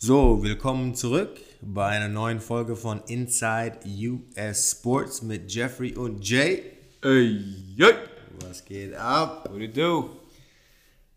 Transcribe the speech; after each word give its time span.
So, 0.00 0.40
willkommen 0.44 0.94
zurück 0.94 1.40
bei 1.60 1.86
einer 1.86 2.06
neuen 2.06 2.38
Folge 2.38 2.76
von 2.76 3.02
Inside 3.08 3.80
US 3.84 4.70
Sports 4.70 5.22
mit 5.22 5.52
Jeffrey 5.52 5.96
und 5.96 6.20
Jay. 6.20 6.62
Ey, 7.02 7.44
ey. 7.76 7.94
Was 8.44 8.64
geht 8.64 8.94
ab? 8.94 9.48
What 9.50 9.56
do 9.56 9.58
you 9.58 9.72
do? 9.72 10.10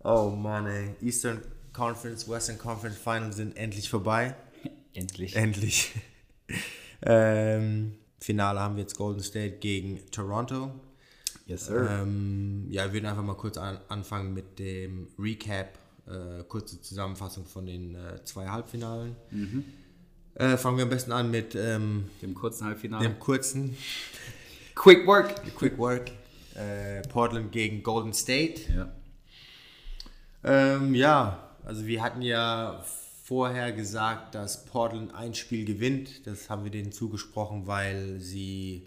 Oh 0.04 0.32
Mann, 0.32 0.66
ey. 0.66 0.96
Eastern 1.00 1.42
Conference, 1.72 2.28
Western 2.28 2.58
Conference 2.58 2.98
Finals 2.98 3.36
sind 3.36 3.56
endlich 3.56 3.88
vorbei. 3.88 4.36
Endlich. 4.96 5.36
Endlich. 5.36 5.92
ähm, 7.04 8.00
Finale 8.20 8.60
haben 8.62 8.78
wir 8.78 8.82
jetzt 8.82 8.98
Golden 8.98 9.22
State 9.22 9.58
gegen 9.60 10.10
Toronto. 10.10 10.72
Yes, 11.46 11.68
sir. 11.68 11.88
Ähm, 12.02 12.66
ja, 12.72 12.86
wir 12.86 12.94
würden 12.94 13.06
einfach 13.06 13.24
mal 13.24 13.38
kurz 13.38 13.58
an, 13.58 13.79
anfangen 13.90 14.34
mit 14.34 14.58
dem 14.58 15.08
Recap, 15.20 15.78
äh, 16.12 16.44
kurze 16.44 16.82
Zusammenfassung 16.82 17.46
von 17.46 17.66
den 17.66 17.96
äh, 17.96 18.23
zwei 18.26 18.48
Halbfinalen. 18.48 19.16
Äh, 20.36 20.58
fangen 20.58 20.78
wir 20.78 20.84
am 20.84 20.90
besten 20.90 21.12
an 21.12 21.32
mit 21.32 21.56
ähm, 21.56 22.10
Dem 22.22 22.34
kurzen 22.34 22.66
Halbfinale. 22.66 23.08
dem 23.08 23.20
kurzen 23.20 23.76
Quick 24.76 25.05
Work. 25.08 25.55
Quick 25.58 25.78
Work. 25.78 26.12
Äh, 26.55 27.02
Portland 27.08 27.52
gegen 27.52 27.82
Golden 27.84 28.14
State. 28.14 28.62
Ja. 28.74 28.92
Ähm, 30.44 30.96
ja, 30.96 31.50
also 31.64 31.86
wir 31.86 32.02
hatten 32.02 32.22
ja 32.22 32.84
vorher 33.24 33.72
gesagt, 33.72 34.36
dass 34.36 34.66
Portland 34.66 35.14
ein 35.14 35.34
Spiel 35.34 35.66
gewinnt. 35.66 36.28
Das 36.28 36.50
haben 36.50 36.64
wir 36.64 36.72
denen 36.72 36.91
zugesprochen, 36.91 37.68
weil 37.68 38.20
sie 38.20 38.86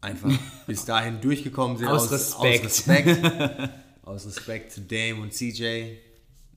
einfach 0.00 0.30
bis 0.66 0.84
dahin 0.84 1.20
durchgekommen 1.20 1.76
sind. 1.78 1.88
Aus 1.88 2.10
Respekt. 2.12 2.66
Aus 2.66 2.86
Respekt, 2.88 3.08
aus 4.04 4.26
Respekt 4.26 4.72
zu 4.72 4.80
Dame 4.82 5.20
und 5.20 5.32
CJ 5.32 5.96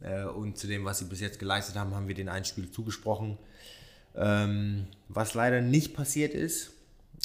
äh, 0.02 0.24
und 0.24 0.58
zu 0.58 0.68
dem, 0.68 0.86
was 0.86 1.00
sie 1.00 1.06
bis 1.06 1.20
jetzt 1.20 1.40
geleistet 1.40 1.76
haben, 1.76 1.94
haben 1.96 2.08
wir 2.08 2.16
den 2.16 2.30
ein 2.30 2.46
Spiel 2.46 2.70
zugesprochen. 2.72 3.38
Ähm, 4.16 4.88
was 5.10 5.34
leider 5.34 5.62
nicht 5.62 5.94
passiert 5.94 6.34
ist. 6.34 6.72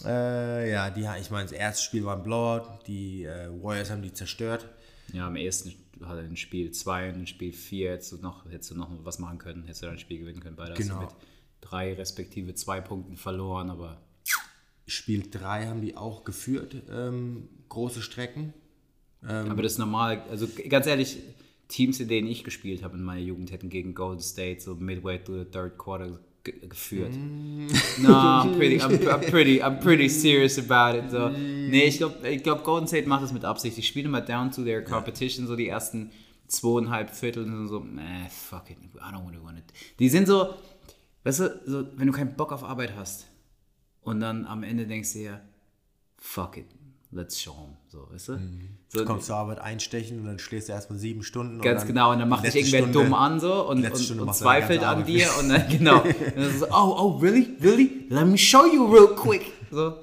Äh, 0.05 0.71
ja, 0.71 0.91
die, 0.91 1.07
ich 1.21 1.31
meine, 1.31 1.45
das 1.45 1.53
erste 1.53 1.83
Spiel 1.83 2.05
war 2.05 2.17
ein 2.17 2.23
Blowout. 2.23 2.81
Die 2.87 3.25
äh, 3.25 3.49
Warriors 3.63 3.91
haben 3.91 4.03
die 4.03 4.13
zerstört. 4.13 4.69
Ja, 5.13 5.27
am 5.27 5.37
ersten 5.37 5.75
hat 6.03 6.17
er 6.17 6.25
in 6.25 6.37
Spiel 6.37 6.71
2 6.71 7.11
und 7.11 7.21
in 7.21 7.27
Spiel 7.27 7.53
4 7.53 7.93
hättest 7.93 8.13
du 8.13 8.17
noch, 8.19 8.45
hättest 8.51 8.71
du 8.71 8.75
noch 8.75 8.89
was 9.05 9.19
machen 9.19 9.39
können, 9.39 9.63
hättest 9.65 9.83
du 9.83 9.87
dein 9.87 9.99
Spiel 9.99 10.19
gewinnen 10.19 10.41
können. 10.41 10.57
Beide 10.57 10.75
Genau. 10.75 10.95
hast 10.97 11.13
du 11.13 11.17
mit 11.17 11.27
drei 11.61 11.95
respektive 11.95 12.55
zwei 12.55 12.81
Punkten 12.81 13.17
verloren, 13.17 13.71
aber 13.71 14.01
Spiel 14.87 15.29
3 15.31 15.67
haben 15.67 15.81
die 15.81 15.97
auch 15.97 16.25
geführt, 16.25 16.75
ähm, 16.91 17.49
große 17.69 18.03
Strecken. 18.03 18.53
Aber 19.27 19.63
das 19.63 19.73
ist 19.73 19.79
normal. 19.79 20.23
Also 20.31 20.49
ganz 20.69 20.87
ehrlich, 20.87 21.19
Teams, 21.69 22.01
in 22.01 22.09
denen 22.09 22.29
ich 22.29 22.45
gespielt 22.45 22.83
habe 22.83 22.97
in 22.97 23.03
meiner 23.03 23.21
Jugend, 23.21 23.51
hätten 23.53 23.69
gegen 23.71 23.95
Golden 23.95 24.21
State 24.21 24.61
so 24.61 24.75
midway 24.75 25.19
through 25.23 25.39
the 25.45 25.45
third 25.51 25.79
quarter 25.79 26.19
ge- 26.45 26.67
geführt. 26.69 27.15
No, 27.99 28.09
I'm 28.09 28.57
pretty, 28.57 28.79
I'm, 28.81 28.91
I'm 29.09 29.21
pretty, 29.31 29.63
I'm 29.63 29.79
pretty 29.81 30.09
serious 30.09 30.59
about 30.59 30.99
it. 30.99 31.11
So. 31.11 31.29
Nee, 31.31 31.85
ich 31.85 31.99
glaube, 31.99 32.29
ich 32.29 32.43
glaub, 32.43 32.65
Golden 32.65 32.87
State 32.89 33.09
macht 33.09 33.23
das 33.23 33.33
mit 33.33 33.45
Absicht. 33.45 33.77
Die 33.77 33.83
spielen 33.83 34.07
immer 34.07 34.21
down 34.21 34.51
to 34.51 34.63
their 34.65 34.83
competition, 34.85 35.47
so 35.47 35.57
die 35.57 35.69
ersten 35.69 36.11
zweieinhalb 36.49 37.09
Viertel 37.11 37.45
und 37.45 37.69
so, 37.69 37.79
eh, 37.99 38.29
fuck 38.29 38.69
it, 38.71 38.77
I 38.97 38.99
don't 39.15 39.25
want 39.25 39.35
to 39.37 39.47
win 39.47 39.57
it. 39.57 39.65
Die 39.99 40.11
sind 40.11 40.27
so, 40.27 40.53
weißt 41.25 41.41
du, 41.41 41.61
so, 41.65 41.87
wenn 41.97 42.07
du 42.09 42.13
keinen 42.13 42.37
Bock 42.37 42.53
auf 42.53 42.63
Arbeit 42.65 42.95
hast 42.97 43.27
und 44.03 44.21
dann 44.21 44.45
am 44.45 44.63
Ende 44.63 44.87
denkst 44.87 45.15
du 45.15 45.19
dir, 45.21 45.41
fuck 46.19 46.59
it, 46.59 46.67
let's 47.13 47.41
show 47.41 47.53
'em. 47.53 47.77
So, 47.89 48.09
weißt 48.11 48.29
du? 48.31 48.39
So, 48.89 48.99
Du 48.99 49.05
kommst 49.05 49.27
zur 49.27 49.37
Arbeit 49.37 49.59
einstechen 49.61 50.21
und 50.21 50.27
dann 50.27 50.39
schläfst 50.39 50.69
du 50.69 50.73
erstmal 50.73 50.99
sieben 50.99 51.23
Stunden. 51.23 51.57
und 51.57 51.63
Ganz 51.63 51.81
dann 51.83 51.89
genau, 51.89 52.13
und 52.13 52.19
dann 52.19 52.29
macht 52.29 52.45
dich 52.45 52.55
irgendwer 52.57 52.81
Stunde- 52.81 52.93
dumm 53.05 53.15
an 53.15 53.39
so 53.41 53.69
und, 53.69 53.85
und, 53.85 54.21
und 54.21 54.35
zweifelt 54.35 54.83
an 54.83 55.05
dir 55.05 55.29
und 55.39 55.49
dann, 55.49 55.69
genau. 55.71 56.03
Und 56.03 56.15
dann 56.37 56.59
so, 56.59 56.67
oh, 56.67 56.97
oh, 56.99 57.19
really? 57.19 57.57
Really? 57.61 58.07
Let 58.09 58.27
me 58.27 58.37
show 58.39 58.65
you 58.67 58.87
real 58.87 59.15
quick. 59.15 59.53
So, 59.71 59.95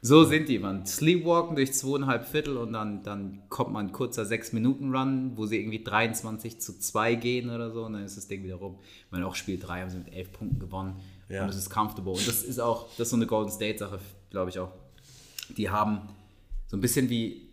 so 0.00 0.22
sind 0.24 0.48
die, 0.48 0.60
man. 0.60 0.86
Sleepwalken 0.86 1.56
durch 1.56 1.72
zweieinhalb 1.74 2.24
Viertel 2.26 2.56
und 2.56 2.72
dann, 2.72 3.02
dann 3.02 3.42
kommt 3.48 3.72
man 3.72 3.86
ein 3.86 3.92
kurzer 3.92 4.22
6-Minuten-Run, 4.22 5.32
wo 5.36 5.46
sie 5.46 5.58
irgendwie 5.58 5.82
23 5.82 6.60
zu 6.60 6.78
2 6.78 7.16
gehen 7.16 7.50
oder 7.50 7.72
so 7.72 7.84
und 7.84 7.94
dann 7.94 8.04
ist 8.04 8.16
das 8.16 8.28
Ding 8.28 8.44
wieder 8.44 8.54
rum. 8.56 8.78
Ich 9.06 9.10
meine, 9.12 9.26
auch 9.26 9.34
Spiel 9.34 9.58
3 9.58 9.80
haben 9.80 9.90
sie 9.90 9.98
mit 9.98 10.12
11 10.12 10.32
Punkten 10.32 10.58
gewonnen 10.60 10.96
Ja. 11.28 11.42
und 11.42 11.48
es 11.50 11.56
ist 11.56 11.70
comfortable. 11.70 12.12
Und 12.12 12.28
das 12.28 12.42
ist 12.44 12.60
auch, 12.60 12.86
das 12.96 13.06
ist 13.08 13.10
so 13.10 13.16
eine 13.16 13.26
Golden 13.26 13.50
State-Sache, 13.50 13.98
glaube 14.30 14.50
ich 14.50 14.58
auch. 14.60 14.70
Die 15.56 15.68
haben 15.70 16.02
so 16.68 16.76
ein 16.76 16.80
bisschen 16.80 17.10
wie 17.10 17.50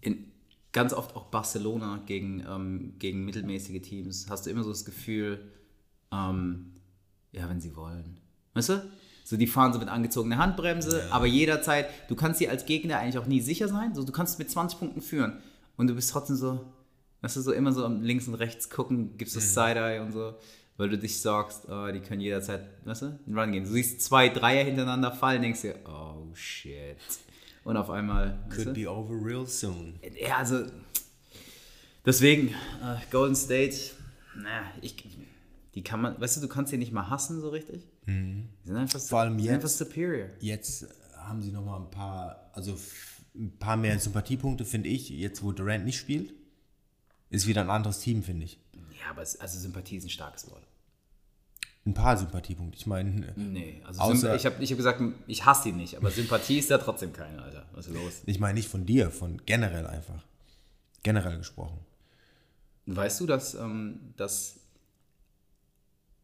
in 0.00 0.30
ganz 0.72 0.92
oft 0.92 1.16
auch 1.16 1.24
Barcelona 1.24 2.02
gegen, 2.06 2.44
ähm, 2.48 2.94
gegen 2.98 3.24
mittelmäßige 3.24 3.82
Teams, 3.82 4.26
hast 4.30 4.46
du 4.46 4.50
immer 4.50 4.62
so 4.62 4.70
das 4.70 4.84
Gefühl, 4.84 5.40
ähm, 6.12 6.74
ja, 7.32 7.48
wenn 7.48 7.60
sie 7.60 7.74
wollen. 7.74 8.20
Weißt 8.54 8.68
du? 8.68 8.90
So, 9.24 9.36
die 9.36 9.46
fahren 9.46 9.72
so 9.72 9.78
mit 9.78 9.88
angezogener 9.88 10.38
Handbremse, 10.38 11.08
aber 11.10 11.26
jederzeit, 11.26 11.88
du 12.08 12.14
kannst 12.14 12.40
dir 12.40 12.50
als 12.50 12.64
Gegner 12.64 12.98
eigentlich 12.98 13.18
auch 13.18 13.26
nie 13.26 13.40
sicher 13.40 13.68
sein. 13.68 13.94
So, 13.94 14.02
du 14.02 14.12
kannst 14.12 14.38
mit 14.38 14.50
20 14.50 14.78
Punkten 14.78 15.02
führen 15.02 15.38
und 15.76 15.86
du 15.86 15.94
bist 15.94 16.10
trotzdem 16.10 16.36
so, 16.36 16.64
weißt 17.20 17.36
du, 17.36 17.42
so 17.42 17.52
immer 17.52 17.72
so 17.72 17.86
links 17.88 18.26
und 18.26 18.34
rechts 18.34 18.70
gucken, 18.70 19.18
gibst 19.18 19.36
das 19.36 19.52
Side-Eye 19.52 20.00
und 20.00 20.12
so, 20.12 20.34
weil 20.78 20.88
du 20.88 20.96
dich 20.96 21.20
sagst, 21.20 21.68
oh, 21.68 21.90
die 21.92 22.00
können 22.00 22.22
jederzeit, 22.22 22.68
weißt 22.86 23.02
du, 23.02 23.18
einen 23.26 23.38
Run 23.38 23.52
gehen. 23.52 23.64
Du 23.64 23.70
siehst 23.70 24.00
zwei 24.00 24.30
Dreier 24.30 24.64
hintereinander 24.64 25.12
fallen, 25.12 25.42
denkst 25.42 25.60
dir, 25.60 25.74
oh 25.86 26.34
shit. 26.34 26.96
Und 27.68 27.76
auf 27.76 27.90
einmal, 27.90 28.38
Could 28.48 28.72
be 28.72 28.90
over 28.90 29.12
real 29.12 29.46
soon. 29.46 30.00
Ja, 30.18 30.38
also 30.38 30.64
deswegen, 32.06 32.48
äh, 32.82 32.96
Golden 33.10 33.36
State, 33.36 33.76
na, 34.34 34.62
ich, 34.80 34.96
die 35.74 35.82
kann 35.84 36.00
man, 36.00 36.18
weißt 36.18 36.38
du, 36.38 36.40
du 36.40 36.48
kannst 36.48 36.70
sie 36.70 36.78
nicht 36.78 36.92
mal 36.92 37.10
hassen 37.10 37.42
so 37.42 37.50
richtig. 37.50 37.82
Die 38.06 38.42
sind 38.64 38.74
einfach, 38.74 38.98
Vor 38.98 39.20
allem 39.20 39.36
die 39.36 39.44
sind 39.44 39.52
jetzt. 39.52 39.64
einfach 39.64 39.68
superior. 39.68 40.30
Jetzt 40.40 40.86
haben 41.18 41.42
sie 41.42 41.52
nochmal 41.52 41.80
ein 41.80 41.90
paar, 41.90 42.50
also 42.54 42.74
ein 43.34 43.58
paar 43.58 43.76
mehr 43.76 43.98
Sympathiepunkte, 43.98 44.64
finde 44.64 44.88
ich. 44.88 45.10
Jetzt, 45.10 45.42
wo 45.42 45.52
Durant 45.52 45.84
nicht 45.84 45.98
spielt, 45.98 46.32
ist 47.28 47.46
wieder 47.46 47.60
ein 47.60 47.68
anderes 47.68 47.98
Team, 47.98 48.22
finde 48.22 48.46
ich. 48.46 48.58
Ja, 48.98 49.10
aber 49.10 49.20
es, 49.20 49.38
also 49.38 49.58
Sympathie 49.58 49.96
ist 49.98 50.04
ein 50.04 50.08
starkes 50.08 50.50
Wort. 50.50 50.66
Ein 51.86 51.94
paar 51.94 52.16
Sympathiepunkte. 52.18 52.76
Ich 52.78 52.86
meine, 52.86 53.32
Nee, 53.36 53.80
also 53.84 54.00
Außer- 54.02 54.34
ich 54.36 54.44
habe 54.44 54.62
ich 54.62 54.70
hab 54.70 54.76
gesagt, 54.76 55.02
ich 55.26 55.46
hasse 55.46 55.70
ihn 55.70 55.76
nicht, 55.76 55.96
aber 55.96 56.10
Sympathie 56.10 56.58
ist 56.58 56.70
da 56.70 56.78
trotzdem 56.78 57.12
keine, 57.12 57.42
Alter. 57.42 57.64
Was 57.72 57.86
ist 57.86 57.94
los? 57.94 58.22
ich 58.26 58.38
meine 58.40 58.54
nicht 58.54 58.68
von 58.68 58.84
dir, 58.84 59.10
von 59.10 59.40
generell 59.46 59.86
einfach. 59.86 60.22
Generell 61.02 61.38
gesprochen. 61.38 61.78
Weißt 62.86 63.20
du, 63.20 63.26
dass, 63.26 63.54
ähm, 63.54 64.00
dass 64.16 64.60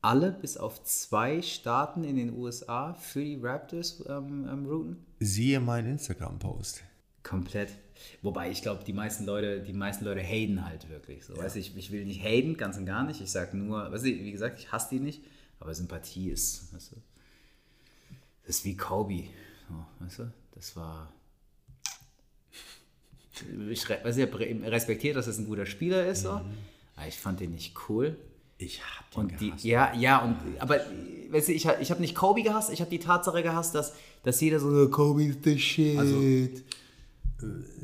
alle 0.02 0.32
bis 0.32 0.56
auf 0.58 0.82
zwei 0.84 1.40
Staaten 1.40 2.04
in 2.04 2.16
den 2.16 2.36
USA 2.36 2.92
für 2.94 3.24
die 3.24 3.36
Raptors 3.40 4.04
ähm, 4.06 4.46
ähm, 4.50 4.66
routen? 4.66 5.06
Siehe 5.20 5.60
meinen 5.60 5.92
Instagram-Post. 5.92 6.82
Komplett. 7.22 7.70
Wobei 8.20 8.50
ich 8.50 8.60
glaube, 8.60 8.84
die 8.84 8.92
meisten 8.92 9.24
Leute, 9.24 9.62
die 9.62 9.72
meisten 9.72 10.04
Leute 10.04 10.20
haten 10.22 10.64
halt 10.66 10.90
wirklich. 10.90 11.24
So, 11.24 11.36
weißt 11.36 11.54
du, 11.56 11.60
ich, 11.60 11.74
ich 11.76 11.90
will 11.90 12.04
nicht 12.04 12.22
haten, 12.22 12.56
ganz 12.58 12.76
und 12.76 12.84
gar 12.84 13.04
nicht. 13.04 13.20
Ich 13.22 13.30
sage 13.30 13.56
nur, 13.56 13.90
weißt 13.90 14.04
du, 14.04 14.08
wie 14.08 14.32
gesagt, 14.32 14.58
ich 14.58 14.70
hasse 14.72 14.88
die 14.90 15.00
nicht, 15.00 15.22
aber 15.64 15.74
Sympathie 15.74 16.28
ist, 16.28 16.72
weißt 16.74 16.92
du, 16.92 16.96
das 18.46 18.56
ist 18.56 18.64
wie 18.66 18.76
Kobe. 18.76 19.24
So, 19.68 20.04
weißt 20.04 20.18
du, 20.20 20.32
das 20.54 20.76
war. 20.76 21.10
Ich, 23.32 23.40
du, 23.40 23.68
ich 23.70 23.90
hab 23.90 24.04
respektiert, 24.04 25.16
dass 25.16 25.26
es 25.26 25.38
ein 25.38 25.46
guter 25.46 25.66
Spieler 25.66 26.06
ist, 26.06 26.22
so, 26.22 26.30
aber 26.96 27.08
ich 27.08 27.18
fand 27.18 27.40
den 27.40 27.52
nicht 27.52 27.74
cool. 27.88 28.16
Ich 28.58 28.80
hab 28.84 29.10
den 29.10 29.20
Und 29.20 29.40
die, 29.40 29.46
gehasst. 29.48 29.64
ja, 29.64 29.94
ja, 29.94 30.18
und 30.22 30.36
aber 30.60 30.80
weißt 31.30 31.48
du, 31.48 31.52
ich, 31.52 31.64
ich 31.66 31.90
habe 31.90 32.00
nicht 32.00 32.14
Kobe 32.14 32.42
gehasst, 32.42 32.70
ich 32.70 32.80
habe 32.80 32.90
die 32.90 33.00
Tatsache 33.00 33.42
gehasst, 33.42 33.74
dass, 33.74 33.94
dass 34.22 34.40
jeder 34.40 34.60
so, 34.60 34.68
"Oh, 34.68 34.88
Kobe 34.88 35.24
ist 35.24 35.42
the 35.44 35.58
shit. 35.58 35.98
Also, 35.98 36.20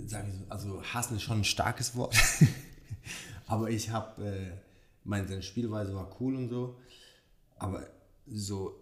Sag 0.06 0.26
ich 0.28 0.34
so, 0.34 0.44
also 0.48 0.82
hassen 0.82 1.16
ist 1.16 1.22
schon 1.22 1.38
ein 1.40 1.44
starkes 1.44 1.96
Wort. 1.96 2.14
aber 3.46 3.68
ich 3.70 3.90
habe, 3.90 4.24
äh, 4.24 4.52
meine, 5.04 5.26
seine 5.26 5.42
Spielweise 5.42 5.94
war 5.94 6.14
cool 6.20 6.36
und 6.36 6.48
so. 6.50 6.76
Aber 7.60 7.86
so 8.26 8.74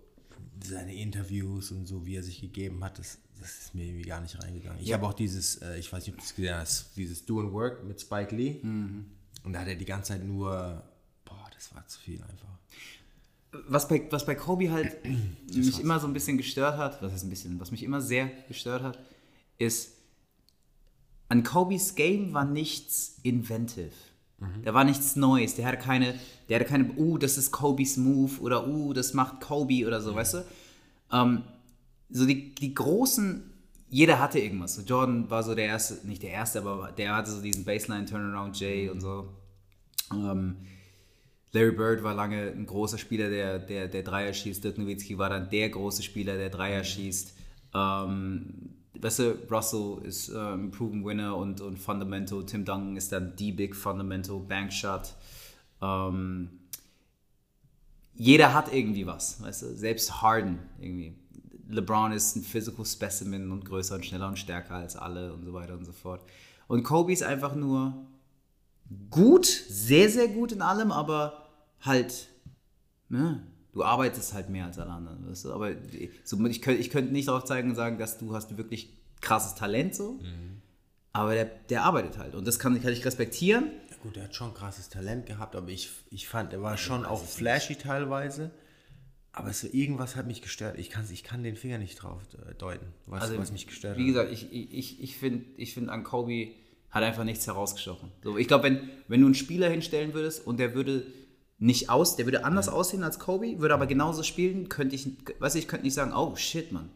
seine 0.65 0.95
Interviews 0.95 1.71
und 1.71 1.87
so, 1.87 2.07
wie 2.07 2.17
er 2.17 2.23
sich 2.23 2.41
gegeben 2.41 2.83
hat, 2.83 2.99
das, 2.99 3.19
das 3.41 3.59
ist 3.59 3.75
mir 3.75 3.85
irgendwie 3.85 4.09
gar 4.09 4.21
nicht 4.21 4.43
reingegangen. 4.43 4.81
Ich 4.83 4.93
habe 4.93 5.07
auch 5.07 5.15
dieses, 5.15 5.57
äh, 5.57 5.79
ich 5.79 5.93
weiß 5.93 6.07
nicht, 6.07 6.15
ob 6.15 6.21
du 6.21 6.25
es 6.25 6.35
gesehen 6.35 6.55
hast, 6.57 6.97
dieses 6.97 7.25
Do 7.27 7.41
and 7.41 7.53
Work 7.53 7.85
mit 7.85 8.01
Spike 8.01 8.35
Lee. 8.35 8.61
Und 9.45 9.53
da 9.53 9.61
hat 9.61 9.69
er 9.69 9.77
die 9.77 9.85
ganze 9.85 10.09
Zeit 10.09 10.25
nur, 10.25 10.83
boah, 11.25 11.51
das 11.55 11.75
war 11.75 11.87
zu 11.87 12.01
viel 12.01 12.23
einfach. 12.23 12.59
was 13.69 13.89
bei, 13.89 14.07
was 14.11 14.27
bei 14.27 14.35
Kobe 14.35 14.71
halt 14.71 14.97
mich 15.55 15.81
immer 15.81 16.01
so 16.01 16.07
ein 16.07 16.13
bisschen 16.13 16.37
gestört 16.37 16.77
hat, 16.77 17.03
was 17.03 17.13
heißt 17.13 17.25
ein 17.25 17.31
bisschen, 17.31 17.61
was 17.61 17.71
mich 17.71 17.83
immer 17.83 18.01
sehr 18.01 18.31
gestört 18.49 18.83
hat, 18.83 18.99
ist, 19.59 19.93
an 21.29 21.43
Kobes 21.43 21.95
Game 21.95 22.33
war 22.33 22.45
nichts 22.45 23.19
inventive. 23.23 23.93
Da 24.63 24.73
war 24.73 24.85
nichts 24.85 25.17
Neues. 25.17 25.57
Der 25.57 25.67
hatte 25.67 25.79
keine, 25.79 26.15
der 26.49 26.61
hatte 26.61 26.69
keine, 26.69 26.93
uh, 26.97 27.19
das 27.19 27.39
ist 27.39 27.51
Kobes 27.51 27.97
Move 27.97 28.41
oder 28.41 28.69
uh, 28.69 28.93
das 28.93 29.13
macht 29.13 29.41
Kobe 29.41 29.87
oder 29.87 30.01
so, 30.01 30.15
weißt 30.15 30.35
du? 30.35 30.45
Ähm, 31.13 31.43
so 32.09 32.25
die, 32.25 32.55
die 32.55 32.73
großen, 32.73 33.43
jeder 33.91 34.21
hatte 34.21 34.39
irgendwas. 34.39 34.77
So 34.77 34.83
Jordan 34.83 35.29
war 35.29 35.43
so 35.43 35.55
der 35.55 35.67
erste, 35.67 36.07
nicht 36.07 36.23
der 36.23 36.31
erste, 36.31 36.61
aber 36.61 36.93
der 36.93 37.17
hatte 37.17 37.33
so 37.33 37.43
diesen 37.43 37.65
Baseline 37.65 38.07
Turnaround 38.07 38.59
J 38.61 38.93
und 38.93 39.01
so. 39.01 39.29
Ähm, 40.13 40.57
Larry 41.53 41.73
Bird 41.73 42.03
war 42.03 42.15
lange 42.15 42.53
ein 42.53 42.67
großer 42.67 42.99
Spieler, 42.99 43.31
der, 43.31 43.59
der, 43.59 43.89
der 43.89 44.03
Dreier 44.03 44.33
schießt. 44.33 44.63
Dirk 44.63 44.79
Nowitzki 44.79 45.19
war 45.19 45.31
dann 45.31 45.51
der 45.51 45.71
große 45.71 46.03
Spieler, 46.03 46.37
der 46.37 46.51
Dreier 46.51 46.85
schießt. 46.85 47.35
Ähm, 47.75 48.78
weißt 49.01 49.19
du, 49.21 49.39
Russell 49.51 49.99
ist 50.05 50.29
äh, 50.31 50.39
ein 50.39 50.71
proven 50.71 51.05
Winner 51.05 51.37
und, 51.37 51.61
und 51.61 51.79
Fundamental. 51.79 52.45
Tim 52.45 52.65
Duncan 52.65 52.97
ist 52.97 53.13
dann 53.13 53.37
die 53.37 53.53
Big 53.53 53.75
Fundamental, 53.75 54.39
Bankshot. 54.39 55.15
Ähm, 55.81 56.51
jeder 58.15 58.53
hat 58.53 58.73
irgendwie 58.73 59.07
was, 59.07 59.41
weißt 59.41 59.63
du, 59.63 59.77
selbst 59.77 60.21
Harden 60.23 60.59
irgendwie. 60.81 61.15
LeBron 61.69 62.13
ist 62.13 62.35
ein 62.35 62.43
Physical 62.43 62.85
Specimen 62.85 63.53
und 63.53 63.65
größer 63.65 63.97
und 63.97 64.07
schneller 64.07 64.29
und 64.29 64.39
stärker 64.39 64.75
als 64.75 64.97
alle 64.97 65.33
und 65.33 65.45
so 65.45 65.53
weiter 65.53 65.75
und 65.75 65.85
so 65.85 65.93
fort. 65.93 66.23
Und 66.67 66.83
Kobe 66.83 67.13
ist 67.13 67.23
einfach 67.23 67.55
nur 67.55 68.07
gut, 69.11 69.47
sehr, 69.47 70.09
sehr 70.09 70.29
gut 70.29 70.53
in 70.53 70.63
allem, 70.63 70.91
aber 70.93 71.45
halt, 71.81 72.29
ne, 73.09 73.47
du 73.79 73.85
arbeitest 73.85 74.35
halt 74.35 74.49
mehr 74.51 74.67
als 74.67 74.79
alle 74.79 74.91
anderen, 74.91 75.29
weißt 75.29 75.45
du? 75.45 75.53
Aber 75.53 75.73
so, 76.25 76.45
ich, 76.47 76.61
könnte, 76.61 76.81
ich 76.81 76.91
könnte 76.91 77.13
nicht 77.13 77.29
darauf 77.29 77.45
zeigen 77.45 77.71
und 77.71 77.77
sagen, 77.77 77.97
dass 77.97 78.19
du 78.19 78.35
hast 78.35 78.57
wirklich 78.57 78.93
krasses 79.21 79.55
Talent 79.55 79.95
so, 79.95 80.15
mhm. 80.15 80.61
aber 81.13 81.35
der, 81.35 81.45
der 81.45 81.85
arbeitet 81.85 82.19
halt 82.19 82.35
und 82.35 82.47
das 82.47 82.59
kann, 82.59 82.81
kann 82.83 82.93
ich 82.93 83.05
respektieren. 83.05 83.71
Ja 83.91 83.97
gut, 84.03 84.17
er 84.17 84.25
hat 84.25 84.35
schon 84.35 84.53
krasses 84.53 84.89
Talent 84.89 85.27
gehabt, 85.27 85.55
aber 85.55 85.69
ich, 85.69 85.91
ich 86.11 86.27
fand, 86.27 86.53
er 86.53 86.61
war 86.61 86.77
schon 86.77 87.05
auch 87.05 87.25
flashy 87.25 87.77
teilweise. 87.77 88.51
Aber 89.31 89.53
so 89.53 89.69
irgendwas 89.71 90.17
hat 90.17 90.27
mich 90.27 90.43
gestört. 90.43 90.77
Ich 90.81 90.91
kann, 90.91 91.05
ich 91.13 91.23
kann 91.23 91.45
den 91.45 91.55
Finger 91.55 91.79
nicht 91.79 92.03
drauf 92.03 92.23
äh, 92.51 92.55
deuten, 92.55 92.87
was, 93.07 93.23
also, 93.23 93.39
was 93.39 93.53
mich 93.53 93.69
gestört 93.69 93.97
wie 93.97 94.01
hat. 94.01 94.07
Wie 94.07 94.13
gesagt, 94.13 94.33
ich, 94.33 94.53
ich, 94.53 95.01
ich 95.01 95.17
finde 95.17 95.45
ich 95.57 95.75
find 95.75 95.89
an 95.91 96.03
Kobe 96.03 96.49
hat 96.91 97.05
einfach 97.05 97.23
nichts 97.23 97.47
herausgestochen. 97.47 98.11
So, 98.25 98.37
ich 98.37 98.49
glaube, 98.49 98.65
wenn, 98.65 98.91
wenn 99.07 99.21
du 99.21 99.27
einen 99.27 99.37
Spieler 99.37 99.69
hinstellen 99.69 100.15
würdest 100.15 100.45
und 100.45 100.59
der 100.59 100.75
würde 100.75 101.07
nicht 101.59 101.91
aus, 101.91 102.17
der 102.17 102.27
würde 102.27 102.45
anders 102.45 102.69
aussehen 102.69 103.03
als 103.03 103.19
Kobe, 103.19 103.59
würde 103.59 103.75
aber 103.75 103.87
genauso 103.87 104.23
spielen, 104.23 104.69
könnte 104.69 104.95
ich, 104.95 105.09
weiß 105.41 105.57
ich, 105.57 105.67
könnte 105.67 105.85
nicht 105.85 105.95
sagen, 105.95 106.13
oh 106.13 106.37
shit, 106.37 106.73
Mann. 106.73 106.91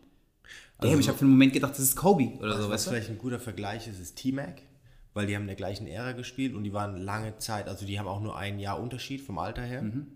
Also, 0.79 0.99
ich 0.99 1.09
habe 1.09 1.19
für 1.19 1.25
einen 1.25 1.32
Moment 1.32 1.53
gedacht, 1.53 1.73
das 1.73 1.81
ist 1.81 1.97
Kobe 1.97 2.38
oder 2.38 2.61
so. 2.61 2.70
Was 2.70 2.87
vielleicht 2.88 3.09
ein 3.09 3.19
guter 3.19 3.38
Vergleich 3.38 3.87
ist, 3.87 4.00
ist 4.00 4.17
T-Mac, 4.17 4.62
weil 5.14 5.26
die 5.26 5.35
haben 5.35 5.43
in 5.43 5.49
der 5.49 5.56
gleichen 5.56 5.87
Ära 5.87 6.12
gespielt 6.12 6.55
und 6.55 6.64
die 6.64 6.73
waren 6.73 6.97
lange 6.97 7.38
Zeit, 7.38 7.69
also 7.69 7.87
die 7.87 7.99
haben 7.99 8.09
auch 8.09 8.20
nur 8.20 8.37
ein 8.37 8.59
Jahr 8.59 8.81
Unterschied 8.81 9.20
vom 9.20 9.38
Alter 9.38 9.62
her. 9.62 9.82
Mhm. 9.82 10.06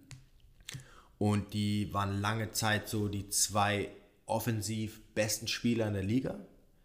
Und 1.18 1.54
die 1.54 1.92
waren 1.94 2.20
lange 2.20 2.50
Zeit 2.50 2.88
so 2.88 3.08
die 3.08 3.28
zwei 3.28 3.88
offensiv 4.26 5.00
besten 5.14 5.48
Spieler 5.48 5.86
in 5.88 5.94
der 5.94 6.02
Liga. 6.02 6.38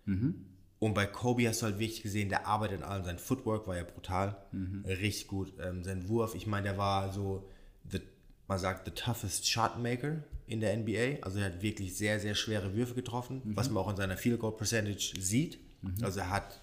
Mhm. 0.05 0.45
Und 0.81 0.95
bei 0.95 1.05
Kobe 1.05 1.47
hast 1.47 1.61
du 1.61 1.67
halt 1.67 1.77
wirklich 1.77 2.01
gesehen, 2.01 2.29
der 2.29 2.47
arbeitet 2.47 2.81
an 2.81 2.89
allem. 2.89 3.03
Sein 3.05 3.19
Footwork 3.19 3.67
war 3.67 3.77
ja 3.77 3.83
brutal, 3.83 4.35
mhm. 4.51 4.83
richtig 4.83 5.27
gut. 5.27 5.53
Ähm, 5.61 5.83
sein 5.83 6.09
Wurf, 6.09 6.33
ich 6.33 6.47
meine, 6.47 6.69
der 6.69 6.77
war 6.79 7.13
so, 7.13 7.47
the, 7.87 8.01
man 8.47 8.57
sagt, 8.57 8.85
the 8.85 8.91
toughest 8.91 9.47
shotmaker 9.47 10.23
in 10.47 10.59
der 10.59 10.75
NBA. 10.75 11.21
Also 11.21 11.37
er 11.37 11.45
hat 11.45 11.61
wirklich 11.61 11.95
sehr, 11.95 12.19
sehr 12.19 12.33
schwere 12.33 12.73
Würfe 12.73 12.95
getroffen, 12.95 13.43
mhm. 13.43 13.55
was 13.55 13.69
man 13.69 13.83
auch 13.83 13.91
in 13.91 13.95
seiner 13.95 14.17
Field 14.17 14.39
Goal 14.39 14.57
Percentage 14.57 15.13
sieht. 15.19 15.59
Mhm. 15.83 16.03
Also 16.03 16.21
er 16.21 16.31
hat 16.31 16.59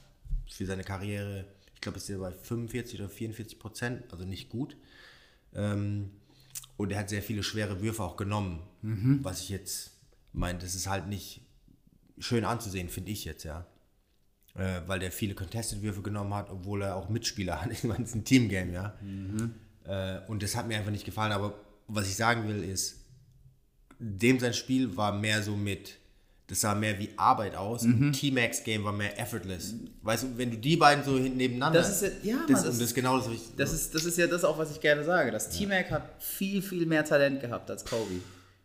für 0.50 0.66
seine 0.66 0.82
Karriere, 0.82 1.44
ich 1.76 1.80
glaube, 1.80 1.98
ist 1.98 2.10
er 2.10 2.18
bei 2.18 2.32
45 2.32 2.98
oder 2.98 3.08
44 3.08 3.60
Prozent, 3.60 4.02
also 4.10 4.24
nicht 4.24 4.48
gut. 4.48 4.76
Ähm, 5.54 6.10
und 6.76 6.90
er 6.90 6.98
hat 6.98 7.08
sehr 7.08 7.22
viele 7.22 7.44
schwere 7.44 7.82
Würfe 7.82 8.02
auch 8.02 8.16
genommen. 8.16 8.64
Mhm. 8.82 9.20
Was 9.22 9.42
ich 9.42 9.50
jetzt 9.50 9.92
meine, 10.32 10.58
das 10.58 10.74
ist 10.74 10.88
halt 10.88 11.06
nicht 11.06 11.42
schön 12.18 12.44
anzusehen, 12.44 12.88
finde 12.88 13.12
ich 13.12 13.24
jetzt, 13.24 13.44
ja. 13.44 13.64
Äh, 14.58 14.82
weil 14.86 14.98
der 14.98 15.12
viele 15.12 15.34
Contested-Würfe 15.34 16.02
genommen 16.02 16.34
hat, 16.34 16.50
obwohl 16.50 16.82
er 16.82 16.96
auch 16.96 17.08
Mitspieler 17.08 17.62
hat. 17.62 17.70
Ich 17.72 17.84
meine, 17.84 18.04
es 18.04 18.10
ist 18.10 18.16
ein 18.16 18.24
Teamgame, 18.24 18.72
ja. 18.72 18.94
Mhm. 19.00 19.54
Äh, 19.84 20.18
und 20.26 20.42
das 20.42 20.56
hat 20.56 20.66
mir 20.66 20.76
einfach 20.76 20.90
nicht 20.90 21.04
gefallen. 21.04 21.32
Aber 21.32 21.54
was 21.86 22.08
ich 22.08 22.16
sagen 22.16 22.48
will, 22.48 22.64
ist, 22.64 22.96
dem 23.98 24.38
sein 24.38 24.54
Spiel 24.54 24.96
war 24.96 25.12
mehr 25.12 25.42
so 25.42 25.56
mit 25.56 25.98
das 26.48 26.62
sah 26.62 26.74
mehr 26.74 26.98
wie 26.98 27.10
Arbeit 27.16 27.54
aus. 27.54 27.82
Mhm. 27.82 28.10
T-Max 28.10 28.64
Game 28.64 28.82
war 28.82 28.92
mehr 28.92 29.20
effortless. 29.20 29.74
Weißt 30.00 30.22
du, 30.22 30.28
wenn 30.38 30.50
du 30.50 30.56
die 30.56 30.76
beiden 30.76 31.04
so 31.04 31.10
nebeneinander. 31.12 31.78
Das 31.78 32.00
ist 32.02 32.24
ja, 32.24 32.36
ja 32.36 32.38
das, 32.48 32.62
Mann, 32.62 32.64
das, 32.64 32.78
das, 32.78 32.80
ist 32.80 32.94
genau 32.94 33.18
das, 33.18 33.26
was 33.26 33.34
ich. 33.34 33.42
Das 33.54 33.72
ist, 33.74 33.94
das 33.94 34.04
ist 34.06 34.16
ja 34.16 34.26
das 34.26 34.44
auch, 34.44 34.56
was 34.56 34.70
ich 34.70 34.80
gerne 34.80 35.04
sage. 35.04 35.30
Das 35.30 35.52
ja. 35.52 35.66
T-Mac 35.66 35.90
hat 35.90 36.22
viel, 36.22 36.62
viel 36.62 36.86
mehr 36.86 37.04
Talent 37.04 37.42
gehabt 37.42 37.70
als 37.70 37.84
Kobe. 37.84 38.14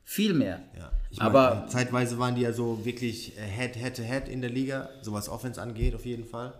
Viel 0.06 0.34
mehr. 0.34 0.62
Ja. 0.78 0.92
Ich 1.10 1.22
aber 1.22 1.56
meine, 1.56 1.68
zeitweise 1.68 2.20
waren 2.20 2.36
die 2.36 2.42
ja 2.42 2.54
so 2.54 2.84
wirklich 2.86 3.34
Head, 3.36 3.76
Head 3.76 3.96
to 3.96 4.04
Head 4.04 4.28
in 4.28 4.42
der 4.42 4.50
Liga, 4.50 4.90
so 5.02 5.14
was 5.14 5.30
Offense 5.30 5.62
angeht, 5.62 5.96
auf 5.96 6.06
jeden 6.06 6.26
Fall. 6.26 6.54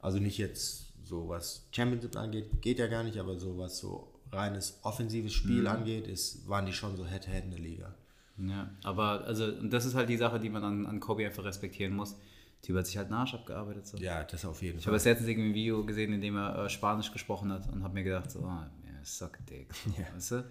Also 0.00 0.18
nicht 0.18 0.38
jetzt 0.38 0.92
so 1.04 1.28
was 1.28 1.66
Championship 1.72 2.16
angeht, 2.16 2.62
geht 2.62 2.78
ja 2.78 2.86
gar 2.86 3.02
nicht, 3.02 3.18
aber 3.18 3.38
so 3.38 3.58
was 3.58 3.78
so 3.78 4.12
reines 4.32 4.78
offensives 4.82 5.32
Spiel 5.32 5.62
mhm. 5.62 5.66
angeht, 5.68 6.06
ist, 6.06 6.48
waren 6.48 6.66
die 6.66 6.72
schon 6.72 6.96
so 6.96 7.06
Head 7.06 7.24
to 7.24 7.30
Head 7.30 7.44
in 7.44 7.50
der 7.50 7.60
Liga. 7.60 7.94
Ja, 8.36 8.68
aber 8.82 9.24
also, 9.24 9.50
das 9.62 9.84
ist 9.84 9.94
halt 9.94 10.08
die 10.08 10.16
Sache, 10.16 10.40
die 10.40 10.48
man 10.48 10.64
an, 10.64 10.86
an 10.86 11.00
Kobe 11.00 11.24
einfach 11.24 11.44
respektieren 11.44 11.94
muss. 11.94 12.16
Typ 12.62 12.76
hat 12.76 12.86
sich 12.86 12.96
halt 12.96 13.08
einen 13.08 13.16
Arsch 13.16 13.34
abgearbeitet. 13.34 13.86
So. 13.86 13.98
Ja, 13.98 14.24
das 14.24 14.44
auf 14.44 14.62
jeden 14.62 14.78
ich 14.78 14.84
Fall. 14.84 14.94
Ich 14.94 15.00
habe 15.00 15.10
letztens 15.10 15.28
irgendwie 15.28 15.50
ein 15.50 15.54
Video 15.54 15.84
gesehen, 15.84 16.12
in 16.14 16.20
dem 16.20 16.36
er 16.36 16.64
äh, 16.64 16.70
Spanisch 16.70 17.12
gesprochen 17.12 17.52
hat 17.52 17.70
und 17.70 17.84
habe 17.84 17.94
mir 17.94 18.02
gedacht, 18.02 18.30
so, 18.30 18.40
oh, 18.40 18.44
yeah, 18.44 19.04
suck 19.04 19.38
dick. 19.46 19.68
Ja. 19.98 20.06
Weißt 20.14 20.30
du? 20.32 20.44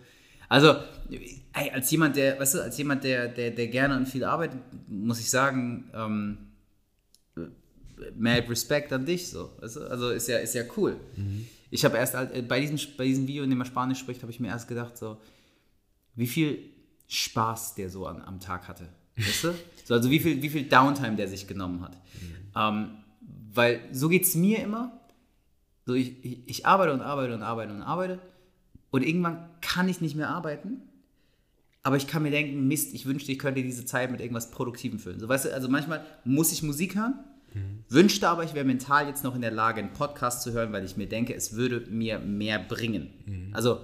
Also, 0.53 0.75
ey, 1.09 1.71
als 1.71 1.89
jemand, 1.89 2.15
der, 2.15 2.39
weißt 2.39 2.53
du, 2.53 2.61
als 2.61 2.77
jemand, 2.77 3.03
der, 3.03 3.27
der, 3.27 3.49
der 3.49 3.67
gerne 3.69 3.97
und 3.97 4.05
viel 4.05 4.23
arbeitet, 4.23 4.59
muss 4.87 5.19
ich 5.19 5.27
sagen, 5.27 5.89
ähm, 5.95 6.37
mad 8.15 8.47
Respekt 8.47 8.93
an 8.93 9.03
dich, 9.03 9.29
so. 9.29 9.49
Weißt 9.59 9.77
du? 9.77 9.89
Also 9.89 10.11
ist 10.11 10.27
ja, 10.27 10.37
ist 10.37 10.53
ja 10.53 10.61
cool. 10.77 10.97
Mhm. 11.15 11.47
Ich 11.71 11.83
habe 11.83 11.97
erst 11.97 12.13
äh, 12.13 12.43
bei 12.47 12.59
diesem, 12.59 12.77
bei 12.95 13.05
diesem 13.05 13.25
Video, 13.25 13.43
in 13.43 13.49
dem 13.49 13.61
er 13.61 13.65
Spanisch 13.65 13.97
spricht, 13.97 14.21
habe 14.21 14.31
ich 14.31 14.39
mir 14.39 14.49
erst 14.49 14.67
gedacht, 14.67 14.95
so, 14.95 15.17
wie 16.13 16.27
viel 16.27 16.59
Spaß 17.07 17.73
der 17.73 17.89
so 17.89 18.05
an, 18.05 18.21
am 18.21 18.39
Tag 18.39 18.67
hatte. 18.67 18.87
Weißt 19.17 19.45
du? 19.45 19.55
so, 19.85 19.95
also 19.95 20.11
wie 20.11 20.19
viel, 20.19 20.39
wie 20.39 20.49
viel 20.49 20.69
Downtime 20.69 21.15
der 21.15 21.29
sich 21.29 21.47
genommen 21.47 21.81
hat. 21.81 21.95
Mhm. 21.95 22.51
Ähm, 22.55 22.89
weil 23.55 23.81
so 23.91 24.07
geht 24.07 24.25
es 24.25 24.35
mir 24.35 24.59
immer. 24.59 25.01
So, 25.87 25.95
ich, 25.95 26.23
ich, 26.23 26.47
ich 26.47 26.65
arbeite 26.67 26.93
und 26.93 27.01
arbeite 27.01 27.33
und 27.33 27.41
arbeite 27.41 27.73
und 27.73 27.81
arbeite 27.81 28.19
und 28.93 29.01
irgendwann 29.01 29.49
kann 29.59 29.89
ich 29.89 30.01
nicht 30.01 30.15
mehr 30.15 30.29
arbeiten. 30.29 30.83
Aber 31.81 31.97
ich 31.97 32.05
kann 32.05 32.21
mir 32.21 32.29
denken, 32.29 32.67
Mist, 32.67 32.93
ich 32.93 33.07
wünschte, 33.07 33.31
ich 33.31 33.39
könnte 33.39 33.63
diese 33.63 33.85
Zeit 33.85 34.11
mit 34.11 34.21
irgendwas 34.21 34.51
Produktivem 34.51 34.99
füllen. 34.99 35.19
So, 35.19 35.27
weißt 35.27 35.45
du, 35.45 35.53
also 35.53 35.67
manchmal 35.67 36.05
muss 36.25 36.51
ich 36.51 36.61
Musik 36.61 36.95
hören, 36.95 37.15
mhm. 37.55 37.83
wünschte 37.89 38.29
aber, 38.29 38.43
ich 38.43 38.53
wäre 38.53 38.65
mental 38.65 39.07
jetzt 39.07 39.23
noch 39.23 39.33
in 39.33 39.41
der 39.41 39.49
Lage, 39.49 39.81
einen 39.81 39.93
Podcast 39.93 40.43
zu 40.43 40.53
hören, 40.53 40.71
weil 40.73 40.85
ich 40.85 40.95
mir 40.95 41.07
denke, 41.07 41.33
es 41.33 41.55
würde 41.55 41.89
mir 41.89 42.19
mehr 42.19 42.59
bringen. 42.59 43.09
Mhm. 43.25 43.49
Also 43.55 43.81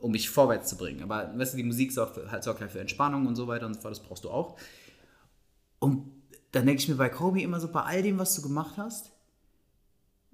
um 0.00 0.12
mich 0.12 0.28
vorwärts 0.28 0.68
zu 0.68 0.76
bringen. 0.76 1.02
Aber 1.02 1.32
weißt 1.34 1.54
du, 1.54 1.56
die 1.56 1.62
Musik 1.62 1.90
sorgt 1.90 2.18
halt, 2.30 2.44
sorgt 2.44 2.60
halt 2.60 2.70
für 2.70 2.80
Entspannung 2.80 3.26
und 3.26 3.36
so 3.36 3.48
weiter 3.48 3.64
und 3.64 3.72
so 3.72 3.80
fort, 3.80 3.92
das 3.92 4.02
brauchst 4.02 4.24
du 4.24 4.28
auch. 4.28 4.58
Und 5.78 6.12
dann 6.52 6.66
denke 6.66 6.82
ich 6.82 6.88
mir 6.90 6.96
bei 6.96 7.08
Kobe 7.08 7.40
immer 7.40 7.58
so, 7.58 7.72
bei 7.72 7.84
all 7.84 8.02
dem, 8.02 8.18
was 8.18 8.36
du 8.36 8.42
gemacht 8.42 8.76
hast, 8.76 9.12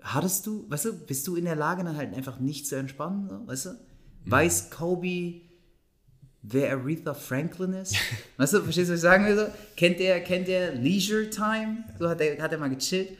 hattest 0.00 0.44
du, 0.48 0.68
weißt 0.68 0.86
du, 0.86 0.92
bist 1.06 1.28
du 1.28 1.36
in 1.36 1.44
der 1.44 1.54
Lage, 1.54 1.84
dann 1.84 1.96
halt 1.96 2.12
einfach 2.14 2.40
nicht 2.40 2.66
zu 2.66 2.74
entspannen, 2.74 3.28
so, 3.28 3.46
weißt 3.46 3.66
du? 3.66 3.91
Mhm. 4.24 4.30
Weiß 4.30 4.70
Kobe, 4.70 5.40
wer 6.42 6.72
Aretha 6.72 7.14
Franklin 7.14 7.74
ist? 7.74 7.96
weißt 8.36 8.54
du, 8.54 8.62
verstehst 8.62 8.88
du, 8.88 8.92
was 8.92 8.98
ich 8.98 9.02
sagen 9.02 9.26
will? 9.26 9.36
So? 9.36 9.46
Kennt 9.76 9.98
der, 9.98 10.22
kennt 10.22 10.48
der 10.48 10.74
Leisure 10.74 11.30
Time? 11.30 11.84
So 11.98 12.08
hat 12.08 12.20
er, 12.20 12.42
hat 12.42 12.52
er 12.52 12.58
mal 12.58 12.70
gechillt. 12.70 13.16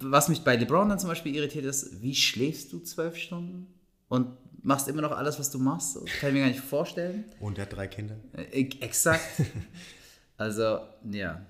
Was 0.00 0.28
mich 0.28 0.42
bei 0.42 0.56
LeBron 0.56 0.88
dann 0.88 0.98
zum 0.98 1.08
Beispiel 1.08 1.34
irritiert 1.34 1.64
ist, 1.64 2.02
wie 2.02 2.14
schläfst 2.14 2.72
du 2.72 2.80
zwölf 2.80 3.16
Stunden? 3.16 3.68
Und 4.08 4.28
machst 4.62 4.88
immer 4.88 5.02
noch 5.02 5.12
alles, 5.12 5.38
was 5.38 5.50
du 5.50 5.58
machst. 5.58 5.96
Das 5.96 6.04
kann 6.20 6.30
ich 6.30 6.34
mir 6.34 6.40
gar 6.40 6.48
nicht 6.48 6.60
vorstellen. 6.60 7.24
Und 7.38 7.56
er 7.58 7.62
hat 7.62 7.72
drei 7.72 7.86
Kinder. 7.86 8.16
Äh, 8.32 8.66
exakt. 8.80 9.22
also, 10.36 10.80
ja. 11.10 11.40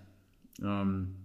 Ähm, 0.63 1.17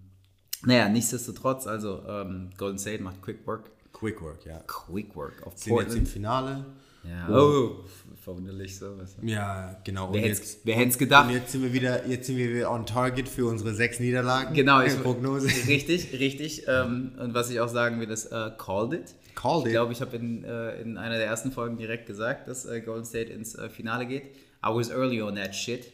naja, 0.64 0.88
nichtsdestotrotz, 0.88 1.66
also 1.66 2.02
ähm, 2.08 2.50
Golden 2.56 2.78
State 2.78 3.02
macht 3.02 3.20
Quick 3.20 3.46
Work. 3.46 3.70
Quick 3.92 4.20
Work, 4.22 4.46
ja. 4.46 4.62
Quick 4.66 5.14
Work 5.14 5.46
auf 5.46 5.56
Sind 5.56 5.70
Portland. 5.70 5.94
jetzt 5.94 6.06
im 6.06 6.06
Finale. 6.06 6.64
Ja, 7.04 7.28
oh, 7.30 7.84
verwunderlich 8.22 8.78
so. 8.78 8.96
Ja, 9.22 9.80
genau. 9.82 10.12
Wer 10.12 10.22
hätte 10.22 10.88
es 10.88 10.98
gedacht? 10.98 11.28
Und 11.28 11.34
jetzt 11.34 11.50
sind 11.50 11.62
wir 11.62 11.72
wieder, 11.72 12.06
jetzt 12.06 12.26
sind 12.26 12.36
wir 12.36 12.54
wieder 12.54 12.70
on 12.70 12.86
target 12.86 13.28
für 13.28 13.46
unsere 13.46 13.74
sechs 13.74 13.98
Niederlagen. 13.98 14.54
Genau, 14.54 14.80
ich, 14.82 14.96
Prognose. 15.02 15.48
Richtig, 15.66 16.12
richtig. 16.12 16.64
Ähm, 16.68 17.12
und 17.18 17.34
was 17.34 17.50
ich 17.50 17.58
auch 17.58 17.68
sagen 17.68 17.98
will, 18.00 18.08
ist 18.08 18.32
uh, 18.32 18.50
called 18.56 18.92
it. 18.92 19.14
Called 19.34 19.66
ich 19.66 19.72
glaube, 19.72 19.92
ich 19.92 20.00
habe 20.00 20.16
in, 20.16 20.44
äh, 20.44 20.80
in 20.80 20.96
einer 20.96 21.16
der 21.16 21.26
ersten 21.26 21.50
Folgen 21.50 21.76
direkt 21.76 22.06
gesagt, 22.06 22.46
dass 22.46 22.66
äh, 22.66 22.80
Golden 22.80 23.04
State 23.04 23.32
ins 23.32 23.56
äh, 23.56 23.68
Finale 23.68 24.06
geht. 24.06 24.26
I 24.64 24.68
was 24.68 24.90
early 24.90 25.20
on 25.20 25.34
that 25.34 25.56
shit. 25.56 25.92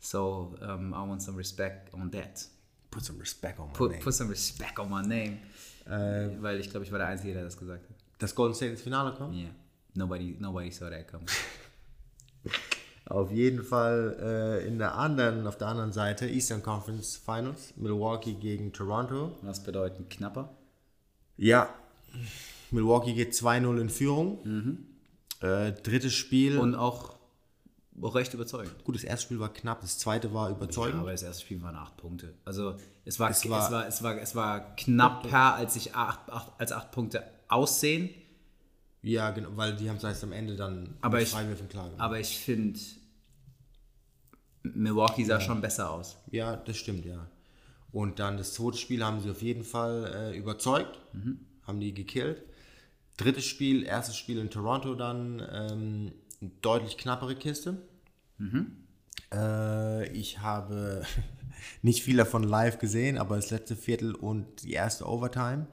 So 0.00 0.54
um, 0.60 0.92
I 0.92 1.08
want 1.08 1.22
some 1.22 1.36
respect 1.36 1.94
on 1.94 2.10
that. 2.10 2.48
Put 2.90 3.04
some 3.04 3.18
respect 3.20 3.60
on 3.60 3.68
my 3.68 3.72
put, 3.74 3.92
name. 3.92 4.00
Put 4.00 4.14
some 4.14 4.30
respect 4.30 4.78
on 4.78 4.90
my 4.90 5.02
name. 5.02 5.38
Äh, 5.88 6.30
Weil 6.40 6.60
ich 6.60 6.70
glaube, 6.70 6.84
ich 6.84 6.92
war 6.92 6.98
der 6.98 7.08
Einzige, 7.08 7.32
der 7.32 7.44
das 7.44 7.56
gesagt 7.56 7.88
hat. 7.88 7.96
Dass 8.18 8.34
Golden 8.34 8.54
State 8.54 8.72
ins 8.72 8.82
Finale 8.82 9.12
kommt? 9.12 9.34
Yeah. 9.34 9.50
Nobody, 9.94 10.36
nobody 10.38 10.70
saw 10.70 10.90
that 10.90 11.08
coming. 11.08 11.26
Auf 13.06 13.32
jeden 13.32 13.64
Fall 13.64 14.16
äh, 14.20 14.66
in 14.66 14.78
der 14.78 14.94
anderen, 14.94 15.46
auf 15.46 15.56
der 15.56 15.68
anderen 15.68 15.92
Seite 15.92 16.26
Eastern 16.28 16.62
Conference 16.62 17.16
Finals, 17.16 17.72
Milwaukee 17.76 18.34
gegen 18.34 18.70
Toronto. 18.74 19.32
Was 19.40 19.62
bedeutet 19.62 20.10
knapper? 20.10 20.50
Ja, 21.38 21.70
Milwaukee 22.70 23.14
geht 23.14 23.32
2-0 23.32 23.80
in 23.80 23.88
Führung. 23.88 24.38
Mhm. 24.44 24.78
Äh, 25.40 25.72
drittes 25.72 26.12
Spiel. 26.12 26.58
Und 26.58 26.74
auch 26.74 27.17
recht 28.02 28.34
überzeugend. 28.34 28.84
Gut, 28.84 28.94
das 28.94 29.04
erste 29.04 29.24
Spiel 29.26 29.40
war 29.40 29.52
knapp, 29.52 29.80
das 29.80 29.98
zweite 29.98 30.32
war 30.32 30.50
überzeugend. 30.50 30.94
Ja, 30.96 31.00
aber 31.02 31.10
das 31.12 31.22
erste 31.22 31.42
Spiel 31.42 31.60
waren 31.62 31.76
acht 31.76 31.96
Punkte. 31.96 32.34
Also 32.44 32.76
es 33.04 33.18
war, 33.18 33.30
es 33.30 33.48
war, 33.48 33.66
es 33.66 33.70
war, 33.72 33.86
es 33.88 34.02
war, 34.02 34.16
es 34.20 34.34
war 34.34 34.76
knapper, 34.76 35.54
als 35.54 35.74
sich 35.74 35.94
acht, 35.94 36.30
acht, 36.30 36.52
als 36.58 36.72
acht 36.72 36.90
Punkte 36.92 37.24
aussehen. 37.48 38.10
Ja, 39.02 39.30
genau, 39.30 39.50
weil 39.54 39.76
die 39.76 39.88
haben 39.88 39.96
es 39.96 40.04
erst 40.04 40.24
am 40.24 40.32
Ende 40.32 40.56
dann 40.56 40.96
Aber 41.00 41.20
ich- 41.22 41.30
Freiwürfen 41.30 41.68
klar 41.68 41.84
gemacht. 41.86 42.00
Aber 42.00 42.18
ich 42.18 42.38
finde, 42.38 42.78
Milwaukee 44.62 45.24
sah 45.24 45.40
schon 45.40 45.60
besser 45.60 45.90
aus. 45.90 46.16
Ja, 46.30 46.56
das 46.56 46.76
stimmt, 46.76 47.04
ja. 47.04 47.26
Und 47.92 48.18
dann 48.18 48.36
das 48.36 48.52
zweite 48.54 48.76
Spiel 48.76 49.04
haben 49.04 49.20
sie 49.20 49.30
auf 49.30 49.40
jeden 49.40 49.64
Fall 49.64 50.12
äh, 50.32 50.36
überzeugt, 50.36 50.98
haben 51.66 51.80
die 51.80 51.94
gekillt. 51.94 52.42
Drittes 53.16 53.44
Spiel, 53.46 53.82
erstes 53.84 54.16
Spiel 54.16 54.38
in 54.38 54.50
Toronto 54.50 54.94
dann, 54.94 55.42
ähm, 55.50 56.12
eine 56.40 56.50
deutlich 56.62 56.96
knappere 56.96 57.34
Kiste. 57.34 57.82
Äh, 59.32 60.08
ich 60.12 60.40
habe 60.40 61.04
nicht 61.82 62.02
viel 62.02 62.16
davon 62.16 62.42
live 62.42 62.78
gesehen, 62.78 63.18
aber 63.18 63.36
das 63.36 63.50
letzte 63.50 63.76
Viertel 63.76 64.14
und 64.14 64.62
die 64.62 64.72
erste 64.72 65.08
Overtime. 65.08 65.66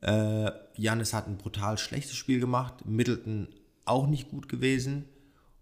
Äh, 0.00 0.50
Janis 0.76 1.14
hat 1.14 1.26
ein 1.26 1.38
brutal 1.38 1.78
schlechtes 1.78 2.16
Spiel 2.16 2.40
gemacht, 2.40 2.84
Middleton 2.86 3.48
auch 3.84 4.06
nicht 4.06 4.30
gut 4.30 4.48
gewesen. 4.48 5.06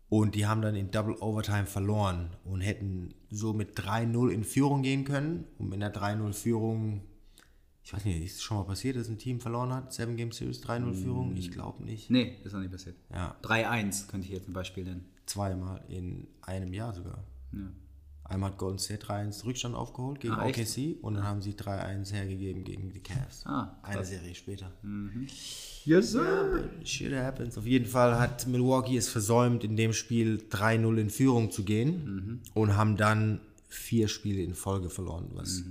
Und 0.09 0.35
die 0.35 0.47
haben 0.47 0.61
dann 0.61 0.77
in 0.77 0.91
Double 0.91 1.17
Overtime 1.21 1.65
verloren 1.65 2.29
und 2.45 2.61
hätten 2.61 3.15
so 3.31 3.55
mit 3.55 3.79
3-0 3.79 4.29
in 4.29 4.45
Führung 4.45 4.83
gehen 4.83 5.05
können. 5.05 5.47
Und 5.59 5.71
mit 5.71 5.83
einer 5.83 5.91
3-0-Führung, 5.91 7.01
ich 7.85 7.93
weiß 7.93 8.05
nicht, 8.05 8.25
ist 8.25 8.37
es 8.37 8.43
schon 8.43 8.57
mal 8.59 8.65
passiert, 8.65 8.97
dass 8.97 9.09
ein 9.09 9.19
Team 9.19 9.41
verloren 9.41 9.73
hat? 9.73 9.93
Seven 9.93 10.17
Game 10.17 10.31
Series 10.33 10.63
3-0-Führung? 10.63 11.37
Ich 11.37 11.51
glaube 11.51 11.83
nicht. 11.85 12.11
Nee, 12.11 12.37
ist 12.45 12.53
noch 12.53 12.61
nicht 12.61 12.71
passiert. 12.73 12.97
Ja, 13.13 13.37
3-1 13.43 14.07
könnte 14.09 14.27
ich 14.27 14.33
jetzt 14.33 14.49
ein 14.49 14.53
Beispiel 14.53 14.85
nennen. 14.85 15.05
zweimal 15.27 15.83
in 15.89 16.27
einem 16.43 16.73
Jahr 16.73 16.93
sogar. 16.95 17.25
Ja. 17.53 17.71
Einmal 18.25 18.51
hat 18.53 18.59
Golden 18.59 18.79
State 18.79 19.05
3-1 19.07 19.45
Rückstand 19.45 19.75
aufgeholt 19.75 20.21
gegen 20.21 20.35
Ah, 20.35 20.47
echt? 20.47 20.59
OKC 20.59 21.03
und 21.05 21.15
dann 21.15 21.25
haben 21.25 21.43
sie 21.43 21.53
3-1 21.53 22.13
hergegeben 22.13 22.63
gegen 22.65 22.91
die 22.93 23.01
Cavs. 23.01 23.45
Ah, 23.47 23.77
Eine 23.83 24.05
Serie 24.05 24.35
später. 24.35 24.73
Yes, 25.85 26.17
Shit 26.85 27.13
happens. 27.13 27.59
Auf 27.59 27.67
jeden 27.67 27.87
Fall 27.87 28.19
hat 28.19 28.47
Milwaukee 28.47 28.97
es 28.97 29.09
versäumt, 29.09 29.65
in 29.65 29.77
dem 29.77 29.93
Spiel 29.93 30.43
3-0 30.51 30.97
in 30.99 31.11
Führung 31.11 31.51
zu 31.51 31.65
gehen 31.65 32.41
und 32.55 32.77
haben 32.77 32.97
dann 32.97 33.41
vier 33.69 34.07
Spiele 34.09 34.43
in 34.43 34.55
Folge 34.55 34.89
verloren, 34.89 35.27
was 35.35 35.65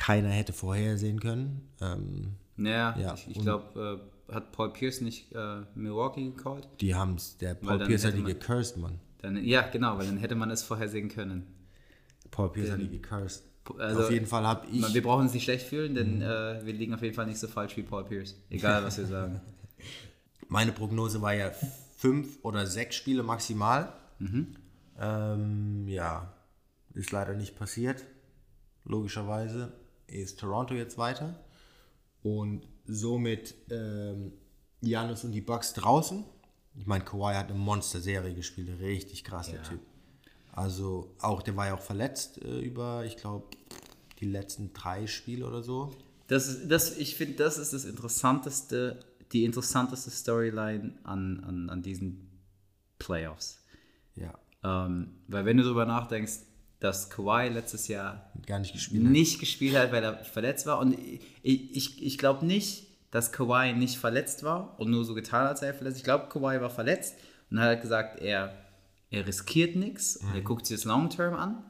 keiner 0.00 0.30
hätte 0.30 0.52
vorhersehen 0.54 1.20
können. 1.20 1.68
Ähm, 1.80 2.32
Naja, 2.56 2.96
Ja, 2.98 3.14
ich, 3.14 3.28
ich 3.36 3.38
glaube, 3.40 4.00
äh, 4.28 4.34
hat 4.34 4.50
Paul 4.52 4.72
Pierce 4.72 5.00
nicht 5.02 5.32
äh, 5.34 5.60
Milwaukee 5.74 6.24
gecallt? 6.30 6.66
die 6.80 6.94
haben 6.94 7.14
es, 7.16 7.36
der 7.36 7.54
Paul 7.54 7.78
Pierce 7.84 8.04
hat 8.06 8.14
die 8.14 8.20
man- 8.22 8.32
gecursed, 8.32 8.76
Mann. 8.78 8.98
Dann, 9.22 9.36
ja, 9.44 9.62
genau, 9.68 9.98
weil 9.98 10.06
dann 10.06 10.16
hätte 10.16 10.34
man 10.34 10.50
es 10.50 10.62
vorhersehen 10.62 11.08
können. 11.10 11.46
Paul 12.30 12.50
Pierce 12.50 12.70
hat 12.72 12.80
die 12.80 12.88
gecursed. 12.88 13.44
Also, 13.78 14.00
auf 14.04 14.10
jeden 14.10 14.26
Fall 14.26 14.46
habe 14.46 14.66
ich. 14.72 14.80
Man- 14.80 14.94
Wir 14.94 15.02
brauchen 15.02 15.22
uns 15.24 15.34
nicht 15.34 15.44
schlecht 15.44 15.66
fühlen, 15.66 15.94
denn 15.94 16.22
äh, 16.22 16.60
wir 16.64 16.72
liegen 16.72 16.94
auf 16.94 17.02
jeden 17.02 17.14
Fall 17.14 17.26
nicht 17.26 17.38
so 17.38 17.46
falsch 17.48 17.76
wie 17.76 17.82
Paul 17.82 18.04
Pierce. 18.04 18.34
Egal, 18.48 18.82
was 18.82 18.96
wir 18.96 19.06
sagen. 19.06 19.40
Meine 20.48 20.72
Prognose 20.72 21.20
war 21.20 21.34
ja 21.34 21.50
fünf 21.98 22.38
oder 22.42 22.66
sechs 22.66 22.96
Spiele 22.96 23.22
maximal. 23.22 23.92
Ähm, 24.98 25.86
ja, 25.88 26.32
ist 26.94 27.12
leider 27.12 27.34
nicht 27.34 27.56
passiert. 27.58 28.04
Logischerweise 28.84 29.72
ist 30.10 30.38
Toronto 30.40 30.74
jetzt 30.74 30.98
weiter. 30.98 31.38
Und 32.22 32.66
somit 32.86 33.54
ähm, 33.70 34.32
Giannis 34.82 35.24
und 35.24 35.32
die 35.32 35.40
Bucks 35.40 35.72
draußen. 35.74 36.24
Ich 36.76 36.86
meine, 36.86 37.04
Kawhi 37.04 37.34
hat 37.34 37.48
eine 37.50 37.58
Monster-Serie 37.58 38.34
gespielt, 38.34 38.80
richtig 38.80 39.24
krass, 39.24 39.46
der 39.48 39.56
Ja. 39.56 39.62
Typ. 39.62 39.80
Also 40.52 41.14
auch, 41.20 41.42
der 41.42 41.56
war 41.56 41.66
ja 41.68 41.74
auch 41.74 41.80
verletzt 41.80 42.42
äh, 42.42 42.60
über, 42.60 43.04
ich 43.04 43.16
glaube, 43.16 43.46
die 44.18 44.26
letzten 44.26 44.72
drei 44.72 45.06
Spiele 45.06 45.46
oder 45.46 45.62
so. 45.62 45.90
Das 46.26 46.46
ist, 46.48 46.68
das, 46.68 46.96
ich 46.96 47.16
finde, 47.16 47.36
das 47.36 47.58
ist 47.58 47.72
das 47.72 47.84
interessanteste, 47.84 49.00
die 49.32 49.44
interessanteste 49.44 50.10
Storyline 50.10 50.98
an, 51.04 51.42
an, 51.44 51.70
an 51.70 51.82
diesen 51.82 52.28
Playoffs. 52.98 53.64
Ja, 54.14 54.38
Ähm, 54.62 55.14
weil 55.28 55.44
wenn 55.44 55.56
du 55.56 55.62
darüber 55.62 55.86
nachdenkst, 55.86 56.40
dass 56.80 57.10
Kawhi 57.10 57.48
letztes 57.48 57.88
Jahr 57.88 58.30
gar 58.46 58.58
nicht 58.58 58.72
gespielt. 58.72 59.04
hat. 59.04 59.12
nicht 59.12 59.38
gespielt 59.38 59.76
hat, 59.76 59.92
weil 59.92 60.02
er 60.02 60.24
verletzt 60.24 60.66
war. 60.66 60.78
Und 60.78 60.98
ich, 61.42 61.76
ich, 61.76 62.02
ich 62.02 62.18
glaube 62.18 62.44
nicht, 62.44 62.88
dass 63.10 63.32
Kawhi 63.32 63.74
nicht 63.74 63.98
verletzt 63.98 64.42
war 64.42 64.78
und 64.80 64.90
nur 64.90 65.04
so 65.04 65.14
getan 65.14 65.42
hat, 65.42 65.50
als 65.50 65.62
er 65.62 65.74
verletzt. 65.74 65.98
Ich 65.98 66.04
glaube, 66.04 66.28
Kawhi 66.28 66.60
war 66.60 66.70
verletzt 66.70 67.16
und 67.50 67.60
hat 67.60 67.66
halt 67.66 67.82
gesagt, 67.82 68.20
er, 68.20 68.54
er 69.10 69.26
riskiert 69.26 69.76
nichts 69.76 70.16
und 70.16 70.34
er 70.34 70.40
guckt 70.40 70.66
sich 70.66 70.78
das 70.78 70.84
Long 70.84 71.10
Term 71.10 71.34
an. 71.34 71.64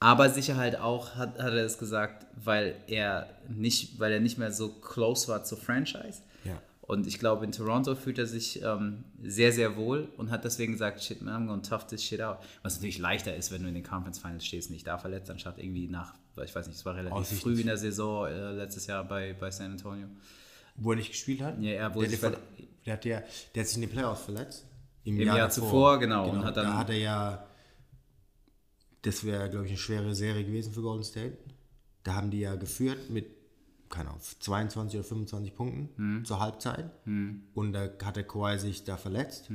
Aber 0.00 0.28
sicher 0.30 0.56
halt 0.56 0.78
auch 0.78 1.16
hat, 1.16 1.38
hat 1.38 1.52
er 1.52 1.64
es 1.64 1.78
gesagt, 1.78 2.26
weil 2.34 2.76
er 2.86 3.28
nicht, 3.48 3.98
weil 3.98 4.12
er 4.12 4.20
nicht 4.20 4.38
mehr 4.38 4.52
so 4.52 4.68
close 4.68 5.28
war 5.28 5.44
zur 5.44 5.58
Franchise. 5.58 6.22
Und 6.86 7.06
ich 7.06 7.18
glaube, 7.18 7.46
in 7.46 7.52
Toronto 7.52 7.94
fühlt 7.94 8.18
er 8.18 8.26
sich 8.26 8.60
ähm, 8.62 9.04
sehr, 9.22 9.52
sehr 9.52 9.76
wohl 9.76 10.08
und 10.18 10.30
hat 10.30 10.44
deswegen 10.44 10.72
gesagt, 10.72 11.02
shit, 11.02 11.22
man, 11.22 11.42
I'm 11.42 11.46
gonna 11.46 11.62
tough 11.62 11.86
this 11.86 12.04
shit 12.04 12.20
out. 12.20 12.38
Was 12.62 12.74
natürlich 12.76 12.98
leichter 12.98 13.34
ist, 13.34 13.50
wenn 13.52 13.62
du 13.62 13.68
in 13.68 13.74
den 13.74 13.82
Conference 13.84 14.18
Finals 14.18 14.44
stehst, 14.44 14.70
nicht 14.70 14.86
da 14.86 14.98
verletzt, 14.98 15.30
anstatt 15.30 15.58
irgendwie 15.58 15.88
nach, 15.88 16.14
ich 16.44 16.54
weiß 16.54 16.66
nicht, 16.66 16.76
es 16.76 16.84
war 16.84 16.94
relativ 16.94 17.16
Aussichten. 17.16 17.42
früh 17.42 17.60
in 17.60 17.66
der 17.68 17.78
Saison, 17.78 18.26
äh, 18.26 18.50
letztes 18.52 18.86
Jahr 18.86 19.02
bei, 19.04 19.32
bei 19.32 19.50
San 19.50 19.72
Antonio. 19.72 20.08
Wo 20.76 20.90
er 20.92 20.96
nicht 20.96 21.10
gespielt 21.12 21.40
hat? 21.40 21.58
Ja, 21.62 21.70
er 21.70 21.88
der, 21.88 21.94
wurde 21.94 22.08
der, 22.08 22.18
verle- 22.18 22.38
der, 22.84 22.92
hat 22.92 23.04
ja, 23.06 23.22
der 23.54 23.60
hat 23.62 23.68
sich 23.68 23.76
in 23.76 23.80
den 23.82 23.90
Playoffs 23.90 24.22
verletzt. 24.22 24.66
Im, 25.04 25.18
Im 25.20 25.26
Jahr 25.26 25.48
zuvor, 25.48 25.98
genau, 25.98 26.28
und 26.30 26.44
hat 26.44 26.56
dann- 26.58 26.66
da 26.66 26.76
hat 26.78 26.90
er 26.90 26.96
ja, 26.98 27.46
das 29.02 29.24
wäre, 29.24 29.48
glaube 29.50 29.64
ich, 29.66 29.70
eine 29.72 29.78
schwere 29.78 30.14
Serie 30.14 30.44
gewesen 30.44 30.72
für 30.72 30.82
Golden 30.82 31.04
State. 31.04 31.36
Da 32.02 32.14
haben 32.14 32.30
die 32.30 32.40
ja 32.40 32.54
geführt 32.56 33.10
mit, 33.10 33.33
keine 33.94 34.10
Ahnung, 34.10 34.20
22 34.40 34.98
oder 34.98 35.08
25 35.08 35.54
Punkten 35.54 35.88
Hm. 35.96 36.24
zur 36.24 36.40
Halbzeit. 36.40 36.90
Und 37.06 37.72
da 37.72 37.88
hat 38.04 38.16
der 38.16 38.24
Kawhi 38.26 38.58
sich 38.58 38.84
da 38.84 38.96
verletzt. 38.96 39.50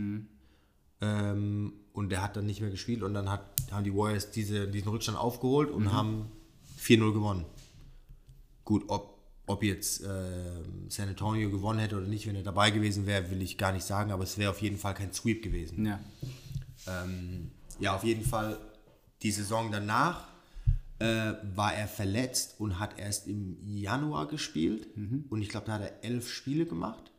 Ähm, 1.02 1.74
und 1.94 2.10
der 2.10 2.22
hat 2.22 2.36
dann 2.36 2.46
nicht 2.46 2.62
mehr 2.62 2.70
gespielt 2.72 3.04
und 3.04 3.14
dann 3.14 3.30
hat, 3.30 3.42
haben 3.72 3.84
die 3.84 3.94
Warriors 3.96 4.32
diese, 4.32 4.68
diesen 4.68 4.90
Rückstand 4.90 5.18
aufgeholt 5.18 5.70
Mhm. 5.70 5.76
und 5.76 5.94
haben 5.94 6.32
4-0 6.78 7.14
gewonnen. 7.14 7.46
Gut, 8.66 8.84
ob, 8.88 9.18
ob 9.48 9.64
jetzt 9.64 10.04
ähm, 10.04 10.90
San 10.90 11.10
Antonio 11.10 11.50
gewonnen 11.50 11.80
hätte 11.80 11.98
oder 11.98 12.06
nicht, 12.08 12.28
wenn 12.28 12.36
er 12.36 12.44
dabei 12.44 12.72
gewesen 12.72 13.06
wäre, 13.06 13.30
will 13.32 13.42
ich 13.42 13.58
gar 13.58 13.72
nicht 13.72 13.86
sagen, 13.86 14.12
aber 14.12 14.24
es 14.24 14.38
wäre 14.38 14.52
auf 14.52 14.62
jeden 14.62 14.78
Fall 14.78 14.94
kein 14.94 15.12
Sweep 15.14 15.42
gewesen. 15.42 15.86
Ja. 15.86 16.00
Ähm, 16.88 17.52
ja, 17.80 17.96
auf 17.96 18.04
jeden 18.04 18.24
Fall 18.24 18.58
die 19.22 19.32
Saison 19.32 19.72
danach 19.72 20.28
äh, 21.00 21.34
war 21.56 21.74
er 21.74 21.88
verletzt 21.88 22.56
und 22.60 22.80
hat 22.80 23.00
erst 23.00 23.28
im 23.28 23.58
Januar 23.66 24.28
gespielt. 24.28 24.88
Und 25.30 25.42
ich 25.42 25.50
glaube, 25.50 25.66
da 25.68 25.74
hat 25.74 25.82
er 25.82 26.04
elf 26.04 26.30
Spiele 26.30 26.66
gemacht 26.66 27.12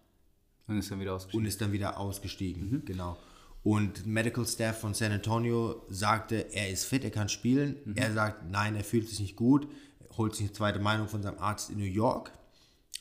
Und 0.69 0.79
ist 0.79 0.91
dann 0.91 1.01
wieder 1.01 1.15
ausgeschieden. 1.15 1.41
und 1.41 1.47
ist 1.47 1.61
dann 1.61 1.73
wieder 1.73 1.99
ausgestiegen. 1.99 2.83
Genau. 2.85 3.17
Und 3.63 4.07
Medical 4.07 4.47
Staff 4.47 4.81
von 4.81 4.95
San 4.95 5.13
Antonio 5.13 5.85
sagte, 5.91 6.53
er 6.55 6.71
ist 6.71 6.85
fit, 6.85 7.05
er 7.05 7.11
kann 7.11 7.29
spielen. 7.29 7.77
Er 7.95 8.13
sagt, 8.13 8.51
nein, 8.51 8.75
er 8.75 8.85
fühlt 8.85 9.09
sich 9.09 9.21
nicht 9.21 9.37
gut. 9.37 9.69
Holt 10.17 10.35
sich 10.35 10.47
eine 10.47 10.53
zweite 10.53 10.79
Meinung 10.79 11.09
von 11.09 11.23
seinem 11.23 11.39
Arzt 11.39 11.71
in 11.71 11.79
New 11.79 11.85
York. 11.85 12.33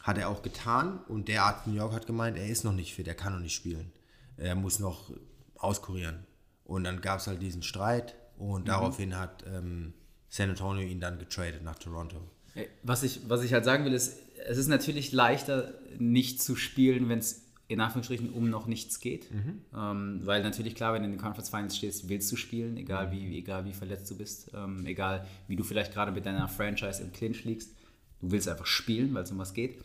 Hat 0.02 0.18
er 0.18 0.30
auch 0.30 0.42
getan. 0.42 1.00
Und 1.08 1.28
der 1.28 1.44
Arzt 1.44 1.66
in 1.66 1.74
New 1.74 1.80
York 1.80 1.94
hat 1.94 2.08
gemeint, 2.08 2.38
er 2.38 2.48
ist 2.48 2.64
noch 2.64 2.74
nicht 2.74 2.94
fit, 2.94 3.08
er 3.08 3.16
kann 3.16 3.34
noch 3.34 3.40
nicht 3.40 3.56
spielen. 3.56 3.92
Er 4.38 4.56
muss 4.56 4.80
noch 4.80 5.12
auskurieren. 5.58 6.26
Und 6.66 6.84
dann 6.84 7.02
gab 7.02 7.20
es 7.20 7.28
halt 7.28 7.42
diesen 7.42 7.64
Streit. 7.64 8.16
Und 8.38 8.68
daraufhin 8.68 9.18
hat 9.18 9.44
ähm, 9.48 9.94
San 10.30 10.50
Antonio 10.50 10.84
ihn 10.88 11.00
dann 11.00 11.20
getradet 11.20 11.64
nach 11.64 11.78
Toronto. 11.80 12.18
Ey, 12.56 12.68
Was 12.84 13.04
ich, 13.04 13.22
was 13.28 13.44
ich 13.44 13.54
halt 13.54 13.66
sagen 13.66 13.86
will, 13.86 13.94
ist, 13.94 14.20
es 14.48 14.58
ist 14.58 14.68
natürlich 14.68 15.12
leichter, 15.12 15.74
nicht 15.98 16.42
zu 16.42 16.56
spielen, 16.56 17.10
wenn 17.10 17.20
es 17.20 17.46
in 17.68 17.82
Anführungsstrichen 17.82 18.32
um 18.32 18.50
noch 18.50 18.66
nichts 18.66 19.00
geht. 19.00 19.30
Ähm, 19.76 20.22
weil 20.24 20.42
natürlich 20.42 20.74
klar, 20.74 20.94
wenn 20.94 21.04
du 21.04 21.06
in 21.06 21.14
den 21.14 21.22
Conference 21.22 21.50
Finals 21.50 21.78
stehst, 21.78 22.10
willst 22.10 22.32
du 22.32 22.36
spielen, 22.36 22.78
egal 22.78 23.12
wie, 23.12 23.38
egal 23.38 23.66
wie 23.66 23.74
verletzt 23.74 24.10
du 24.10 24.18
bist, 24.18 24.52
ähm, 24.56 24.86
egal 24.88 25.28
wie 25.48 25.56
du 25.56 25.64
vielleicht 25.64 25.94
gerade 25.94 26.12
mit 26.12 26.26
deiner 26.26 26.48
Franchise 26.48 27.02
im 27.04 27.12
Clinch 27.12 27.44
liegst. 27.44 27.76
Du 28.22 28.32
willst 28.32 28.48
einfach 28.48 28.66
spielen, 28.66 29.14
weil 29.14 29.24
es 29.24 29.32
um 29.32 29.38
was 29.38 29.54
geht. 29.54 29.84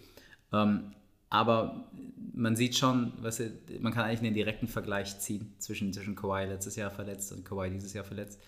Ähm, 0.52 0.94
aber 1.28 1.90
man 2.32 2.56
sieht 2.56 2.76
schon, 2.76 3.12
weißt 3.22 3.40
du, 3.40 3.52
man 3.80 3.92
kann 3.92 4.04
eigentlich 4.04 4.20
einen 4.20 4.34
direkten 4.34 4.66
Vergleich 4.66 5.18
ziehen 5.18 5.52
zwischen, 5.58 5.92
zwischen 5.92 6.14
Kawhi 6.14 6.46
letztes 6.46 6.76
Jahr 6.76 6.90
verletzt 6.90 7.32
und 7.32 7.44
Kawhi 7.44 7.70
dieses 7.70 7.92
Jahr 7.92 8.04
verletzt. 8.04 8.40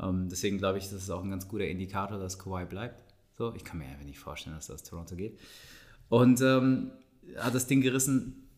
Ähm, 0.00 0.28
deswegen 0.28 0.58
glaube 0.58 0.78
ich, 0.78 0.84
das 0.84 1.02
ist 1.02 1.10
auch 1.10 1.22
ein 1.22 1.30
ganz 1.30 1.48
guter 1.48 1.66
Indikator, 1.66 2.18
dass 2.18 2.38
Kawhi 2.38 2.64
bleibt. 2.64 3.02
So, 3.36 3.54
ich 3.54 3.64
kann 3.64 3.78
mir 3.78 3.86
einfach 3.86 4.04
nicht 4.04 4.18
vorstellen, 4.18 4.56
dass 4.56 4.66
das 4.66 4.82
Toronto 4.82 5.16
geht. 5.16 5.38
Und 6.08 6.40
ähm, 6.40 6.90
hat 7.36 7.54
das 7.54 7.66
Ding 7.66 7.80
gerissen, 7.80 8.48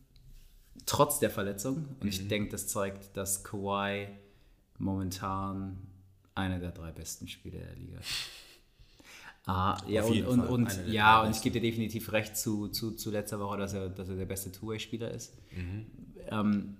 trotz 0.85 1.19
der 1.19 1.29
Verletzung. 1.29 1.85
Und 1.99 2.07
ich 2.07 2.27
denke, 2.27 2.51
das 2.51 2.67
zeigt, 2.67 3.15
dass 3.15 3.43
Kawhi 3.43 4.07
momentan 4.77 5.77
einer 6.33 6.59
der 6.59 6.71
drei 6.71 6.91
besten 6.91 7.27
Spieler 7.27 7.59
der 7.59 7.75
Liga 7.75 7.99
ist. 7.99 8.09
Ah, 9.45 9.77
ja, 9.87 10.03
und, 10.03 10.23
und, 10.23 10.39
und, 10.41 10.87
ja, 10.87 11.23
und 11.23 11.31
ich 11.31 11.41
gebe 11.41 11.59
dir 11.59 11.61
definitiv 11.61 12.11
recht 12.11 12.37
zu, 12.37 12.67
zu, 12.67 12.91
zu 12.91 13.09
letzter 13.09 13.39
Woche, 13.39 13.57
dass 13.57 13.73
er, 13.73 13.89
dass 13.89 14.07
er 14.07 14.15
der 14.15 14.25
beste 14.25 14.51
Two-Way-Spieler 14.51 15.09
ist. 15.11 15.33
Ähm, 16.29 16.77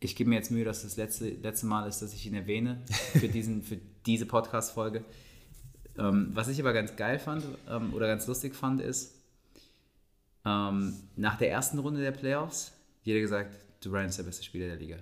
ich 0.00 0.16
gebe 0.16 0.30
mir 0.30 0.36
jetzt 0.36 0.50
Mühe, 0.50 0.64
dass 0.64 0.82
das 0.82 0.96
letzte, 0.96 1.28
letzte 1.28 1.66
Mal 1.66 1.86
ist, 1.86 2.00
dass 2.00 2.14
ich 2.14 2.26
ihn 2.26 2.34
erwähne 2.34 2.82
für, 3.12 3.28
diesen, 3.28 3.62
für 3.62 3.78
diese 4.06 4.26
Podcast-Folge. 4.26 5.04
Ähm, 5.98 6.30
was 6.32 6.48
ich 6.48 6.58
aber 6.60 6.72
ganz 6.72 6.96
geil 6.96 7.18
fand 7.18 7.44
ähm, 7.68 7.92
oder 7.92 8.06
ganz 8.06 8.26
lustig 8.26 8.54
fand, 8.54 8.80
ist, 8.80 9.14
ähm, 10.46 10.94
nach 11.16 11.36
der 11.36 11.50
ersten 11.50 11.78
Runde 11.78 12.00
der 12.00 12.12
Playoffs, 12.12 12.72
jeder 13.02 13.20
gesagt, 13.20 13.54
Durant 13.82 14.08
ist 14.08 14.18
der 14.18 14.24
beste 14.24 14.42
Spieler 14.42 14.68
der 14.68 14.76
Liga. 14.76 14.96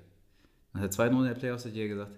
Nach 0.72 0.80
der 0.80 0.90
zweiten 0.90 1.14
Runde 1.14 1.30
der 1.30 1.38
Playoffs 1.38 1.64
hat 1.64 1.72
jeder 1.72 1.88
gesagt, 1.88 2.12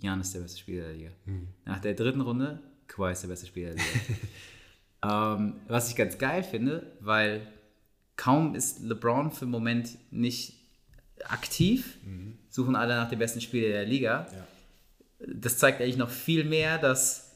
Jan 0.00 0.20
ist 0.20 0.34
der 0.34 0.40
beste 0.40 0.58
Spieler 0.58 0.84
der 0.84 0.94
Liga. 0.94 1.10
Mhm. 1.24 1.48
Nach 1.64 1.80
der 1.80 1.94
dritten 1.94 2.20
Runde, 2.20 2.60
Kawhi 2.86 3.12
ist 3.12 3.22
der 3.22 3.28
beste 3.28 3.46
Spieler 3.46 3.74
der 3.74 3.76
Liga. 3.76 5.34
ähm, 5.36 5.54
was 5.68 5.90
ich 5.90 5.96
ganz 5.96 6.18
geil 6.18 6.42
finde, 6.42 6.92
weil 7.00 7.46
kaum 8.16 8.54
ist 8.54 8.80
LeBron 8.80 9.30
für 9.30 9.46
den 9.46 9.50
Moment 9.50 9.98
nicht 10.10 10.55
aktiv, 11.24 11.98
mhm. 12.04 12.38
suchen 12.48 12.76
alle 12.76 12.96
nach 12.96 13.08
dem 13.08 13.18
besten 13.18 13.40
Spieler 13.40 13.68
der 13.68 13.84
Liga. 13.84 14.26
Ja. 14.32 15.26
Das 15.34 15.58
zeigt 15.58 15.80
eigentlich 15.80 15.96
noch 15.96 16.10
viel 16.10 16.44
mehr, 16.44 16.78
dass 16.78 17.32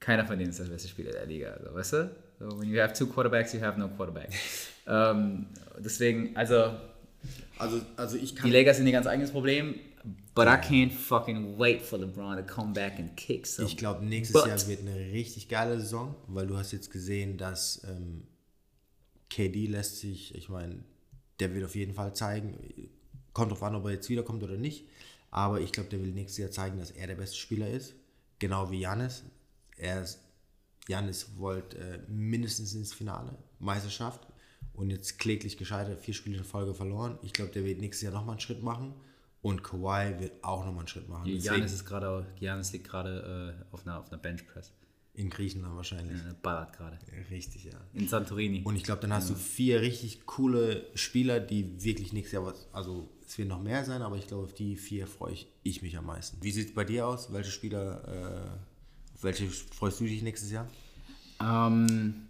keiner 0.00 0.26
von 0.26 0.38
denen 0.38 0.50
ist 0.50 0.60
der 0.60 0.64
beste 0.64 0.88
Spieler 0.88 1.12
der 1.12 1.26
Liga. 1.26 1.50
Also, 1.50 1.74
weißt 1.74 1.92
du? 1.94 2.10
So, 2.38 2.60
when 2.60 2.68
you 2.68 2.80
have 2.80 2.92
two 2.92 3.06
quarterbacks, 3.06 3.52
you 3.52 3.60
have 3.60 3.78
no 3.78 3.88
quarterback. 3.88 4.30
ähm, 4.86 5.46
deswegen, 5.78 6.36
also, 6.36 6.74
also, 7.58 7.80
also 7.96 8.16
ich 8.16 8.36
kann 8.36 8.50
die 8.50 8.56
Lakers 8.56 8.76
sind 8.76 8.86
ihr 8.86 8.92
ganz 8.92 9.06
eigenes 9.06 9.30
Problem. 9.30 9.74
But 10.34 10.46
I 10.46 10.58
can't 10.58 10.92
fucking 10.92 11.58
wait 11.58 11.80
for 11.80 11.98
LeBron 11.98 12.36
to 12.36 12.42
come 12.42 12.74
back 12.74 12.98
and 12.98 13.16
kick 13.16 13.46
some. 13.46 13.66
Ich 13.66 13.76
glaube, 13.76 14.04
nächstes 14.04 14.34
But. 14.34 14.46
Jahr 14.46 14.68
wird 14.68 14.80
eine 14.80 15.12
richtig 15.12 15.48
geile 15.48 15.80
Saison, 15.80 16.14
weil 16.28 16.46
du 16.46 16.58
hast 16.58 16.72
jetzt 16.72 16.90
gesehen, 16.90 17.38
dass 17.38 17.82
ähm, 17.88 18.24
KD 19.30 19.66
lässt 19.66 19.98
sich, 19.98 20.34
ich 20.34 20.50
meine, 20.50 20.84
der 21.40 21.54
wird 21.54 21.64
auf 21.64 21.74
jeden 21.74 21.94
Fall 21.94 22.14
zeigen, 22.14 22.58
kommt 23.36 23.52
drauf 23.52 23.62
an, 23.62 23.74
ob 23.74 23.84
er 23.84 23.90
jetzt 23.90 24.08
wiederkommt 24.08 24.42
oder 24.42 24.56
nicht, 24.56 24.86
aber 25.30 25.60
ich 25.60 25.70
glaube, 25.70 25.90
der 25.90 26.00
will 26.00 26.12
nächstes 26.12 26.38
Jahr 26.38 26.50
zeigen, 26.50 26.78
dass 26.78 26.90
er 26.90 27.06
der 27.06 27.16
beste 27.16 27.36
Spieler 27.36 27.68
ist, 27.68 27.94
genau 28.38 28.70
wie 28.70 28.80
Janis. 28.80 29.24
Er 29.76 30.02
ist, 30.02 30.20
Janis 30.88 31.36
wollte 31.36 31.76
äh, 31.76 31.98
mindestens 32.08 32.74
ins 32.74 32.94
Finale, 32.94 33.36
Meisterschaft 33.58 34.26
und 34.72 34.88
jetzt 34.88 35.18
kläglich 35.18 35.58
gescheitert, 35.58 36.00
vier 36.00 36.14
Spiele 36.14 36.38
in 36.38 36.44
Folge 36.44 36.72
verloren. 36.72 37.18
Ich 37.20 37.34
glaube, 37.34 37.52
der 37.52 37.62
wird 37.66 37.78
nächstes 37.78 38.04
Jahr 38.04 38.14
nochmal 38.14 38.36
einen 38.36 38.40
Schritt 38.40 38.62
machen. 38.62 38.94
Und 39.42 39.62
Kawhi 39.62 40.18
wird 40.18 40.42
auch 40.42 40.64
nochmal 40.64 40.80
einen 40.80 40.88
Schritt 40.88 41.08
machen. 41.08 41.26
Janis 41.26 41.74
ist 41.74 41.84
gerade, 41.84 42.26
Janis 42.40 42.72
liegt 42.72 42.88
gerade 42.88 43.54
äh, 43.70 43.74
auf 43.74 43.86
einer, 43.86 44.00
auf 44.00 44.10
einer 44.10 44.20
Benchpress. 44.20 44.72
In 45.12 45.28
Griechenland 45.28 45.76
wahrscheinlich. 45.76 46.18
Ja, 46.18 46.34
ballert 46.42 46.72
gerade. 46.72 46.98
Richtig, 47.30 47.64
ja. 47.64 47.78
In 47.92 48.08
Santorini. 48.08 48.62
Und 48.64 48.76
ich 48.76 48.82
glaube, 48.82 49.02
dann 49.02 49.12
hast 49.12 49.28
ja. 49.28 49.34
du 49.34 49.40
vier 49.40 49.82
richtig 49.82 50.24
coole 50.24 50.86
Spieler, 50.94 51.38
die 51.38 51.84
wirklich 51.84 52.14
nächstes 52.14 52.32
Jahr 52.32 52.46
was, 52.46 52.66
also 52.72 53.10
es 53.26 53.36
wird 53.38 53.48
noch 53.48 53.60
mehr 53.60 53.84
sein, 53.84 54.02
aber 54.02 54.16
ich 54.16 54.28
glaube, 54.28 54.44
auf 54.44 54.54
die 54.54 54.76
vier 54.76 55.06
freue 55.06 55.32
ich, 55.32 55.48
ich 55.64 55.82
mich 55.82 55.96
am 55.98 56.06
meisten. 56.06 56.38
Wie 56.42 56.52
sieht 56.52 56.68
es 56.68 56.74
bei 56.74 56.84
dir 56.84 57.06
aus? 57.06 57.32
Welche 57.32 57.50
Spieler, 57.50 58.06
äh, 58.06 59.14
auf 59.14 59.24
welche 59.24 59.48
freust 59.48 59.98
du 60.00 60.04
dich 60.04 60.22
nächstes 60.22 60.52
Jahr? 60.52 60.68
Ähm, 61.40 62.26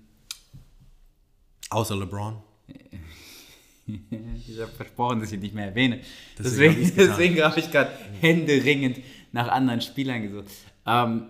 Außer 1.68 1.96
LeBron. 1.96 2.36
ich 3.86 4.58
habe 4.58 4.72
versprochen, 4.72 5.20
dass 5.20 5.28
ich 5.28 5.34
ihn 5.34 5.40
nicht 5.40 5.54
mehr 5.54 5.66
erwähne. 5.66 6.00
Deswegen, 6.38 6.76
deswegen, 6.76 6.96
deswegen 6.96 7.42
habe 7.42 7.60
ich 7.60 7.70
gerade 7.70 7.90
händeringend 8.20 9.00
nach 9.32 9.48
anderen 9.48 9.80
Spielern 9.80 10.22
gesucht. 10.22 10.46
Ähm, 10.86 11.26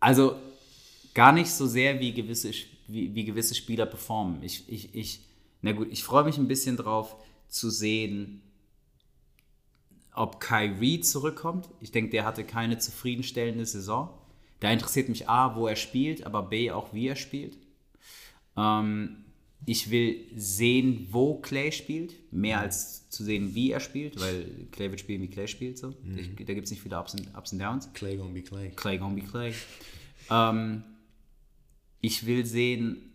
also 0.00 0.36
gar 1.14 1.32
nicht 1.32 1.50
so 1.50 1.66
sehr, 1.66 2.00
wie 2.00 2.12
gewisse, 2.12 2.50
wie, 2.88 3.14
wie 3.14 3.24
gewisse 3.24 3.54
Spieler 3.54 3.86
performen. 3.86 4.42
Ich, 4.42 4.68
ich, 4.68 4.94
ich, 4.94 5.20
na 5.62 5.72
gut, 5.72 5.88
ich 5.90 6.02
freue 6.02 6.24
mich 6.24 6.36
ein 6.36 6.48
bisschen 6.48 6.76
drauf 6.76 7.14
zu 7.54 7.70
sehen, 7.70 8.42
ob 10.12 10.40
Kyrie 10.40 11.00
zurückkommt. 11.00 11.68
Ich 11.80 11.92
denke, 11.92 12.10
der 12.10 12.24
hatte 12.24 12.44
keine 12.44 12.78
zufriedenstellende 12.78 13.64
Saison. 13.66 14.10
Da 14.60 14.70
interessiert 14.70 15.08
mich 15.08 15.28
A, 15.28 15.56
wo 15.56 15.66
er 15.66 15.76
spielt, 15.76 16.24
aber 16.24 16.42
B, 16.42 16.70
auch 16.70 16.92
wie 16.92 17.08
er 17.08 17.16
spielt. 17.16 17.56
Ähm, 18.56 19.24
ich 19.66 19.90
will 19.90 20.26
sehen, 20.36 21.08
wo 21.10 21.40
Clay 21.40 21.72
spielt, 21.72 22.14
mehr 22.32 22.60
als 22.60 23.08
zu 23.08 23.24
sehen, 23.24 23.54
wie 23.54 23.70
er 23.70 23.80
spielt, 23.80 24.20
weil 24.20 24.66
Clay 24.72 24.90
wird 24.90 25.00
spielen, 25.00 25.22
wie 25.22 25.28
Clay 25.28 25.48
spielt. 25.48 25.78
So. 25.78 25.94
Mhm. 26.02 26.18
Ich, 26.18 26.46
da 26.46 26.54
gibt 26.54 26.66
es 26.66 26.70
nicht 26.70 26.82
viele 26.82 26.98
Ups 26.98 27.14
und, 27.14 27.34
Ups 27.36 27.52
and 27.52 27.62
Downs. 27.62 27.88
Clay 27.94 28.16
gonna 28.16 28.32
be 28.32 28.42
Clay. 28.42 28.70
Clay 28.70 28.98
gonna 28.98 29.14
be 29.14 29.22
Clay. 29.22 29.54
Ähm, 30.30 30.84
ich 32.00 32.26
will 32.26 32.44
sehen, 32.44 33.12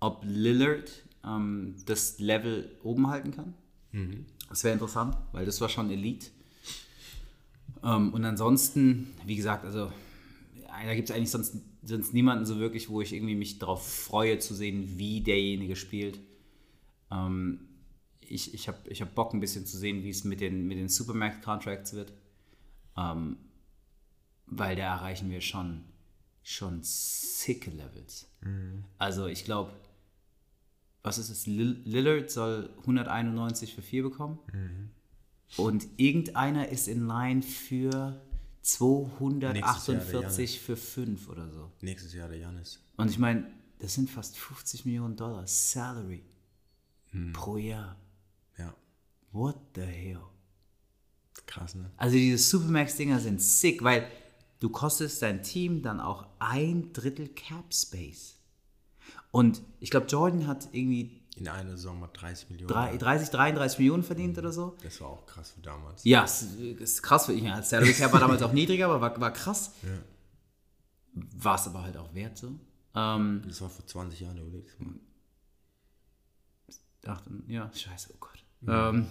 ob 0.00 0.24
Lillard 0.26 0.90
ähm, 1.24 1.76
das 1.86 2.18
Level 2.18 2.70
oben 2.82 3.08
halten 3.08 3.32
kann. 3.32 3.54
Mhm. 3.92 4.26
Das 4.48 4.64
wäre 4.64 4.72
interessant, 4.72 5.16
weil 5.32 5.46
das 5.46 5.60
war 5.60 5.68
schon 5.68 5.90
Elite. 5.90 6.28
Ähm, 7.82 8.12
und 8.12 8.24
ansonsten, 8.24 9.12
wie 9.24 9.36
gesagt, 9.36 9.64
also 9.64 9.90
da 10.66 10.94
gibt 10.94 11.10
es 11.10 11.14
eigentlich 11.14 11.30
sonst, 11.30 11.56
sonst 11.82 12.14
niemanden 12.14 12.46
so 12.46 12.58
wirklich, 12.58 12.88
wo 12.88 13.00
ich 13.00 13.12
irgendwie 13.12 13.34
mich 13.34 13.58
darauf 13.58 13.86
freue 13.86 14.38
zu 14.38 14.54
sehen, 14.54 14.98
wie 14.98 15.20
derjenige 15.20 15.76
spielt. 15.76 16.18
Ähm, 17.10 17.60
ich 18.20 18.54
ich 18.54 18.68
habe 18.68 18.78
ich 18.88 19.02
hab 19.02 19.14
Bock 19.14 19.34
ein 19.34 19.40
bisschen 19.40 19.66
zu 19.66 19.76
sehen, 19.76 20.04
wie 20.04 20.10
es 20.10 20.24
mit 20.24 20.40
den, 20.40 20.66
mit 20.66 20.78
den 20.78 20.88
Supermax-Contracts 20.88 21.94
wird. 21.94 22.12
Ähm, 22.96 23.36
weil 24.46 24.76
da 24.76 24.94
erreichen 24.94 25.30
wir 25.30 25.40
schon, 25.40 25.84
schon 26.42 26.80
sicke 26.82 27.70
Levels. 27.70 28.28
Mhm. 28.40 28.84
Also 28.98 29.26
ich 29.26 29.44
glaube, 29.44 29.72
was 31.02 31.18
ist 31.18 31.30
es? 31.30 31.46
Lillard 31.46 32.30
soll 32.30 32.70
191 32.80 33.74
für 33.74 33.82
4 33.82 34.02
bekommen. 34.02 34.38
Mhm. 34.52 34.90
Und 35.56 35.88
irgendeiner 35.96 36.68
ist 36.68 36.88
in 36.88 37.06
Line 37.06 37.42
für 37.42 38.20
248 38.62 40.60
für 40.60 40.76
5 40.76 41.28
oder 41.28 41.50
so. 41.50 41.72
Nächstes 41.80 42.14
Jahr 42.14 42.28
der 42.28 42.38
Janis. 42.38 42.80
Und 42.96 43.10
ich 43.10 43.18
meine, 43.18 43.50
das 43.78 43.94
sind 43.94 44.10
fast 44.10 44.36
50 44.38 44.84
Millionen 44.84 45.16
Dollar 45.16 45.46
Salary 45.46 46.22
hm. 47.10 47.32
pro 47.32 47.56
Jahr. 47.56 47.96
Ja. 48.58 48.74
What 49.32 49.56
the 49.74 49.82
hell? 49.82 50.20
Krass, 51.46 51.74
ne? 51.74 51.90
Also 51.96 52.16
diese 52.16 52.38
Supermax-Dinger 52.38 53.18
sind 53.18 53.40
sick, 53.42 53.82
weil 53.82 54.06
du 54.60 54.68
kostest 54.68 55.22
dein 55.22 55.42
Team 55.42 55.82
dann 55.82 55.98
auch 55.98 56.26
ein 56.38 56.92
Drittel 56.92 57.28
Cap 57.28 57.72
Space. 57.72 58.36
Und 59.30 59.62
ich 59.78 59.90
glaube, 59.90 60.06
Jordan 60.06 60.46
hat 60.46 60.68
irgendwie 60.72 61.20
in 61.36 61.48
einer 61.48 61.70
Saison 61.70 61.98
mal 62.00 62.10
30 62.12 62.50
Millionen. 62.50 62.98
30, 62.98 63.30
33 63.30 63.78
Millionen 63.78 64.02
verdient 64.02 64.36
oder 64.38 64.52
so. 64.52 64.76
Das 64.82 65.00
war 65.00 65.08
auch 65.08 65.26
krass 65.26 65.50
für 65.50 65.60
damals. 65.60 66.04
Ja, 66.04 66.24
es 66.24 66.42
ist 66.42 67.02
krass 67.02 67.26
für 67.26 67.32
ihn. 67.32 67.44
Ja, 67.44 67.62
Salary 67.62 67.92
Cap 67.94 68.12
war 68.12 68.20
damals 68.20 68.42
auch 68.42 68.52
niedriger, 68.52 68.86
aber 68.86 69.00
war, 69.00 69.20
war 69.20 69.32
krass. 69.32 69.72
Ja. 69.82 69.88
War 71.14 71.54
es 71.54 71.66
aber 71.66 71.82
halt 71.82 71.96
auch 71.96 72.12
wert 72.14 72.36
so. 72.36 72.52
Ähm, 72.94 73.42
das 73.46 73.60
war 73.60 73.70
vor 73.70 73.86
20 73.86 74.20
Jahren 74.20 74.36
überlegt. 74.38 74.76
Ach, 77.06 77.22
ja, 77.46 77.70
scheiße, 77.72 78.12
oh 78.14 78.16
Gott. 78.20 78.44
Mhm. 78.60 78.68
Ähm, 78.70 79.06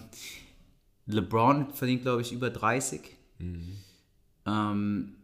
LeBron 1.06 1.72
verdient, 1.72 2.02
glaube 2.02 2.22
ich, 2.22 2.32
über 2.32 2.50
30. 2.50 3.00
Mhm. 3.38 3.76
Ähm, 4.46 5.16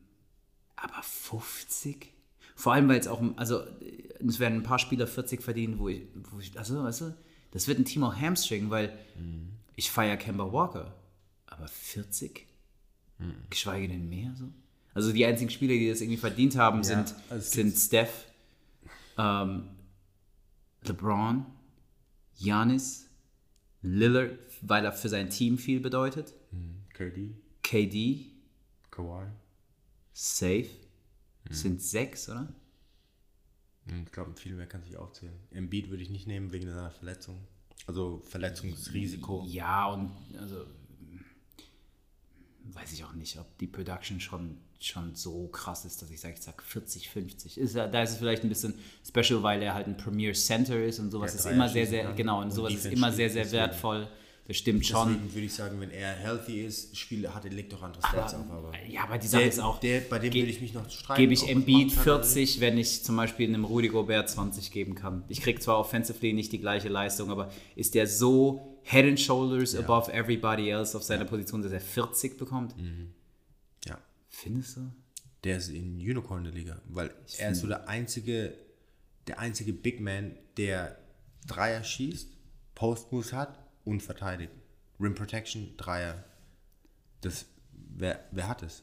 aber 0.74 1.02
50? 1.02 2.12
Vor 2.56 2.72
allem, 2.72 2.88
weil 2.88 2.98
es 2.98 3.06
auch, 3.06 3.22
also 3.36 3.62
es 4.26 4.40
werden 4.40 4.58
ein 4.58 4.62
paar 4.62 4.78
Spieler 4.78 5.06
40 5.06 5.42
verdienen, 5.42 5.78
wo 5.78 5.88
ich, 5.88 6.02
wo 6.30 6.40
ich 6.40 6.58
also, 6.58 6.82
weißt 6.82 7.02
du, 7.02 7.14
das 7.52 7.68
wird 7.68 7.78
ein 7.78 7.84
Team 7.84 8.02
auch 8.02 8.16
hamstringen, 8.16 8.70
weil 8.70 8.88
mhm. 9.18 9.50
ich 9.76 9.90
feiere 9.90 10.16
Kemba 10.16 10.50
Walker, 10.52 10.94
aber 11.46 11.68
40? 11.68 12.46
Mhm. 13.18 13.34
Geschweige 13.50 13.88
denn 13.88 14.08
mehr 14.08 14.34
so? 14.34 14.46
Also 14.94 15.12
die 15.12 15.26
einzigen 15.26 15.50
Spieler, 15.50 15.74
die 15.74 15.90
das 15.90 16.00
irgendwie 16.00 16.16
verdient 16.16 16.56
haben, 16.56 16.78
ja, 16.78 16.84
sind, 16.84 17.14
also 17.28 17.50
sind 17.50 17.76
Steph, 17.76 18.24
ähm, 19.18 19.68
LeBron, 20.82 21.44
Giannis, 22.38 23.06
Lillard, 23.82 24.38
weil 24.62 24.84
er 24.86 24.92
für 24.92 25.10
sein 25.10 25.28
Team 25.28 25.58
viel 25.58 25.80
bedeutet. 25.80 26.32
Mhm. 26.50 26.80
KD. 26.94 27.34
KD. 27.62 28.32
Kawhi. 28.90 29.26
Safe. 30.14 30.70
Mhm. 31.48 31.54
Sind 31.54 31.82
sechs, 31.82 32.28
oder? 32.28 32.52
Hm, 33.86 34.04
ich 34.04 34.12
glaube, 34.12 34.34
viel 34.36 34.54
mehr 34.54 34.66
kann 34.66 34.82
sich 34.82 34.96
aufzählen. 34.96 35.34
Embiid 35.50 35.90
würde 35.90 36.02
ich 36.02 36.10
nicht 36.10 36.26
nehmen 36.26 36.52
wegen 36.52 36.66
seiner 36.66 36.90
Verletzung. 36.90 37.38
Also 37.86 38.20
Verletzungsrisiko. 38.24 39.44
Ja, 39.46 39.86
und 39.86 40.10
also 40.40 40.66
weiß 42.72 42.92
ich 42.92 43.04
auch 43.04 43.12
nicht, 43.12 43.38
ob 43.38 43.58
die 43.58 43.66
Production 43.66 44.20
schon, 44.20 44.58
schon 44.80 45.14
so 45.14 45.48
krass 45.48 45.84
ist, 45.84 46.02
dass 46.02 46.10
ich 46.10 46.20
sage, 46.20 46.34
ich 46.34 46.40
sage 46.40 46.62
40, 46.62 47.08
50. 47.08 47.58
Ist, 47.58 47.76
da 47.76 48.02
ist 48.02 48.10
es 48.10 48.16
vielleicht 48.16 48.42
ein 48.42 48.48
bisschen 48.48 48.74
special, 49.06 49.42
weil 49.42 49.62
er 49.62 49.74
halt 49.74 49.86
ein 49.86 49.96
Premier 49.96 50.32
Center 50.32 50.82
ist 50.82 50.98
und 50.98 51.10
sowas 51.10 51.34
ist 51.34 51.46
immer 51.46 51.68
sehr, 51.68 51.86
sehr, 51.86 52.12
genau, 52.12 52.38
und, 52.38 52.46
und 52.46 52.50
sowas 52.50 52.74
ist 52.74 52.86
immer 52.86 53.12
sehr, 53.12 53.30
sehr 53.30 53.50
wertvoll. 53.52 54.08
Das 54.46 54.58
stimmt 54.58 54.86
schon. 54.86 55.08
Deswegen 55.08 55.34
würde 55.34 55.46
ich 55.46 55.54
sagen, 55.54 55.80
wenn 55.80 55.90
er 55.90 56.12
healthy 56.12 56.64
ist, 56.64 56.96
Spiele 56.96 57.34
hat, 57.34 57.44
legt 57.52 57.72
doch 57.72 57.82
andere 57.82 58.06
Stats 58.06 58.34
auf. 58.34 58.48
Aber 58.48 58.72
ja, 58.88 59.02
aber 59.02 59.18
die 59.18 59.26
Sache 59.26 59.42
ist 59.42 59.58
auch. 59.58 59.80
Der, 59.80 60.00
bei 60.00 60.20
dem 60.20 60.32
würde 60.32 60.46
ich 60.46 60.60
mich 60.60 60.72
noch 60.72 60.88
streiten. 60.88 61.20
Gebe 61.20 61.32
ich 61.32 61.48
Embiid 61.48 61.90
40, 61.90 62.60
wenn 62.60 62.78
ich 62.78 63.02
zum 63.02 63.16
Beispiel 63.16 63.48
einem 63.48 63.64
Rudy 63.64 63.88
Gobert 63.88 64.30
20 64.30 64.70
geben 64.70 64.94
kann. 64.94 65.24
Ich 65.28 65.40
kriege 65.40 65.58
zwar 65.58 65.78
offensively 65.78 66.32
nicht 66.32 66.52
die 66.52 66.60
gleiche 66.60 66.88
Leistung, 66.88 67.30
aber 67.30 67.50
ist 67.74 67.96
der 67.96 68.06
so 68.06 68.78
head 68.84 69.04
and 69.04 69.18
shoulders 69.18 69.74
above 69.74 70.12
everybody 70.12 70.70
else 70.70 70.96
auf 70.96 71.02
seiner 71.02 71.24
Position, 71.24 71.62
dass 71.62 71.72
er 71.72 71.80
40 71.80 72.38
bekommt. 72.38 72.76
Ja. 73.84 73.98
Findest 74.28 74.76
du? 74.76 74.92
Der 75.42 75.56
ist 75.56 75.70
in 75.70 75.96
Unicorn 75.96 76.44
der 76.44 76.52
Liga, 76.52 76.80
weil 76.88 77.12
er 77.38 77.50
ist 77.50 77.60
so 77.60 77.66
der 77.66 77.88
einzige, 77.88 78.54
der 79.26 79.40
einzige 79.40 79.72
Big 79.72 80.00
Man, 80.00 80.36
der 80.56 80.98
Dreier 81.48 81.82
schießt, 81.82 82.28
Post-Moves 82.76 83.32
hat 83.32 83.65
und 83.86 84.02
verteidigt. 84.02 84.52
Rim 85.00 85.14
Protection, 85.14 85.74
Dreier. 85.78 86.22
Das, 87.22 87.46
wer, 87.72 88.22
wer 88.32 88.48
hat 88.48 88.62
es? 88.62 88.82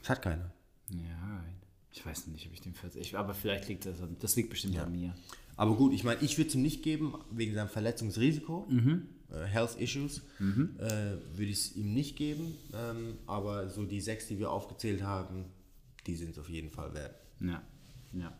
Das 0.00 0.10
hat 0.10 0.22
keiner. 0.22 0.52
Ja, 0.90 1.44
ich 1.92 2.04
weiß 2.06 2.28
nicht, 2.28 2.46
ob 2.46 2.52
ich 2.52 2.60
den 2.60 2.74
40. 2.74 3.00
ich- 3.00 3.16
Aber 3.18 3.34
vielleicht 3.34 3.68
liegt 3.68 3.86
das 3.86 4.00
an, 4.00 4.16
das 4.20 4.36
liegt 4.36 4.50
bestimmt 4.50 4.74
an 4.84 4.92
mir. 4.92 5.14
Aber 5.56 5.76
gut, 5.76 5.92
ich 5.92 6.04
meine, 6.04 6.20
ich 6.22 6.38
würde 6.38 6.48
es 6.48 6.54
ihm 6.54 6.62
nicht 6.62 6.82
geben, 6.82 7.14
wegen 7.30 7.54
seinem 7.54 7.68
Verletzungsrisiko, 7.68 8.66
äh, 9.30 9.44
Health 9.44 9.76
Issues, 9.78 10.22
äh, 10.78 10.80
würde 11.36 11.44
ich 11.50 11.58
es 11.58 11.76
ihm 11.76 11.92
nicht 11.92 12.16
geben. 12.16 12.56
Ähm, 12.72 13.18
aber 13.26 13.68
so 13.68 13.84
die 13.84 14.00
sechs, 14.00 14.26
die 14.26 14.38
wir 14.38 14.50
aufgezählt 14.50 15.02
haben, 15.02 15.44
die 16.06 16.16
sind 16.16 16.30
es 16.30 16.38
auf 16.38 16.48
jeden 16.48 16.70
Fall 16.70 16.94
wert. 16.94 17.14
Ja, 17.40 17.62
ja. 18.14 18.36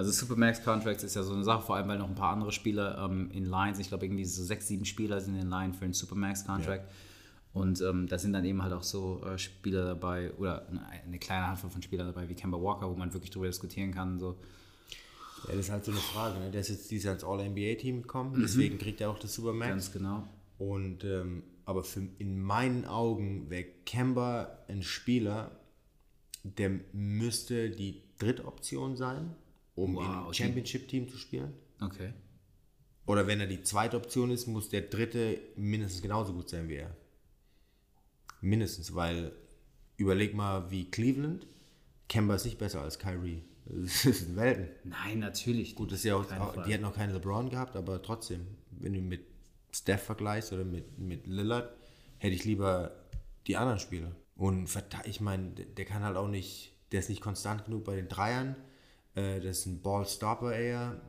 Also 0.00 0.12
Supermax 0.12 0.64
Contracts 0.64 1.04
ist 1.04 1.14
ja 1.14 1.22
so 1.22 1.34
eine 1.34 1.44
Sache, 1.44 1.60
vor 1.60 1.76
allem 1.76 1.86
weil 1.86 1.98
noch 1.98 2.08
ein 2.08 2.14
paar 2.14 2.32
andere 2.32 2.52
Spieler 2.52 3.04
ähm, 3.04 3.30
in 3.32 3.44
Line 3.44 3.74
sind. 3.74 3.82
Ich 3.82 3.88
glaube, 3.88 4.06
irgendwie 4.06 4.24
so 4.24 4.42
sechs, 4.42 4.66
sieben 4.66 4.86
Spieler 4.86 5.20
sind 5.20 5.38
in 5.38 5.50
Line 5.50 5.74
für 5.74 5.84
einen 5.84 5.92
Supermax 5.92 6.46
Contract. 6.46 6.90
Und 7.52 7.82
ähm, 7.82 8.06
da 8.08 8.18
sind 8.18 8.32
dann 8.32 8.46
eben 8.46 8.62
halt 8.62 8.72
auch 8.72 8.82
so 8.82 9.22
äh, 9.26 9.36
Spieler 9.36 9.84
dabei 9.84 10.32
oder 10.38 10.66
eine, 10.68 10.88
eine 10.88 11.18
kleine 11.18 11.48
Handvoll 11.48 11.68
von 11.68 11.82
Spielern 11.82 12.06
dabei 12.06 12.26
wie 12.30 12.34
Kemba 12.34 12.56
Walker, 12.58 12.90
wo 12.90 12.96
man 12.96 13.12
wirklich 13.12 13.30
drüber 13.30 13.46
diskutieren 13.46 13.92
kann. 13.92 14.18
So. 14.18 14.38
Ja, 15.46 15.54
das 15.54 15.66
ist 15.66 15.70
halt 15.70 15.84
so 15.84 15.90
eine 15.90 16.00
Frage. 16.00 16.38
Ne? 16.38 16.50
Der 16.50 16.62
ist 16.62 16.70
jetzt 16.70 16.90
dieses 16.90 17.04
Jahr 17.04 17.12
ins 17.12 17.24
All-NBA-Team 17.24 18.00
gekommen, 18.00 18.40
deswegen 18.40 18.78
kriegt 18.78 19.02
er 19.02 19.10
auch 19.10 19.18
das 19.18 19.34
Supermax. 19.34 19.68
Ganz 19.68 19.92
genau. 19.92 20.26
Und, 20.56 21.04
ähm, 21.04 21.42
aber 21.66 21.84
für, 21.84 22.08
in 22.16 22.40
meinen 22.40 22.86
Augen 22.86 23.50
wäre 23.50 23.66
Kemba 23.84 24.60
ein 24.66 24.82
Spieler, 24.82 25.50
der 26.42 26.70
müsste 26.94 27.68
die 27.68 28.00
dritte 28.18 28.46
Option 28.46 28.96
sein, 28.96 29.34
um 29.74 29.96
Wow, 29.96 30.28
im 30.28 30.32
Championship-Team 30.34 31.08
zu 31.08 31.16
spielen. 31.16 31.54
Okay. 31.80 32.12
Oder 33.06 33.26
wenn 33.26 33.40
er 33.40 33.46
die 33.46 33.62
zweite 33.62 33.96
Option 33.96 34.30
ist, 34.30 34.46
muss 34.46 34.68
der 34.68 34.82
dritte 34.82 35.40
mindestens 35.56 36.02
genauso 36.02 36.32
gut 36.32 36.48
sein 36.48 36.68
wie 36.68 36.76
er. 36.76 36.96
Mindestens, 38.40 38.94
weil 38.94 39.32
überleg 39.96 40.34
mal 40.34 40.70
wie 40.70 40.90
Cleveland, 40.90 41.46
Kemba 42.08 42.34
ist 42.34 42.44
nicht 42.44 42.58
besser 42.58 42.82
als 42.82 42.98
Kyrie. 42.98 43.42
Das 43.64 44.02
sind 44.02 44.36
Welten. 44.36 44.68
Nein, 44.84 45.20
natürlich. 45.20 45.74
Gut, 45.74 45.92
das 45.92 46.00
ist 46.00 46.04
ja 46.04 46.16
auch, 46.16 46.30
auch 46.32 46.64
die 46.64 46.72
hätten 46.72 46.82
noch 46.82 46.94
keine 46.94 47.12
LeBron 47.12 47.50
gehabt, 47.50 47.76
aber 47.76 48.02
trotzdem, 48.02 48.46
wenn 48.70 48.92
du 48.92 49.00
mit 49.00 49.26
Steph 49.72 50.02
vergleichst 50.02 50.52
oder 50.52 50.64
mit, 50.64 50.98
mit 50.98 51.26
Lillard, 51.26 51.72
hätte 52.18 52.34
ich 52.34 52.44
lieber 52.44 52.96
die 53.46 53.56
anderen 53.56 53.78
Spieler. 53.78 54.14
Und 54.36 54.68
ich 55.04 55.20
meine, 55.20 55.50
der 55.50 55.84
kann 55.84 56.02
halt 56.02 56.16
auch 56.16 56.28
nicht, 56.28 56.72
der 56.92 57.00
ist 57.00 57.10
nicht 57.10 57.20
konstant 57.20 57.64
genug 57.66 57.84
bei 57.84 57.96
den 57.96 58.08
Dreiern. 58.08 58.56
Äh, 59.14 59.40
das 59.40 59.60
ist 59.60 59.66
ein 59.66 59.82
Ballstopper 59.82 60.54
eher. 60.54 61.00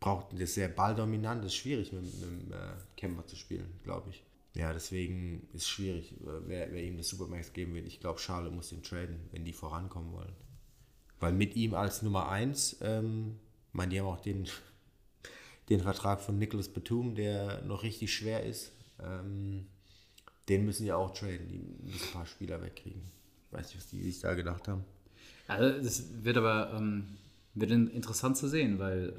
Braucht, 0.00 0.32
der 0.32 0.40
ist 0.40 0.54
sehr 0.54 0.68
balldominant, 0.68 1.44
das 1.44 1.52
ist 1.52 1.58
schwierig 1.58 1.92
mit, 1.92 2.02
mit 2.02 2.22
dem 2.22 3.18
äh, 3.18 3.26
zu 3.26 3.36
spielen, 3.36 3.80
glaube 3.84 4.10
ich. 4.10 4.24
Ja, 4.54 4.72
deswegen 4.72 5.48
ist 5.52 5.62
es 5.62 5.68
schwierig, 5.68 6.12
äh, 6.12 6.46
wer, 6.46 6.72
wer 6.72 6.82
ihm 6.82 6.96
das 6.96 7.08
Supermax 7.08 7.52
geben 7.52 7.74
will. 7.74 7.86
Ich 7.86 8.00
glaube, 8.00 8.18
Charlotte 8.18 8.54
muss 8.54 8.72
ihn 8.72 8.82
traden, 8.82 9.20
wenn 9.30 9.44
die 9.44 9.52
vorankommen 9.52 10.12
wollen. 10.12 10.32
Weil 11.20 11.32
mit 11.32 11.54
ihm 11.56 11.74
als 11.74 12.02
Nummer 12.02 12.28
1, 12.28 12.78
ähm, 12.82 13.38
meine, 13.72 13.90
die 13.90 14.00
haben 14.00 14.08
auch 14.08 14.20
den, 14.20 14.48
den 15.68 15.80
Vertrag 15.80 16.20
von 16.20 16.38
Nicholas 16.38 16.68
Batum, 16.68 17.14
der 17.14 17.62
noch 17.62 17.82
richtig 17.82 18.12
schwer 18.12 18.44
ist. 18.44 18.72
Ähm, 19.00 19.66
den 20.48 20.66
müssen 20.66 20.84
die 20.84 20.92
auch 20.92 21.14
traden. 21.14 21.48
Die 21.48 21.58
müssen 21.58 22.08
ein 22.08 22.12
paar 22.12 22.26
Spieler 22.26 22.60
wegkriegen. 22.60 23.02
Ich 23.46 23.52
weiß 23.52 23.66
nicht, 23.68 23.76
was 23.76 23.86
die 23.88 24.02
sich 24.02 24.20
da 24.20 24.34
gedacht 24.34 24.68
haben. 24.68 24.84
Also 25.56 25.82
das 25.82 26.04
wird 26.22 26.36
aber 26.36 26.72
ähm, 26.76 27.04
wird 27.54 27.70
in- 27.70 27.88
interessant 27.88 28.36
zu 28.36 28.48
sehen, 28.48 28.78
weil 28.78 29.12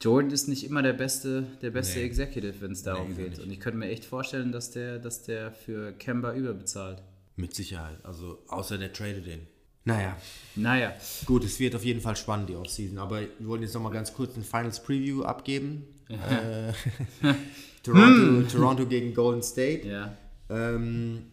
Jordan 0.00 0.30
ist 0.30 0.46
nicht 0.48 0.64
immer 0.64 0.82
der 0.82 0.92
beste, 0.92 1.44
der 1.60 1.70
beste 1.70 1.98
Nee. 1.98 2.04
Executive, 2.06 2.60
wenn 2.60 2.70
es 2.72 2.82
darum 2.84 3.14
Nee, 3.14 3.24
geht. 3.24 3.40
Und 3.40 3.50
ich 3.50 3.58
könnte 3.58 3.78
mir 3.78 3.88
echt 3.88 4.04
vorstellen, 4.04 4.52
dass 4.52 4.70
der, 4.70 4.98
dass 5.00 5.24
der 5.24 5.50
für 5.50 5.92
Kemba 5.92 6.34
überbezahlt. 6.34 7.02
Mit 7.34 7.54
Sicherheit. 7.54 7.98
Also, 8.04 8.38
außer 8.48 8.78
der 8.78 8.92
tradet 8.92 9.26
den. 9.26 9.40
Naja, 9.84 10.16
Naja, 10.54 10.92
gut, 11.24 11.44
es 11.44 11.58
wird 11.58 11.74
auf 11.74 11.84
jeden 11.84 12.00
Fall 12.00 12.14
spannend, 12.14 12.48
die 12.50 12.54
Offseason. 12.56 12.98
Aber 12.98 13.20
wir 13.22 13.28
wollen 13.48 13.62
jetzt 13.62 13.74
nochmal 13.74 13.92
ganz 13.92 14.12
kurz 14.12 14.36
ein 14.36 14.44
Finals 14.44 14.82
Preview 14.82 15.22
abgeben. 15.22 15.84
Äh, 16.08 16.72
Toronto, 17.82 18.42
Toronto 18.48 18.86
gegen 18.86 19.14
Golden 19.14 19.42
State. 19.42 19.86
ja. 19.88 20.16
Ähm, 20.50 21.26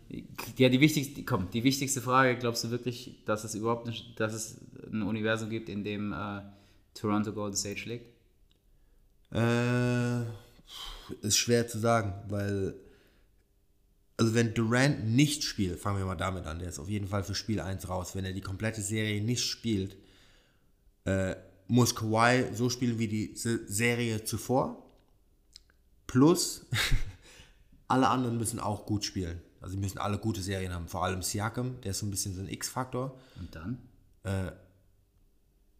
Ja, 0.57 0.69
die 0.69 0.79
wichtigste, 0.81 1.23
komm, 1.23 1.49
die 1.51 1.63
wichtigste 1.63 2.01
Frage, 2.01 2.37
glaubst 2.37 2.63
du 2.63 2.69
wirklich, 2.71 3.23
dass 3.25 3.43
es 3.43 3.55
überhaupt 3.55 3.87
nicht, 3.87 4.19
dass 4.19 4.33
es 4.33 4.57
ein 4.91 5.01
Universum 5.03 5.49
gibt, 5.49 5.69
in 5.69 5.83
dem 5.83 6.11
äh, 6.13 6.41
Toronto 6.93 7.31
Golden 7.33 7.55
State 7.55 7.77
schlägt? 7.79 8.09
Äh, 9.31 10.21
ist 11.21 11.37
schwer 11.37 11.67
zu 11.67 11.79
sagen, 11.79 12.13
weil 12.29 12.75
also 14.17 14.33
wenn 14.33 14.53
Durant 14.53 15.05
nicht 15.05 15.43
spielt, 15.43 15.79
fangen 15.79 15.97
wir 15.97 16.05
mal 16.05 16.15
damit 16.15 16.45
an, 16.45 16.59
der 16.59 16.69
ist 16.69 16.79
auf 16.79 16.87
jeden 16.87 17.07
Fall 17.07 17.23
für 17.23 17.35
Spiel 17.35 17.59
1 17.59 17.89
raus. 17.89 18.15
Wenn 18.15 18.23
er 18.23 18.31
die 18.31 18.41
komplette 18.41 18.81
Serie 18.81 19.21
nicht 19.21 19.43
spielt, 19.43 19.97
äh, 21.05 21.35
muss 21.67 21.95
Kawhi 21.95 22.45
so 22.53 22.69
spielen 22.69 22.97
wie 22.99 23.07
die 23.07 23.35
Se- 23.35 23.65
Serie 23.67 24.23
zuvor. 24.23 24.81
Plus 26.07 26.65
alle 27.87 28.09
anderen 28.09 28.37
müssen 28.37 28.59
auch 28.59 28.85
gut 28.85 29.03
spielen. 29.05 29.41
Also 29.61 29.73
sie 29.73 29.79
müssen 29.79 29.97
alle 29.97 30.17
gute 30.17 30.41
Serien 30.41 30.73
haben. 30.73 30.87
Vor 30.87 31.03
allem 31.03 31.21
Siakam, 31.21 31.81
der 31.81 31.91
ist 31.91 31.99
so 31.99 32.05
ein 32.05 32.11
bisschen 32.11 32.35
so 32.35 32.41
ein 32.41 32.49
X-Faktor 32.49 33.17
Und 33.39 33.55
dann? 33.55 33.79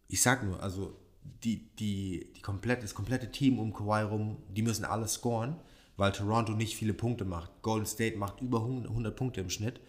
ich 0.08 0.22
sag 0.22 0.44
nur, 0.44 0.62
also 0.62 0.96
die, 1.42 1.74
die, 1.76 2.32
die 2.36 2.40
komplett, 2.42 2.82
das 2.82 2.94
komplette 2.94 3.30
Team 3.30 3.58
um 3.58 3.72
Kawhi 3.72 4.02
rum, 4.02 4.42
die 4.48 4.62
müssen 4.62 4.84
alle 4.84 5.08
scoren, 5.08 5.56
weil 5.96 6.12
Toronto 6.12 6.52
nicht 6.52 6.76
viele 6.76 6.94
Punkte 6.94 7.24
macht. 7.24 7.50
Golden 7.62 7.86
State 7.86 8.16
macht 8.16 8.40
über 8.40 8.60
100 8.60 8.88
100 8.88 9.16
Punkte 9.16 9.40
im 9.40 9.50
Schnitt. 9.50 9.80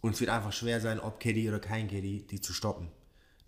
Und 0.00 0.14
es 0.14 0.20
wird 0.20 0.30
einfach 0.30 0.52
schwer 0.52 0.80
sein, 0.80 1.00
ob 1.00 1.18
KD 1.18 1.48
oder 1.48 1.60
kein 1.60 1.88
KD, 1.88 2.26
die 2.30 2.40
zu 2.40 2.52
stoppen. 2.52 2.88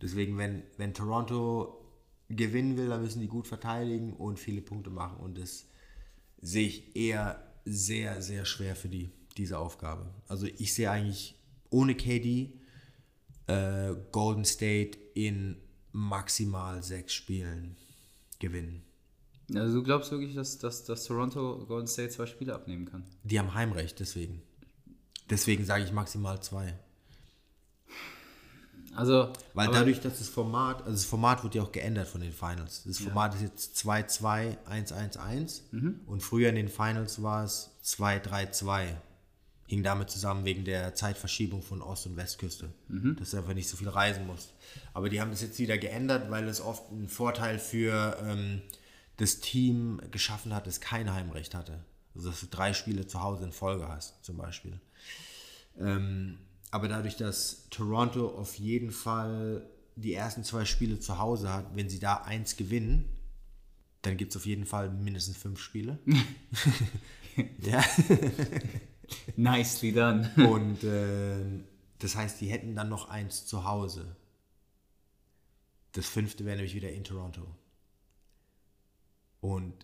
Deswegen, 0.02 0.38
wenn, 0.38 0.62
wenn 0.78 0.94
Toronto 0.94 1.84
gewinnen 2.28 2.76
will, 2.76 2.88
dann 2.88 3.02
müssen 3.02 3.20
die 3.20 3.28
gut 3.28 3.46
verteidigen 3.46 4.14
und 4.14 4.38
viele 4.38 4.62
Punkte 4.62 4.90
machen. 4.90 5.18
Und 5.18 5.38
das 5.38 5.66
sehe 6.40 6.66
ich 6.66 6.96
eher 6.96 7.49
sehr, 7.64 8.22
sehr 8.22 8.44
schwer 8.44 8.76
für 8.76 8.88
die, 8.88 9.10
diese 9.36 9.58
Aufgabe. 9.58 10.12
Also 10.28 10.46
ich 10.46 10.74
sehe 10.74 10.90
eigentlich 10.90 11.36
ohne 11.70 11.94
KD 11.94 12.52
äh, 13.46 13.94
Golden 14.12 14.44
State 14.44 14.98
in 15.14 15.56
maximal 15.92 16.82
sechs 16.82 17.12
Spielen 17.14 17.76
gewinnen. 18.38 18.82
Also 19.54 19.78
du 19.78 19.82
glaubst 19.82 20.10
wirklich, 20.12 20.34
dass, 20.34 20.58
dass, 20.58 20.84
dass 20.84 21.04
Toronto 21.04 21.64
Golden 21.66 21.88
State 21.88 22.10
zwei 22.10 22.26
Spiele 22.26 22.54
abnehmen 22.54 22.86
kann? 22.86 23.04
Die 23.24 23.38
haben 23.38 23.54
Heimrecht, 23.54 23.98
deswegen. 23.98 24.42
Deswegen 25.28 25.64
sage 25.64 25.84
ich 25.84 25.92
maximal 25.92 26.40
zwei. 26.42 26.78
Also, 28.94 29.32
Weil 29.54 29.68
dadurch, 29.70 30.00
dass 30.00 30.18
das 30.18 30.28
Format, 30.28 30.78
also 30.80 30.92
das 30.92 31.04
Format 31.04 31.44
wird 31.44 31.54
ja 31.54 31.62
auch 31.62 31.72
geändert 31.72 32.08
von 32.08 32.20
den 32.20 32.32
Finals. 32.32 32.82
Das 32.84 32.98
Format 32.98 33.34
ist 33.36 33.42
jetzt 33.42 33.76
2-2, 33.86 34.56
1-1-1 34.68 35.62
und 36.06 36.22
früher 36.22 36.48
in 36.48 36.56
den 36.56 36.68
Finals 36.68 37.22
war 37.22 37.44
es 37.44 37.70
2-3-2. 37.84 38.88
Hing 39.66 39.84
damit 39.84 40.10
zusammen 40.10 40.44
wegen 40.44 40.64
der 40.64 40.96
Zeitverschiebung 40.96 41.62
von 41.62 41.80
Ost- 41.80 42.06
und 42.06 42.16
Westküste, 42.16 42.70
dass 43.14 43.30
du 43.30 43.36
einfach 43.36 43.54
nicht 43.54 43.68
so 43.68 43.76
viel 43.76 43.88
reisen 43.88 44.26
musst. 44.26 44.52
Aber 44.94 45.08
die 45.08 45.20
haben 45.20 45.30
das 45.30 45.42
jetzt 45.42 45.60
wieder 45.60 45.78
geändert, 45.78 46.28
weil 46.28 46.48
es 46.48 46.60
oft 46.60 46.90
einen 46.90 47.08
Vorteil 47.08 47.60
für 47.60 48.18
ähm, 48.20 48.62
das 49.18 49.38
Team 49.38 50.00
geschaffen 50.10 50.52
hat, 50.52 50.66
das 50.66 50.80
kein 50.80 51.12
Heimrecht 51.12 51.54
hatte. 51.54 51.84
Also 52.16 52.30
dass 52.30 52.40
du 52.40 52.46
drei 52.50 52.72
Spiele 52.72 53.06
zu 53.06 53.22
Hause 53.22 53.44
in 53.44 53.52
Folge 53.52 53.86
hast, 53.86 54.24
zum 54.24 54.36
Beispiel. 54.36 54.80
Ähm, 55.78 56.38
aber 56.70 56.88
dadurch, 56.88 57.16
dass 57.16 57.68
Toronto 57.70 58.28
auf 58.28 58.56
jeden 58.56 58.90
Fall 58.90 59.68
die 59.96 60.14
ersten 60.14 60.44
zwei 60.44 60.64
Spiele 60.64 60.98
zu 60.98 61.18
Hause 61.18 61.52
hat, 61.52 61.74
wenn 61.74 61.88
sie 61.88 61.98
da 61.98 62.16
eins 62.16 62.56
gewinnen, 62.56 63.08
dann 64.02 64.16
gibt 64.16 64.32
es 64.32 64.36
auf 64.36 64.46
jeden 64.46 64.64
Fall 64.64 64.90
mindestens 64.90 65.36
fünf 65.36 65.60
Spiele. 65.60 65.98
ja. 67.60 67.84
nicely 69.36 69.92
done. 69.92 70.30
Und 70.36 70.84
ähm, 70.84 71.64
das 71.98 72.16
heißt, 72.16 72.40
die 72.40 72.48
hätten 72.48 72.74
dann 72.74 72.88
noch 72.88 73.10
eins 73.10 73.46
zu 73.46 73.64
Hause. 73.64 74.16
Das 75.92 76.06
fünfte 76.06 76.44
wäre 76.44 76.56
nämlich 76.56 76.74
wieder 76.74 76.90
in 76.90 77.04
Toronto. 77.04 77.42
Und 79.40 79.74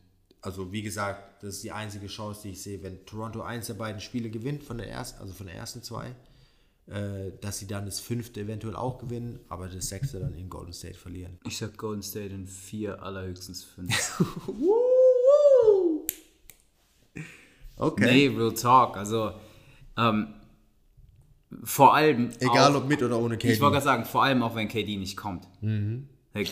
also 0.41 0.73
wie 0.73 0.83
gesagt, 0.83 1.43
das 1.43 1.57
ist 1.57 1.65
die 1.65 1.73
einzige 1.73 2.07
Chance, 2.07 2.43
die 2.45 2.51
ich 2.51 2.63
sehe. 2.63 2.83
Wenn 2.83 3.05
Toronto 3.05 3.43
eins 3.43 3.67
der 3.67 3.75
beiden 3.75 4.01
Spiele 4.01 4.31
gewinnt 4.31 4.63
von 4.63 4.79
der 4.79 4.89
ersten, 4.89 5.21
also 5.21 5.35
von 5.35 5.47
der 5.47 5.57
ersten 5.57 5.83
zwei, 5.83 6.15
äh, 6.89 7.33
dass 7.41 7.59
sie 7.59 7.67
dann 7.67 7.85
das 7.87 8.01
fünfte 8.01 8.41
eventuell 8.41 8.77
auch 8.77 8.99
gewinnen, 8.99 9.41
aber 9.49 9.69
das 9.69 9.89
sechste 9.89 10.21
dann 10.21 10.35
in 10.35 10.49
Golden 10.49 10.73
State 10.73 10.95
verlieren. 10.99 11.39
Ich 11.45 11.59
sag 11.59 11.77
Golden 11.77 12.03
State 12.03 12.35
in 12.35 12.47
vier, 12.47 13.03
allerhöchstens 13.03 13.65
fünf. 13.65 14.23
Okay. 17.79 18.31
Nee, 18.31 18.37
Real 18.37 18.55
Talk. 18.55 18.97
Also, 18.97 19.33
ähm, 19.97 20.29
vor 21.63 21.95
allem. 21.95 22.31
Egal 22.41 22.73
auch, 22.73 22.83
ob 22.83 22.89
mit 22.89 23.03
oder 23.03 23.19
ohne 23.19 23.37
KD. 23.37 23.53
Ich 23.53 23.61
wollte 23.61 23.75
gerade 23.75 23.85
sagen, 23.85 24.05
vor 24.05 24.23
allem 24.25 24.43
auch 24.43 24.55
wenn 24.55 24.69
KD 24.69 24.97
nicht 24.97 25.17
kommt. 25.17 25.47
Like, 26.33 26.51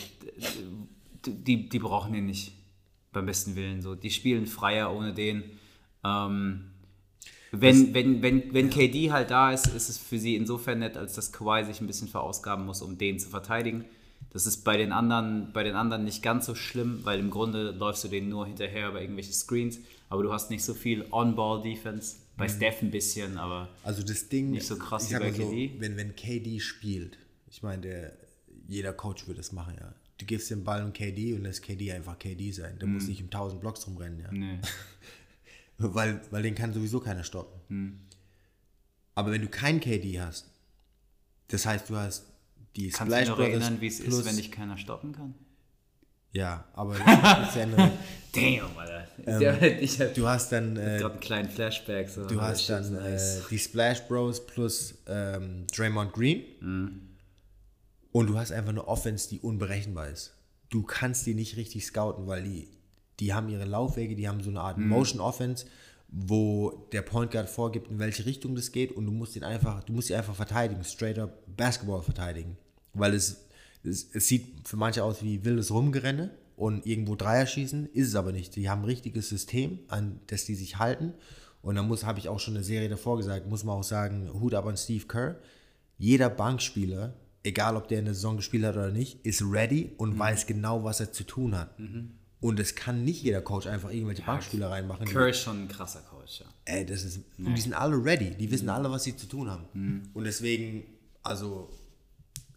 Die, 1.25 1.67
die 1.67 1.79
brauchen 1.79 2.13
den 2.13 2.27
nicht. 2.27 2.53
Beim 3.11 3.25
besten 3.25 3.55
Willen. 3.55 3.81
So. 3.81 3.95
Die 3.95 4.11
spielen 4.11 4.45
freier 4.45 4.93
ohne 4.93 5.13
den. 5.13 5.43
Ähm, 6.03 6.71
wenn, 7.61 7.93
wenn, 7.93 8.21
wenn, 8.21 8.53
wenn 8.53 8.69
KD 8.69 9.11
halt 9.11 9.31
da 9.31 9.51
ist, 9.51 9.67
ist 9.67 9.89
es 9.89 9.97
für 9.97 10.19
sie 10.19 10.35
insofern 10.35 10.79
nett, 10.79 10.97
als 10.97 11.13
dass 11.13 11.31
Kawhi 11.31 11.63
sich 11.65 11.81
ein 11.81 11.87
bisschen 11.87 12.07
verausgaben 12.07 12.65
muss, 12.65 12.81
um 12.81 12.97
den 12.97 13.19
zu 13.19 13.29
verteidigen. 13.29 13.85
Das 14.31 14.45
ist 14.45 14.63
bei 14.63 14.75
den 14.77 14.91
anderen, 14.91 15.51
bei 15.53 15.63
den 15.63 15.75
anderen 15.75 16.03
nicht 16.03 16.21
ganz 16.23 16.45
so 16.45 16.55
schlimm, 16.55 16.99
weil 17.03 17.19
im 17.19 17.29
Grunde 17.29 17.71
läufst 17.71 18.03
du 18.03 18.07
denen 18.07 18.29
nur 18.29 18.45
hinterher 18.47 18.89
über 18.89 19.01
irgendwelche 19.01 19.31
Screens, 19.33 19.79
aber 20.09 20.23
du 20.23 20.33
hast 20.33 20.49
nicht 20.49 20.63
so 20.63 20.73
viel 20.73 21.05
On-Ball-Defense. 21.11 22.17
Bei 22.37 22.49
Steph 22.49 22.81
ein 22.81 22.91
bisschen, 22.91 23.37
aber 23.37 23.69
Also 23.83 24.03
das 24.03 24.27
Ding, 24.27 24.51
Nicht 24.51 24.67
so 24.67 24.77
krass 24.77 25.09
wie 25.09 25.13
bei 25.13 25.19
mal 25.31 25.33
so, 25.33 25.49
KD. 25.49 25.75
wenn, 25.79 25.95
wenn 25.95 26.15
KD 26.17 26.59
spielt, 26.59 27.17
ich 27.49 27.63
meine, 27.63 27.81
der, 27.81 28.11
jeder 28.67 28.91
Coach 28.91 29.25
würde 29.27 29.37
das 29.37 29.53
machen, 29.53 29.75
ja. 29.79 29.93
Du 30.17 30.25
gibst 30.25 30.49
den 30.49 30.63
Ball 30.65 30.83
und 30.83 30.93
KD 30.93 31.33
und 31.33 31.43
lässt 31.43 31.61
KD 31.63 31.93
einfach 31.93 32.19
KD 32.19 32.51
sein. 32.51 32.77
Der 32.79 32.87
Mhm. 32.89 32.95
muss 32.95 33.07
nicht 33.07 33.21
im 33.21 33.27
1000 33.27 33.61
Blocks 33.61 33.87
rumrennen, 33.87 34.19
ja. 34.19 34.31
nee. 34.31 34.59
Weil, 35.77 36.21
weil 36.31 36.43
den 36.43 36.55
kann 36.55 36.73
sowieso 36.73 36.99
keiner 36.99 37.23
stoppen. 37.23 37.59
Hm. 37.67 37.99
Aber 39.13 39.31
wenn 39.31 39.41
du 39.41 39.49
kein 39.49 39.79
KD 39.79 40.19
hast, 40.21 40.45
das 41.49 41.65
heißt, 41.65 41.89
du 41.89 41.95
hast 41.95 42.25
die 42.75 42.89
Kannst 42.89 43.13
du 43.13 43.19
dich 43.19 43.29
noch 43.29 43.37
Brothers 43.37 43.51
erinnern, 43.51 43.81
wie 43.81 43.87
es 43.87 43.99
ist, 43.99 44.25
wenn 44.25 44.35
dich 44.35 44.51
keiner 44.51 44.77
stoppen 44.77 45.13
kann? 45.13 45.33
Ja, 46.31 46.65
aber 46.73 46.95
Ende 47.55 47.77
reden. 47.77 47.91
Damn, 48.33 48.77
Alter. 48.77 49.07
Der- 49.17 49.81
ich 49.81 50.01
hab 50.01 50.13
du 50.13 50.27
hast 50.27 50.51
dann 50.51 50.75
äh, 50.75 50.97
gerade 50.99 51.13
einen 51.13 51.19
kleinen 51.21 51.49
Flashback. 51.49 52.09
So. 52.09 52.25
Du 52.25 52.41
hast 52.41 52.69
dann 52.69 52.93
äh, 52.93 53.17
die 53.49 53.57
Splash 53.57 54.01
Bros 54.09 54.45
plus 54.45 54.95
ähm, 55.07 55.65
Draymond 55.73 56.11
Green. 56.11 56.43
Mhm. 56.59 57.01
Und 58.11 58.27
du 58.27 58.37
hast 58.37 58.51
einfach 58.51 58.71
eine 58.71 58.85
Offense, 58.85 59.29
die 59.29 59.39
unberechenbar 59.39 60.09
ist. 60.09 60.33
Du 60.69 60.83
kannst 60.83 61.25
die 61.25 61.35
nicht 61.35 61.55
richtig 61.55 61.85
scouten, 61.85 62.27
weil 62.27 62.43
die, 62.43 62.67
die 63.19 63.33
haben 63.33 63.49
ihre 63.49 63.65
Laufwege, 63.65 64.15
die 64.15 64.27
haben 64.27 64.41
so 64.41 64.49
eine 64.49 64.61
Art 64.61 64.77
Mhm. 64.77 64.89
Motion 64.89 65.21
Offense, 65.21 65.65
wo 66.09 66.87
der 66.91 67.01
Point 67.01 67.31
Guard 67.31 67.49
vorgibt, 67.49 67.89
in 67.89 67.99
welche 67.99 68.25
Richtung 68.25 68.55
das 68.55 68.71
geht 68.71 68.91
und 68.91 69.05
du 69.05 69.11
musst 69.11 69.35
ihn 69.35 69.43
einfach, 69.43 69.83
du 69.83 69.93
musst 69.93 70.09
ihn 70.09 70.15
einfach 70.15 70.35
verteidigen, 70.35 70.83
straight 70.83 71.19
up 71.19 71.31
Basketball 71.57 72.01
verteidigen. 72.01 72.57
Weil 72.93 73.13
es, 73.13 73.45
es, 73.83 74.09
es 74.13 74.27
sieht 74.27 74.67
für 74.67 74.77
manche 74.77 75.03
aus 75.03 75.21
wie 75.23 75.43
wildes 75.43 75.71
Rumgerenne 75.71 76.31
und 76.55 76.85
irgendwo 76.85 77.15
Dreier 77.15 77.45
schießen, 77.45 77.87
ist 77.93 78.07
es 78.09 78.15
aber 78.15 78.31
nicht. 78.31 78.55
Die 78.55 78.69
haben 78.69 78.81
ein 78.81 78.85
richtiges 78.85 79.29
System, 79.29 79.79
an 79.89 80.19
das 80.27 80.45
die 80.45 80.55
sich 80.55 80.77
halten. 80.77 81.13
Und 81.61 81.75
dann 81.75 81.87
muss, 81.87 82.05
habe 82.05 82.19
ich 82.19 82.29
auch 82.29 82.39
schon 82.39 82.55
eine 82.55 82.63
Serie 82.63 82.89
davor 82.89 83.17
gesagt, 83.17 83.47
muss 83.49 83.63
man 83.63 83.75
auch 83.75 83.83
sagen, 83.83 84.29
Hut 84.39 84.53
ab 84.53 84.67
an 84.67 84.77
Steve 84.77 85.05
Kerr. 85.07 85.39
Jeder 85.97 86.29
Bankspieler, 86.29 87.15
egal 87.43 87.75
ob 87.75 87.87
der 87.87 87.99
in 87.99 88.05
der 88.05 88.13
Saison 88.13 88.37
gespielt 88.37 88.63
hat 88.63 88.75
oder 88.75 88.91
nicht, 88.91 89.25
ist 89.25 89.41
ready 89.41 89.91
und 89.97 90.17
weiß 90.17 90.45
genau, 90.45 90.83
was 90.83 90.99
er 90.99 91.11
zu 91.11 91.23
tun 91.23 91.57
hat. 91.57 91.77
Und 92.45 92.59
es 92.59 92.75
kann 92.75 93.03
nicht 93.03 93.23
jeder 93.23 93.41
Coach 93.41 93.65
einfach 93.65 93.89
irgendwelche 93.89 94.21
Bankspieler 94.21 94.69
reinmachen. 94.69 95.07
Kerr 95.07 95.29
ist 95.29 95.39
schon 95.39 95.63
ein 95.63 95.67
krasser 95.67 96.01
Coach, 96.01 96.41
ja. 96.41 96.45
Ey, 96.65 96.85
das 96.85 97.03
ist, 97.03 97.21
und 97.39 97.55
die 97.55 97.61
sind 97.61 97.73
alle 97.73 97.95
ready. 97.95 98.35
Die 98.35 98.51
wissen 98.51 98.69
alle, 98.69 98.91
was 98.91 99.03
sie 99.03 99.17
zu 99.17 99.25
tun 99.25 99.49
haben. 99.49 99.63
Und 100.13 100.25
deswegen, 100.25 100.83
also, 101.23 101.71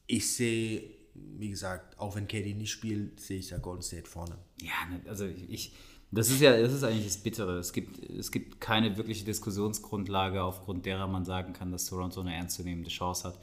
ich 0.06 0.30
sehe, 0.36 0.82
wie 1.14 1.48
gesagt, 1.48 1.98
auch 1.98 2.16
wenn 2.16 2.28
KD 2.28 2.52
nicht 2.52 2.70
spielt, 2.70 3.18
sehe 3.18 3.38
ich 3.38 3.48
da 3.48 3.56
Golden 3.56 3.80
State 3.80 4.06
vorne. 4.06 4.36
Ja, 4.60 4.94
ne, 4.94 5.00
also 5.08 5.24
ich, 5.24 5.72
das 6.10 6.28
ist 6.28 6.42
ja, 6.42 6.60
das 6.60 6.74
ist 6.74 6.84
eigentlich 6.84 7.06
das 7.06 7.16
Bittere. 7.16 7.56
Es 7.56 7.72
gibt, 7.72 7.98
es 8.10 8.30
gibt 8.30 8.60
keine 8.60 8.94
wirkliche 8.98 9.24
Diskussionsgrundlage, 9.24 10.42
aufgrund 10.42 10.84
derer 10.84 11.06
man 11.06 11.24
sagen 11.24 11.54
kann, 11.54 11.72
dass 11.72 11.86
Toronto 11.86 12.20
eine 12.20 12.34
ernstzunehmende 12.34 12.90
Chance 12.90 13.28
hat. 13.28 13.38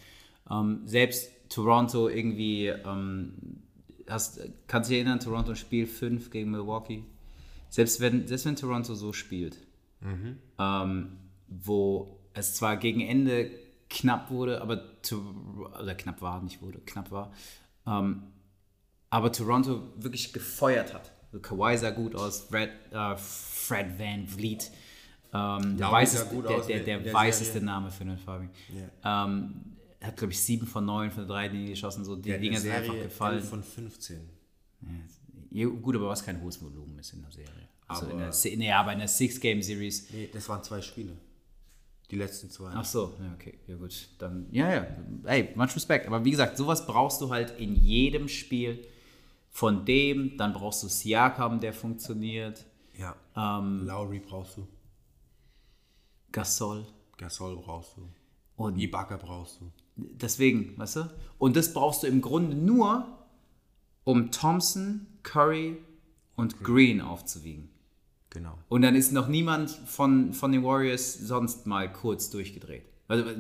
Ähm, 0.52 0.84
selbst 0.86 1.32
Toronto 1.50 2.08
irgendwie, 2.08 2.68
ähm, 2.68 3.64
hast, 4.10 4.39
kannst 4.68 4.89
du 4.89 4.94
dich 4.94 5.02
erinnern, 5.02 5.20
Toronto 5.20 5.56
Spiel 5.56 5.88
5 5.88 6.30
gegen 6.30 6.52
Milwaukee? 6.52 7.04
Selbst 7.70 8.00
wenn, 8.00 8.28
selbst 8.28 8.46
wenn 8.46 8.56
Toronto 8.56 8.94
so 8.94 9.12
spielt, 9.13 9.58
ähm, 10.60 11.18
wo 11.48 12.20
es 12.34 12.54
zwar 12.54 12.78
gegen 12.78 13.02
Ende 13.02 13.52
knapp 13.89 14.30
wurde, 14.30 14.62
aber 14.62 15.02
to, 15.02 15.22
oder 15.82 15.96
knapp 15.96 16.22
war, 16.22 16.41
nicht 16.41 16.62
wurde, 16.62 16.80
knapp 16.80 17.12
war, 17.12 17.32
ähm, 17.86 18.24
aber 19.10 19.32
Toronto 19.32 19.82
wirklich 19.98 20.34
gefeuert 20.34 20.94
hat. 20.94 21.12
Also 21.28 21.39
Kawhi 21.39 21.78
sah 21.78 21.91
gut 21.91 22.15
aus, 22.15 22.41
Fred, 22.41 22.72
äh, 22.91 23.15
Fred 23.18 24.00
Van 24.00 24.28
Vliet, 24.28 24.72
ähm, 25.34 25.78
der, 25.78 25.91
weißeste, 25.91 26.41
der, 26.68 26.80
der, 26.80 27.00
der, 27.00 27.13
weißeste. 27.13 27.62
Name 27.62 27.91
für 27.91 28.06
den 28.06 28.18
Fabi. 28.18 28.50
Ähm, 30.06 30.12
hat, 30.12 30.18
glaube 30.18 30.34
ich, 30.34 30.41
7 30.41 30.65
von 30.68 30.86
9 30.86 31.12
von 31.12 31.28
der 31.28 31.36
Dreilinie 31.36 31.70
geschossen, 31.70 32.06
so 32.06 32.15
die 32.15 32.24
Der 32.24 32.36
hat 32.36 32.44
Dinger 32.44 32.60
sind 32.60 32.72
einfach 32.72 32.94
gefallen. 32.94 33.38
11 33.39 33.50
von 33.50 33.63
15. 33.63 34.30
Ja, 35.52 35.68
gut, 35.68 35.96
aber 35.96 36.10
was 36.10 36.24
kein 36.24 36.41
hohes 36.41 36.62
Volumen 36.62 36.98
ist 37.00 37.13
in 37.13 37.22
der 37.22 37.32
Serie. 37.32 37.70
Also 37.88 38.06
in 38.08 38.12
Aber- 38.13 38.20
der, 38.22 38.32
Se- 38.34 38.56
nee, 38.58 38.72
aber 38.72 38.94
in 38.94 39.00
der 39.00 39.08
Six-Game-Series 39.08 40.12
Nee, 40.12 40.30
das 40.34 40.50
waren 40.50 40.63
zwei 40.63 40.82
Spiele. 40.82 41.13
Die 42.12 42.18
letzten 42.18 42.50
zwei. 42.52 42.70
Ach 42.72 42.86
so, 42.86 43.15
ja, 43.20 43.34
okay, 43.34 43.58
ja 43.68 43.76
gut. 43.78 44.10
Dann, 44.20 44.48
ja, 44.52 44.74
ja, 44.76 44.88
ey, 45.24 45.54
much 45.56 45.76
Respekt. 45.76 46.06
Aber 46.08 46.24
wie 46.24 46.32
gesagt, 46.32 46.56
sowas 46.58 46.86
brauchst 46.86 47.20
du 47.22 47.30
halt 47.30 47.60
in 47.60 47.76
jedem 47.76 48.28
Spiel 48.28 48.86
von 49.50 49.86
dem. 49.86 50.38
Dann 50.38 50.54
brauchst 50.54 50.84
du 50.84 50.88
Siakam, 50.88 51.60
der 51.60 51.74
funktioniert. 51.74 52.63
Ja. 52.98 53.15
Ähm, 53.36 53.86
Lowry 53.86 54.20
brauchst 54.20 54.58
du. 54.58 54.68
Gasol. 56.32 56.86
Gasol 57.18 57.56
brauchst 57.58 57.98
du. 57.98 58.08
Und 58.56 58.78
Ibaka 58.78 59.18
brauchst 59.18 59.62
du. 59.62 59.72
Deswegen, 59.96 60.78
weißt 60.78 60.96
du? 60.98 61.10
Und 61.38 61.56
das 61.56 61.74
brauchst 61.74 62.04
du 62.04 62.08
im 62.08 62.22
Grunde 62.22 62.56
nur, 62.56 63.06
um 64.04 64.32
Thompson, 64.32 65.08
Curry 65.24 65.78
und 66.36 66.64
Green 66.64 67.02
aufzuwiegen. 67.02 67.70
Genau. 68.30 68.58
Und 68.68 68.82
dann 68.82 68.96
ist 68.96 69.12
noch 69.14 69.28
niemand 69.28 69.70
von, 69.72 70.34
von 70.34 70.52
den 70.52 70.64
Warriors 70.64 71.14
sonst 71.14 71.66
mal 71.68 71.92
kurz 71.92 72.30
durchgedreht. 72.30 72.84
Also, 73.08 73.24
also 73.24 73.38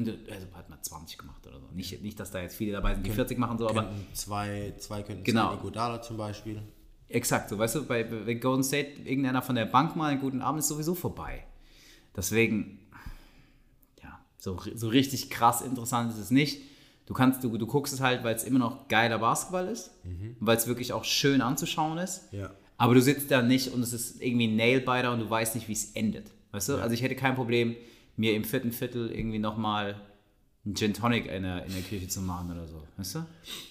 hat 0.53 0.69
mal 0.69 0.81
20 0.81 1.17
gemacht 1.17 1.45
oder 1.47 1.59
so. 1.59 1.67
Nicht, 1.73 2.01
nicht, 2.01 2.19
dass 2.19 2.31
da 2.31 2.39
jetzt 2.41 2.55
viele 2.55 2.71
dabei 2.73 2.93
sind, 2.93 3.05
die 3.05 3.09
40 3.11 3.37
machen, 3.37 3.57
so, 3.57 3.67
aber 3.67 3.89
zwei, 4.13 4.73
zwei 4.77 5.01
könnten 5.03 5.23
Genau. 5.23 5.49
sein, 5.49 5.59
Iguodala 5.59 6.01
zum 6.01 6.17
Beispiel. 6.17 6.61
exakt 7.09 7.49
so. 7.49 7.57
Weißt 7.57 7.75
du, 7.75 7.85
bei, 7.85 8.03
bei 8.03 8.35
Golden 8.35 8.63
State, 8.63 9.01
irgendeiner 9.03 9.41
von 9.41 9.55
der 9.55 9.65
Bank 9.65 9.95
mal 9.95 10.11
einen 10.11 10.21
guten 10.21 10.41
Abend 10.41 10.59
ist 10.59 10.67
sowieso 10.67 10.93
vorbei. 10.95 11.43
Deswegen, 12.15 12.79
so, 14.45 14.59
so 14.75 14.89
richtig 14.89 15.31
krass 15.31 15.61
interessant 15.61 16.11
ist 16.11 16.19
es 16.19 16.29
nicht. 16.29 16.61
Du 17.07 17.15
kannst, 17.15 17.43
du, 17.43 17.57
du 17.57 17.65
guckst 17.65 17.93
es 17.95 17.99
halt, 17.99 18.23
weil 18.23 18.35
es 18.35 18.43
immer 18.43 18.59
noch 18.59 18.87
geiler 18.87 19.17
Basketball 19.17 19.67
ist, 19.67 19.89
weil 20.39 20.55
es 20.55 20.67
wirklich 20.67 20.93
auch 20.93 21.03
schön 21.03 21.41
anzuschauen 21.41 21.97
ist. 21.97 22.31
Ja. 22.31 22.51
Aber 22.77 22.93
du 22.93 23.01
sitzt 23.01 23.31
da 23.31 23.41
nicht 23.41 23.73
und 23.73 23.81
es 23.81 23.91
ist 23.91 24.21
irgendwie 24.21 24.47
ein 24.47 24.55
Nailbiter 24.55 25.11
und 25.11 25.19
du 25.19 25.29
weißt 25.29 25.55
nicht, 25.55 25.67
wie 25.67 25.73
es 25.73 25.93
endet. 25.93 26.31
Weißt 26.51 26.69
du? 26.69 26.75
Also 26.75 26.93
ich 26.93 27.01
hätte 27.01 27.15
kein 27.15 27.33
Problem, 27.33 27.75
mir 28.17 28.35
im 28.35 28.43
vierten 28.43 28.71
Viertel 28.71 29.11
irgendwie 29.11 29.39
nochmal 29.39 29.95
einen 30.63 30.75
Gin 30.75 30.93
Tonic 30.93 31.25
in 31.25 31.41
der, 31.41 31.65
in 31.65 31.73
der 31.73 31.81
Küche 31.81 32.07
zu 32.07 32.21
machen 32.21 32.51
oder 32.51 32.67
so. 32.67 32.83
Weißt 32.97 33.15
du? 33.15 33.25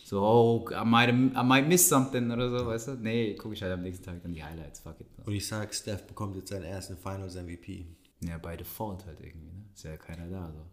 So, 0.05 0.23
oh, 0.23 0.69
I 0.73 0.85
might, 0.85 1.09
I 1.09 1.45
might 1.45 1.69
miss 1.69 1.89
something 1.89 2.33
oder 2.33 2.51
so, 2.51 2.67
weißt 2.67 2.89
du? 2.89 2.93
Nee, 2.95 3.35
gucke 3.35 3.55
ich 3.55 3.63
halt 3.63 3.73
am 3.73 3.83
nächsten 3.83 4.05
Tag 4.05 4.23
dann 4.23 4.33
die 4.33 4.43
Highlights, 4.43 4.81
fuck 4.81 5.01
it. 5.01 5.07
Und 5.25 5.35
ich 5.35 5.47
sag, 5.47 5.73
Steph 5.73 6.05
bekommt 6.05 6.35
jetzt 6.35 6.49
seinen 6.49 6.65
ersten 6.65 6.97
Finals 6.97 7.37
MVP. 7.37 7.87
Ja, 8.23 8.39
bei 8.39 8.57
Default 8.57 9.07
halt 9.07 9.21
irgendwie? 9.21 9.54
Ist 9.75 9.85
ja 9.85 9.97
keiner 9.97 10.29
da, 10.29 10.53
so. 10.53 10.65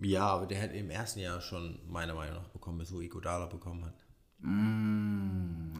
Ja, 0.00 0.28
aber 0.28 0.46
der 0.46 0.58
hätte 0.58 0.76
im 0.76 0.90
ersten 0.90 1.18
Jahr 1.20 1.40
schon 1.40 1.80
meiner 1.88 2.14
Meinung 2.14 2.36
nach 2.36 2.48
bekommen, 2.48 2.78
bis 2.78 2.92
wo 2.92 3.00
Iguodala 3.00 3.46
bekommen 3.46 3.84
hat. 3.84 4.04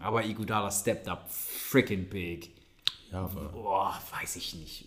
Aber 0.03 0.25
Iguodala 0.25 0.71
stepped 0.71 1.07
up 1.09 1.31
freaking 1.31 2.09
big. 2.09 2.51
Ja, 3.13 3.25
aber 3.25 3.49
Boah, 3.51 3.99
weiß 4.11 4.37
ich 4.37 4.55
nicht. 4.55 4.87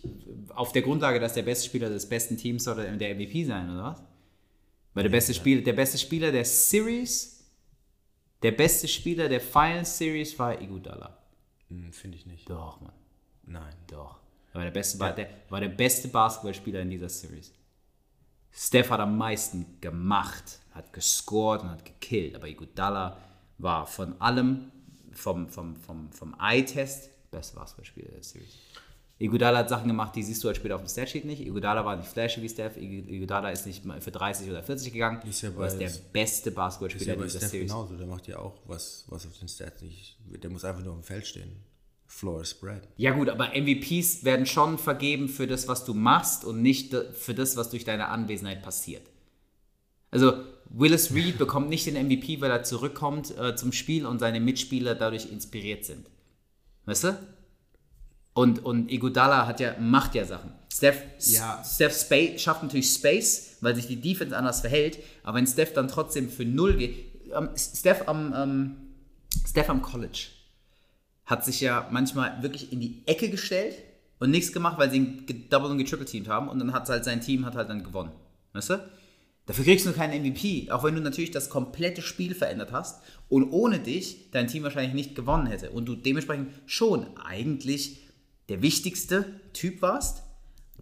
Auf 0.54 0.72
der 0.72 0.82
Grundlage, 0.82 1.18
dass 1.18 1.32
der 1.32 1.42
beste 1.42 1.66
Spieler 1.66 1.88
des 1.88 2.08
besten 2.08 2.36
Teams 2.36 2.64
soll 2.64 2.76
der 2.76 3.14
MVP 3.14 3.44
sein, 3.44 3.70
oder 3.70 3.84
was? 3.84 4.02
Weil 4.94 5.04
der 5.04 5.10
beste, 5.10 5.32
Spieler, 5.32 5.62
der 5.62 5.72
beste 5.72 5.96
Spieler 5.96 6.30
der 6.30 6.44
Series, 6.44 7.50
der 8.42 8.52
beste 8.52 8.86
Spieler 8.86 9.28
der 9.28 9.40
Final 9.40 9.86
Series 9.86 10.38
war 10.38 10.60
Iguodala. 10.60 11.18
hm, 11.68 11.92
finde 11.92 12.18
ich 12.18 12.26
nicht. 12.26 12.48
Doch, 12.50 12.80
Mann, 12.82 12.92
Nein. 13.44 13.74
doch. 13.86 14.20
Er 14.52 14.56
war 14.56 14.64
der 14.64 14.70
beste, 14.70 14.98
war 15.00 15.14
der, 15.14 15.28
war 15.48 15.60
der 15.60 15.68
beste 15.70 16.08
Basketballspieler 16.08 16.82
in 16.82 16.90
dieser 16.90 17.08
Series. 17.08 17.52
Steph 18.54 18.90
hat 18.90 19.00
am 19.00 19.16
meisten 19.16 19.80
gemacht, 19.80 20.60
hat 20.72 20.92
gescored 20.92 21.62
und 21.62 21.70
hat 21.70 21.84
gekillt, 21.84 22.34
aber 22.34 22.48
Iguodala 22.48 23.16
war 23.58 23.86
von 23.86 24.20
allem, 24.20 24.70
vom, 25.12 25.48
vom, 25.48 25.76
vom, 25.76 26.10
vom 26.12 26.36
Eye-Test, 26.40 27.08
beste 27.30 27.56
Basketballspieler 27.56 28.10
der 28.10 28.22
Series. 28.22 28.50
Iguodala 29.18 29.58
hat 29.58 29.68
Sachen 29.68 29.86
gemacht, 29.86 30.16
die 30.16 30.22
siehst 30.22 30.42
du 30.42 30.48
halt 30.48 30.56
später 30.56 30.74
auf 30.74 30.82
dem 30.82 30.88
Statsheet 30.88 31.24
nicht. 31.24 31.40
Iguodala 31.46 31.84
war 31.84 31.94
nicht 31.96 32.08
flashy 32.08 32.42
wie 32.42 32.48
Steph. 32.48 32.76
Iguodala 32.76 33.50
ist 33.50 33.66
nicht 33.66 33.84
mal 33.84 34.00
für 34.00 34.10
30 34.10 34.50
oder 34.50 34.62
40 34.64 34.92
gegangen. 34.92 35.22
Ist 35.28 35.42
ja 35.42 35.50
aber 35.50 35.66
ist 35.68 35.74
bei- 35.78 35.86
der 35.86 35.92
beste 36.12 36.48
Ist 36.50 36.56
Basketballspieler 36.56 37.12
ja 37.12 37.18
bei 37.18 37.24
dieser 37.24 37.38
Steph 37.38 37.50
Series. 37.52 37.70
genauso, 37.70 37.96
der 37.96 38.06
macht 38.08 38.26
ja 38.26 38.38
auch 38.38 38.54
was, 38.66 39.04
was 39.08 39.24
auf 39.26 39.38
den 39.38 39.48
Stats 39.48 39.80
nicht. 39.82 40.16
Der 40.26 40.50
muss 40.50 40.64
einfach 40.64 40.82
nur 40.82 40.94
auf 40.94 41.00
dem 41.00 41.04
Feld 41.04 41.26
stehen. 41.26 41.52
Floor 42.12 42.44
spread. 42.44 42.86
Ja 42.98 43.12
gut, 43.12 43.28
aber 43.30 43.48
MVPs 43.58 44.22
werden 44.22 44.44
schon 44.44 44.78
vergeben 44.78 45.28
für 45.28 45.46
das, 45.46 45.66
was 45.66 45.84
du 45.84 45.94
machst 45.94 46.44
und 46.44 46.60
nicht 46.62 46.94
für 47.14 47.34
das, 47.34 47.56
was 47.56 47.70
durch 47.70 47.84
deine 47.84 48.08
Anwesenheit 48.08 48.62
passiert. 48.62 49.02
Also 50.10 50.34
Willis 50.68 51.14
Reed 51.14 51.38
bekommt 51.38 51.70
nicht 51.70 51.86
den 51.86 51.94
MVP, 51.94 52.40
weil 52.40 52.50
er 52.50 52.64
zurückkommt 52.64 53.36
äh, 53.38 53.56
zum 53.56 53.72
Spiel 53.72 54.06
und 54.06 54.18
seine 54.18 54.40
Mitspieler 54.40 54.94
dadurch 54.94 55.32
inspiriert 55.32 55.84
sind. 55.86 56.06
Weißt 56.84 57.04
du? 57.04 57.18
Und, 58.34 58.64
und 58.64 58.90
Iguodala 58.90 59.46
hat 59.46 59.60
ja, 59.60 59.74
macht 59.80 60.14
ja 60.14 60.24
Sachen. 60.26 60.52
Steph, 60.72 61.02
Ja. 61.18 61.64
Steph 61.64 61.98
Space, 61.98 62.42
schafft 62.42 62.62
natürlich 62.62 62.90
Space, 62.90 63.56
weil 63.62 63.74
sich 63.74 63.86
die 63.86 64.00
Defense 64.00 64.36
anders 64.36 64.60
verhält. 64.60 64.98
Aber 65.22 65.38
wenn 65.38 65.46
Steph 65.46 65.72
dann 65.72 65.88
trotzdem 65.88 66.28
für 66.28 66.44
null 66.44 66.76
geht, 66.76 66.94
ähm, 67.34 67.48
Steph 67.56 68.06
am, 68.06 68.34
ähm, 68.36 68.76
Steph 69.48 69.70
am 69.70 69.80
College 69.80 70.28
hat 71.32 71.46
sich 71.46 71.62
ja 71.62 71.88
manchmal 71.90 72.42
wirklich 72.42 72.72
in 72.72 72.80
die 72.80 73.02
Ecke 73.06 73.30
gestellt 73.30 73.76
und 74.18 74.30
nichts 74.30 74.52
gemacht, 74.52 74.78
weil 74.78 74.90
sie 74.90 74.98
ihn 74.98 75.24
gedouble 75.24 75.70
und 75.70 75.78
getriple 75.78 76.04
teamt 76.04 76.28
haben 76.28 76.50
und 76.50 76.58
dann 76.58 76.74
hat 76.74 76.90
halt 76.90 77.06
sein 77.06 77.22
Team 77.22 77.46
hat 77.46 77.54
halt 77.54 77.70
dann 77.70 77.82
gewonnen. 77.82 78.12
Weißt 78.52 78.68
du? 78.68 78.90
Dafür 79.46 79.64
kriegst 79.64 79.86
du 79.86 79.92
keinen 79.92 80.22
MVP, 80.22 80.70
auch 80.70 80.84
wenn 80.84 80.94
du 80.94 81.00
natürlich 81.00 81.30
das 81.30 81.48
komplette 81.48 82.02
Spiel 82.02 82.34
verändert 82.34 82.70
hast 82.70 83.02
und 83.30 83.50
ohne 83.50 83.80
dich 83.80 84.30
dein 84.30 84.46
Team 84.46 84.62
wahrscheinlich 84.62 84.92
nicht 84.92 85.14
gewonnen 85.14 85.46
hätte 85.46 85.70
und 85.70 85.86
du 85.86 85.96
dementsprechend 85.96 86.50
schon 86.66 87.06
eigentlich 87.16 88.02
der 88.50 88.60
wichtigste 88.60 89.24
Typ 89.54 89.80
warst, 89.80 90.22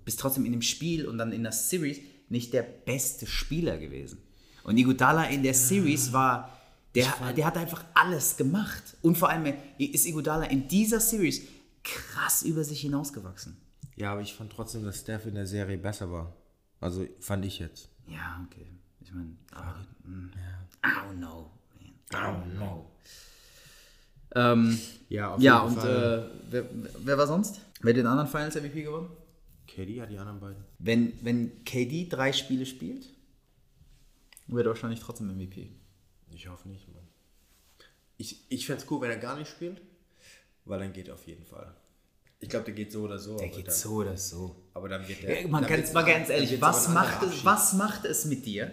bist 0.04 0.18
trotzdem 0.18 0.46
in 0.46 0.52
dem 0.52 0.62
Spiel 0.62 1.06
und 1.06 1.16
dann 1.16 1.30
in 1.30 1.44
der 1.44 1.52
Series 1.52 2.00
nicht 2.28 2.52
der 2.52 2.62
beste 2.62 3.28
Spieler 3.28 3.78
gewesen. 3.78 4.18
Und 4.64 4.76
Iguodala 4.76 5.26
in 5.26 5.44
der 5.44 5.54
Series 5.54 6.12
war, 6.12 6.59
der, 6.94 7.32
der 7.36 7.46
hat 7.46 7.56
einfach 7.56 7.84
alles 7.94 8.36
gemacht. 8.36 8.96
Und 9.02 9.16
vor 9.16 9.28
allem 9.30 9.54
ist 9.78 10.06
Iguodala 10.06 10.44
in 10.46 10.68
dieser 10.68 11.00
Series 11.00 11.42
krass 11.84 12.42
über 12.42 12.64
sich 12.64 12.80
hinausgewachsen. 12.80 13.56
Ja, 13.96 14.12
aber 14.12 14.22
ich 14.22 14.34
fand 14.34 14.52
trotzdem, 14.52 14.84
dass 14.84 15.00
Steph 15.00 15.26
in 15.26 15.34
der 15.34 15.46
Serie 15.46 15.78
besser 15.78 16.10
war. 16.10 16.34
Also 16.80 17.06
fand 17.20 17.44
ich 17.44 17.58
jetzt. 17.58 17.88
Ja, 18.06 18.44
okay. 18.46 18.66
Ich 19.00 19.12
meine, 19.12 19.36
aber, 19.52 19.76
mm, 20.04 20.30
I 20.84 20.88
don't 20.88 21.16
know. 21.18 21.50
Man. 22.10 22.22
Don't 22.22 22.56
know. 22.56 22.90
Ähm, 24.34 24.78
Ja, 25.08 25.34
auf 25.34 25.40
ja, 25.42 25.62
jeden 25.64 25.74
und 25.76 25.80
Fall. 25.82 26.30
äh, 26.32 26.50
wer, 26.50 26.64
wer 27.04 27.18
war 27.18 27.26
sonst? 27.26 27.60
Wer 27.80 27.92
hat 27.92 27.96
den 27.98 28.06
anderen 28.06 28.28
Finals 28.28 28.54
MVP 28.54 28.82
gewonnen? 28.82 29.10
KD 29.66 30.00
hat 30.00 30.10
die 30.10 30.18
anderen 30.18 30.40
beiden. 30.40 30.64
Wenn, 30.78 31.12
wenn 31.22 31.64
KD 31.64 32.08
drei 32.08 32.32
Spiele 32.32 32.66
spielt, 32.66 33.06
wird 34.46 34.66
er 34.66 34.70
wahrscheinlich 34.70 35.00
trotzdem 35.00 35.28
MVP. 35.28 35.70
Ich 36.34 36.48
hoffe 36.48 36.68
nicht, 36.68 36.88
Mann. 36.88 37.06
Ich, 38.16 38.44
ich 38.50 38.66
fände 38.66 38.82
es 38.82 38.90
cool, 38.90 39.00
wenn 39.00 39.10
er 39.10 39.16
gar 39.16 39.36
nicht 39.36 39.48
spielt, 39.50 39.80
weil 40.64 40.78
dann 40.78 40.92
geht 40.92 41.10
auf 41.10 41.26
jeden 41.26 41.44
Fall. 41.44 41.74
Ich 42.38 42.48
glaube, 42.48 42.64
der 42.66 42.74
geht 42.74 42.92
so 42.92 43.02
oder 43.02 43.18
so. 43.18 43.36
Der 43.36 43.48
geht 43.48 43.66
dann, 43.68 43.74
so 43.74 43.90
oder 43.96 44.16
so. 44.16 44.56
Aber 44.74 44.88
dann 44.88 45.06
wird 45.06 45.22
der. 45.22 45.42
Ja, 45.42 45.48
ganz, 45.48 45.68
wird's- 45.70 45.92
mal 45.92 46.02
ganz 46.04 46.28
ehrlich, 46.30 46.60
was 46.60 46.88
macht, 46.88 47.22
es, 47.22 47.44
was 47.44 47.72
macht 47.74 48.04
es 48.04 48.24
mit 48.24 48.46
dir, 48.46 48.72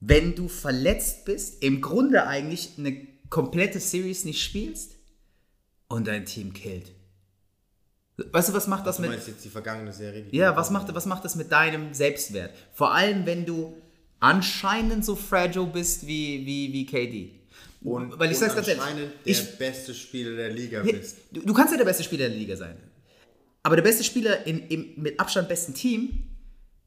wenn 0.00 0.34
du 0.34 0.48
verletzt 0.48 1.24
bist, 1.24 1.62
im 1.62 1.80
Grunde 1.80 2.26
eigentlich 2.26 2.78
eine 2.78 3.06
komplette 3.28 3.78
Series 3.80 4.24
nicht 4.24 4.42
spielst 4.42 4.96
und 5.88 6.06
dein 6.06 6.24
Team 6.24 6.52
killt? 6.52 6.92
Weißt 8.32 8.48
du, 8.50 8.52
was 8.52 8.66
macht 8.66 8.86
das 8.86 8.96
Du 8.96 9.02
mit... 9.02 9.10
meinst 9.12 9.28
jetzt 9.28 9.44
die 9.44 9.48
vergangene 9.48 9.92
Serie? 9.92 10.22
Die 10.24 10.36
Ja, 10.36 10.54
was 10.56 10.70
macht, 10.70 10.92
was 10.94 11.06
macht 11.06 11.24
das 11.24 11.36
mit 11.36 11.50
deinem 11.52 11.94
Selbstwert? 11.94 12.54
Vor 12.72 12.92
allem, 12.92 13.24
wenn 13.24 13.46
du 13.46 13.80
anscheinend 14.20 15.04
so 15.04 15.16
fragile 15.16 15.66
bist 15.66 16.06
wie, 16.06 16.44
wie, 16.46 16.72
wie 16.72 16.86
KD. 16.86 17.30
Und, 17.82 18.18
Weil 18.18 18.30
ich 18.30 18.36
und 18.36 18.40
sag's 18.40 18.54
ganz 18.54 18.68
ehrlich, 18.68 18.84
der 18.94 19.10
ich- 19.24 19.58
beste 19.58 19.94
Spieler 19.94 20.36
der 20.36 20.50
Liga 20.50 20.82
bist. 20.82 21.16
Du, 21.32 21.40
du 21.40 21.54
kannst 21.54 21.72
ja 21.72 21.78
der 21.78 21.86
beste 21.86 22.04
Spieler 22.04 22.28
der 22.28 22.36
Liga 22.36 22.54
sein. 22.56 22.76
Aber 23.62 23.76
der 23.76 23.82
beste 23.82 24.04
Spieler 24.04 24.46
in, 24.46 24.68
im 24.68 24.92
mit 24.96 25.18
Abstand 25.18 25.48
besten 25.48 25.74
Team 25.74 26.24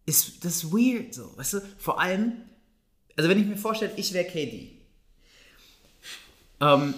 ist 0.06 0.44
das 0.46 0.58
ist 0.64 0.72
weird 0.72 1.14
so. 1.14 1.32
Weißt 1.38 1.54
du, 1.54 1.62
vor 1.78 2.00
allem, 2.00 2.34
also 3.16 3.30
wenn 3.30 3.40
ich 3.40 3.46
mir 3.48 3.58
vorstelle, 3.58 3.92
ich 3.96 4.14
wäre 4.14 4.26
KD. 4.26 4.70
Ähm, 6.62 6.94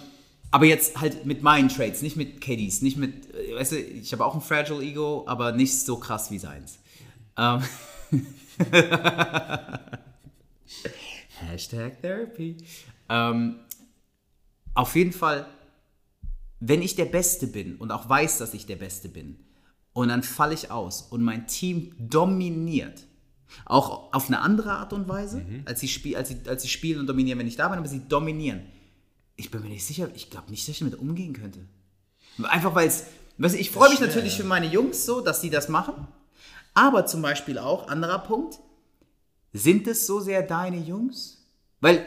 aber 0.51 0.65
jetzt 0.65 0.99
halt 0.99 1.25
mit 1.25 1.41
meinen 1.41 1.69
Trades, 1.69 2.01
nicht 2.01 2.15
mit 2.17 2.39
KDs, 2.41 2.81
nicht 2.81 2.97
mit, 2.97 3.33
äh, 3.33 3.55
weißt 3.55 3.73
du, 3.73 3.77
ich 3.79 4.11
habe 4.13 4.25
auch 4.25 4.35
ein 4.35 4.41
fragile 4.41 4.81
Ego, 4.81 5.23
aber 5.27 5.51
nicht 5.53 5.73
so 5.73 5.97
krass 5.97 6.31
wie 6.31 6.39
seins. 6.39 6.79
Ähm, 7.37 7.61
Hashtag 11.39 12.01
Therapy. 12.01 12.57
Ähm, 13.09 13.59
auf 14.73 14.95
jeden 14.95 15.13
Fall, 15.13 15.47
wenn 16.59 16.81
ich 16.81 16.95
der 16.95 17.05
Beste 17.05 17.47
bin 17.47 17.75
und 17.77 17.91
auch 17.91 18.09
weiß, 18.09 18.37
dass 18.39 18.53
ich 18.53 18.65
der 18.65 18.77
Beste 18.77 19.09
bin, 19.09 19.39
und 19.95 20.09
dann 20.09 20.23
falle 20.23 20.53
ich 20.53 20.71
aus 20.71 21.03
und 21.03 21.23
mein 21.23 21.47
Team 21.47 21.95
dominiert, 21.97 23.03
auch 23.63 24.11
auf 24.13 24.27
eine 24.27 24.41
andere 24.41 24.73
Art 24.73 24.91
und 24.91 25.07
Weise, 25.07 25.45
als, 25.63 25.79
sie 25.79 25.87
spiel, 25.87 26.17
als, 26.17 26.27
sie, 26.27 26.37
als 26.47 26.63
sie 26.63 26.67
spielen 26.67 26.99
und 26.99 27.07
dominieren, 27.07 27.39
wenn 27.39 27.47
ich 27.47 27.55
da 27.55 27.69
bin, 27.69 27.79
aber 27.79 27.87
sie 27.87 28.01
dominieren. 28.09 28.61
Ich 29.37 29.51
bin 29.51 29.61
mir 29.61 29.69
nicht 29.69 29.85
sicher, 29.85 30.09
ich 30.13 30.29
glaube 30.29 30.51
nicht, 30.51 30.63
dass 30.63 30.73
ich 30.73 30.79
damit 30.79 30.95
umgehen 30.95 31.31
könnte. 31.31 31.59
Einfach 32.43 32.75
weil 32.75 32.89
es, 32.89 33.05
weißt 33.37 33.55
du, 33.55 33.59
ich 33.59 33.71
freue 33.71 33.89
mich 33.89 34.01
natürlich 34.01 34.35
für 34.35 34.43
meine 34.43 34.65
Jungs 34.65 35.05
so, 35.05 35.21
dass 35.21 35.39
sie 35.39 35.49
das 35.49 35.69
machen, 35.69 35.93
aber 36.73 37.05
zum 37.05 37.21
Beispiel 37.21 37.57
auch, 37.57 37.87
anderer 37.87 38.19
Punkt, 38.19 38.59
sind 39.55 39.87
es 39.87 40.05
so 40.05 40.19
sehr 40.19 40.43
deine 40.43 40.77
Jungs? 40.77 41.37
Weil 41.79 42.05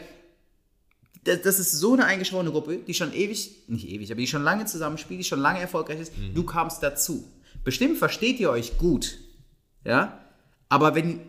das, 1.23 1.59
ist 1.59 1.71
so 1.71 1.93
eine 1.93 2.05
eingeschworene 2.05 2.51
Gruppe, 2.51 2.77
die 2.77 2.93
schon 2.93 3.11
ewig, 3.13 3.63
nicht 3.67 3.87
ewig, 3.87 4.11
aber 4.11 4.21
die 4.21 4.27
schon 4.27 4.43
lange 4.43 4.65
zusammenspielt, 4.65 5.19
die 5.19 5.23
schon 5.23 5.39
lange 5.39 5.59
erfolgreich 5.59 5.99
ist. 5.99 6.13
Du 6.33 6.43
kamst 6.43 6.81
dazu. 6.83 7.27
Bestimmt 7.63 7.97
versteht 7.97 8.39
ihr 8.39 8.51
euch 8.51 8.77
gut. 8.77 9.17
Ja? 9.83 10.23
Aber 10.69 10.95
wenn, 10.95 11.21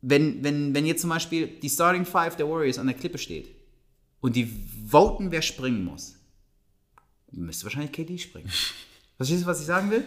wenn, 0.00 0.42
wenn, 0.42 0.74
wenn 0.74 0.86
jetzt 0.86 1.02
zum 1.02 1.10
Beispiel 1.10 1.46
die 1.46 1.68
Starting 1.68 2.06
Five 2.06 2.36
der 2.36 2.48
Warriors 2.48 2.78
an 2.78 2.86
der 2.86 2.96
Klippe 2.96 3.18
steht 3.18 3.48
und 4.20 4.36
die 4.36 4.50
voten, 4.88 5.30
wer 5.30 5.42
springen 5.42 5.84
muss, 5.84 6.14
müsste 7.30 7.64
wahrscheinlich 7.64 7.92
KD 7.92 8.18
springen. 8.18 8.50
Verstehst 9.16 9.42
du, 9.42 9.46
was 9.46 9.60
ich 9.60 9.66
sagen 9.66 9.90
will? 9.90 10.04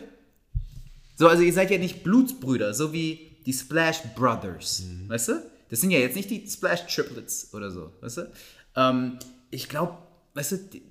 So, 1.16 1.28
also 1.28 1.44
ihr 1.44 1.54
seid 1.54 1.70
ja 1.70 1.78
nicht 1.78 2.04
Blutsbrüder, 2.04 2.74
so 2.74 2.94
wie 2.94 3.29
die 3.50 3.54
Splash 3.54 4.04
Brothers, 4.16 4.84
weißt 5.08 5.30
du? 5.30 5.34
Das 5.70 5.82
sind 5.82 5.90
ja 5.90 5.98
jetzt 5.98 6.16
nicht 6.16 6.30
die 6.30 6.46
Splash 6.48 6.86
Triplets 6.86 7.52
oder 7.52 7.72
so, 7.72 7.92
weißt 8.02 8.18
du? 8.18 8.32
Ähm, 8.76 9.18
ich 9.50 9.68
glaube, 9.68 9.98
weißt 10.36 10.52
du, 10.52 10.58
die, 10.58 10.84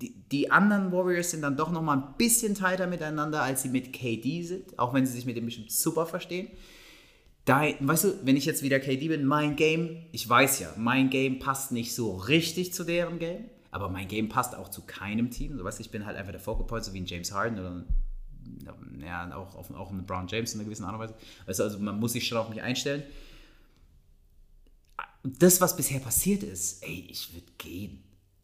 die, 0.00 0.14
die 0.32 0.50
anderen 0.50 0.90
Warriors 0.90 1.30
sind 1.30 1.42
dann 1.42 1.56
doch 1.56 1.70
noch 1.70 1.82
mal 1.82 1.96
ein 1.96 2.14
bisschen 2.18 2.56
tighter 2.56 2.88
miteinander, 2.88 3.42
als 3.42 3.62
sie 3.62 3.68
mit 3.68 3.92
KD 3.92 4.42
sind, 4.42 4.76
auch 4.80 4.92
wenn 4.94 5.06
sie 5.06 5.12
sich 5.12 5.26
mit 5.26 5.36
dem 5.36 5.44
bestimmt 5.44 5.70
super 5.70 6.06
verstehen. 6.06 6.48
Da, 7.44 7.62
weißt 7.78 8.04
du, 8.04 8.14
wenn 8.24 8.36
ich 8.36 8.46
jetzt 8.46 8.64
wieder 8.64 8.80
KD 8.80 9.06
bin, 9.06 9.24
mein 9.24 9.54
Game, 9.54 10.06
ich 10.10 10.28
weiß 10.28 10.58
ja, 10.58 10.74
mein 10.76 11.08
Game 11.08 11.38
passt 11.38 11.70
nicht 11.70 11.94
so 11.94 12.16
richtig 12.16 12.74
zu 12.74 12.82
deren 12.82 13.20
Game, 13.20 13.44
aber 13.70 13.88
mein 13.88 14.08
Game 14.08 14.28
passt 14.28 14.56
auch 14.56 14.70
zu 14.70 14.82
keinem 14.82 15.30
Team. 15.30 15.56
So, 15.56 15.62
weißt 15.62 15.78
du, 15.78 15.82
ich 15.82 15.90
bin 15.90 16.04
halt 16.04 16.16
einfach 16.16 16.32
der 16.32 16.40
Focal 16.40 16.66
Point, 16.66 16.84
so 16.84 16.92
wie 16.92 17.00
ein 17.00 17.06
James 17.06 17.30
Harden 17.30 17.60
oder 17.60 17.70
ein 17.70 17.84
ja, 19.00 19.36
auch, 19.36 19.54
auf, 19.54 19.70
auch 19.72 19.90
ein 19.90 19.98
LeBron 19.98 20.26
James 20.28 20.52
in 20.52 20.60
einer 20.60 20.64
gewissen 20.64 20.84
Art 20.84 20.94
und 20.94 21.00
Weise. 21.00 21.14
Weißt 21.46 21.58
du, 21.58 21.62
also 21.64 21.78
man 21.78 21.98
muss 21.98 22.12
sich 22.12 22.26
schon 22.26 22.38
auf 22.38 22.48
mich 22.48 22.62
einstellen. 22.62 23.02
Das, 25.22 25.60
was 25.60 25.76
bisher 25.76 26.00
passiert 26.00 26.42
ist, 26.42 26.82
ey, 26.82 27.06
ich 27.10 27.34
würde 27.34 27.46
gehen. 27.58 28.02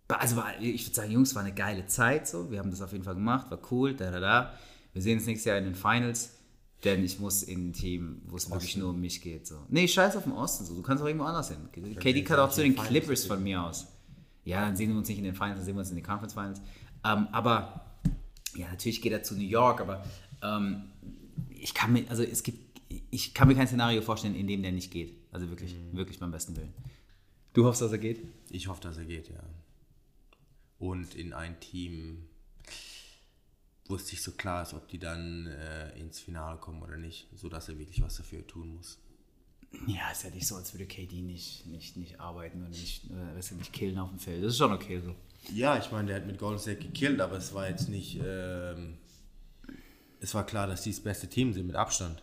Also 0.09 0.43
ich 0.61 0.87
würde 0.87 0.95
sagen, 0.95 1.11
Jungs, 1.11 1.35
war 1.35 1.43
eine 1.43 1.55
geile 1.55 1.87
Zeit 1.87 2.29
so. 2.29 2.51
Wir 2.51 2.59
haben 2.59 2.71
das 2.71 2.81
auf 2.81 2.93
jeden 2.93 3.05
Fall 3.05 3.15
gemacht, 3.15 3.51
war 3.51 3.61
cool, 3.71 3.95
da, 3.95 4.11
da, 4.11 4.21
da. 4.21 4.59
Wir 4.93 5.03
sehen 5.03 5.19
uns 5.19 5.27
nächstes 5.27 5.47
Jahr 5.47 5.59
in 5.59 5.65
den 5.65 5.75
Finals, 5.75 6.31
denn 6.85 7.03
ich 7.05 7.19
muss 7.19 7.43
in 7.43 7.69
ein 7.69 7.73
Team, 7.73 8.23
wo 8.27 8.37
es 8.37 8.51
wirklich 8.51 8.77
nur 8.77 8.91
um 8.91 9.01
mich 9.01 9.21
geht. 9.21 9.47
So. 9.47 9.57
Nee, 9.69 9.89
scheiß 9.89 10.17
auf 10.17 10.25
den 10.25 10.33
Osten, 10.33 10.65
so. 10.65 10.75
du 10.75 10.83
kannst 10.83 11.03
auch 11.03 11.07
irgendwo 11.07 11.27
anders 11.27 11.49
hin. 11.49 11.69
KD 11.73 12.23
kann 12.23 12.39
auch 12.39 12.51
zu 12.51 12.63
den 12.63 12.77
Clippers 12.77 13.25
von 13.27 13.43
mir 13.43 13.63
aus. 13.63 13.89
Ja, 14.45 14.61
dann 14.61 14.77
sehen 14.77 14.91
wir 14.91 14.99
uns 14.99 15.09
nicht 15.09 15.19
in 15.19 15.25
den 15.25 15.35
Finals, 15.35 15.57
dann 15.57 15.65
sehen 15.65 15.75
wir 15.75 15.81
uns 15.81 15.91
in 15.91 15.97
den 15.97 16.05
Conference 16.05 16.35
Finals. 16.35 16.61
Ähm, 17.05 17.27
aber 17.33 17.86
ja, 18.57 18.69
natürlich 18.69 19.03
geht 19.03 19.13
er 19.13 19.23
zu 19.23 19.35
New 19.35 19.47
York, 19.47 19.81
aber 19.81 20.05
ähm, 20.43 20.91
ich 21.51 21.75
kann 21.75 21.93
mir, 21.93 22.09
also 22.09 22.23
es 22.23 22.43
gibt, 22.43 22.81
ich 23.11 23.35
kann 23.35 23.49
mir 23.49 23.55
kein 23.55 23.67
Szenario 23.67 24.03
vorstellen, 24.03 24.35
in 24.35 24.47
dem 24.47 24.63
der 24.63 24.73
nicht 24.73 24.91
geht. 24.91 25.17
Also 25.33 25.49
wirklich, 25.49 25.75
wirklich 25.93 26.19
beim 26.19 26.31
besten 26.31 26.57
Willen. 26.57 26.73
Du 27.53 27.65
hoffst, 27.65 27.83
dass 27.83 27.93
er 27.93 27.99
geht? 27.99 28.23
Ich 28.51 28.69
hoffe, 28.69 28.83
dass 28.83 28.97
er 28.99 29.05
geht, 29.05 29.29
ja. 29.29 29.43
Und 30.79 31.15
in 31.15 31.33
ein 31.33 31.59
Team, 31.59 32.29
wo 33.87 33.97
es 33.97 34.11
nicht 34.11 34.23
so 34.23 34.33
klar 34.33 34.63
ist, 34.63 34.75
ob 34.75 34.89
die 34.89 34.99
dann 34.99 35.47
äh, 35.47 35.99
ins 35.99 36.21
Finale 36.21 36.59
kommen 36.59 36.83
oder 36.83 36.97
nicht, 36.97 37.29
sodass 37.35 37.69
er 37.69 37.79
wirklich 37.79 38.03
was 38.03 38.17
dafür 38.17 38.47
tun 38.47 38.75
muss. 38.75 38.99
Ja, 39.87 40.11
ist 40.11 40.25
ja 40.25 40.31
nicht 40.31 40.47
so, 40.47 40.57
als 40.57 40.73
würde 40.75 40.87
KD 40.87 41.23
nicht, 41.23 41.67
nicht, 41.67 41.97
nicht 41.97 42.21
arbeiten 42.21 42.61
oder 42.61 42.71
nicht, 42.71 43.11
äh, 43.11 43.55
nicht 43.55 43.73
killen 43.73 43.99
auf 43.99 44.11
dem 44.11 44.19
Feld. 44.19 44.43
Das 44.45 44.53
ist 44.53 44.59
schon 44.59 44.73
okay 44.73 45.01
so. 45.01 45.15
Ja, 45.53 45.79
ich 45.79 45.91
meine, 45.93 46.09
der 46.09 46.17
hat 46.17 46.27
mit 46.27 46.39
Golden 46.39 46.59
State 46.59 46.81
gekillt, 46.81 47.21
aber 47.21 47.37
es 47.37 47.55
war 47.55 47.69
jetzt 47.69 47.89
nicht, 47.89 48.21
ähm, 48.25 48.99
es 50.21 50.35
war 50.35 50.45
klar, 50.45 50.67
dass 50.67 50.83
die 50.83 50.91
das 50.91 51.01
beste 51.01 51.29
Team 51.29 51.53
sind 51.53 51.67
mit 51.67 51.77
Abstand. 51.77 52.23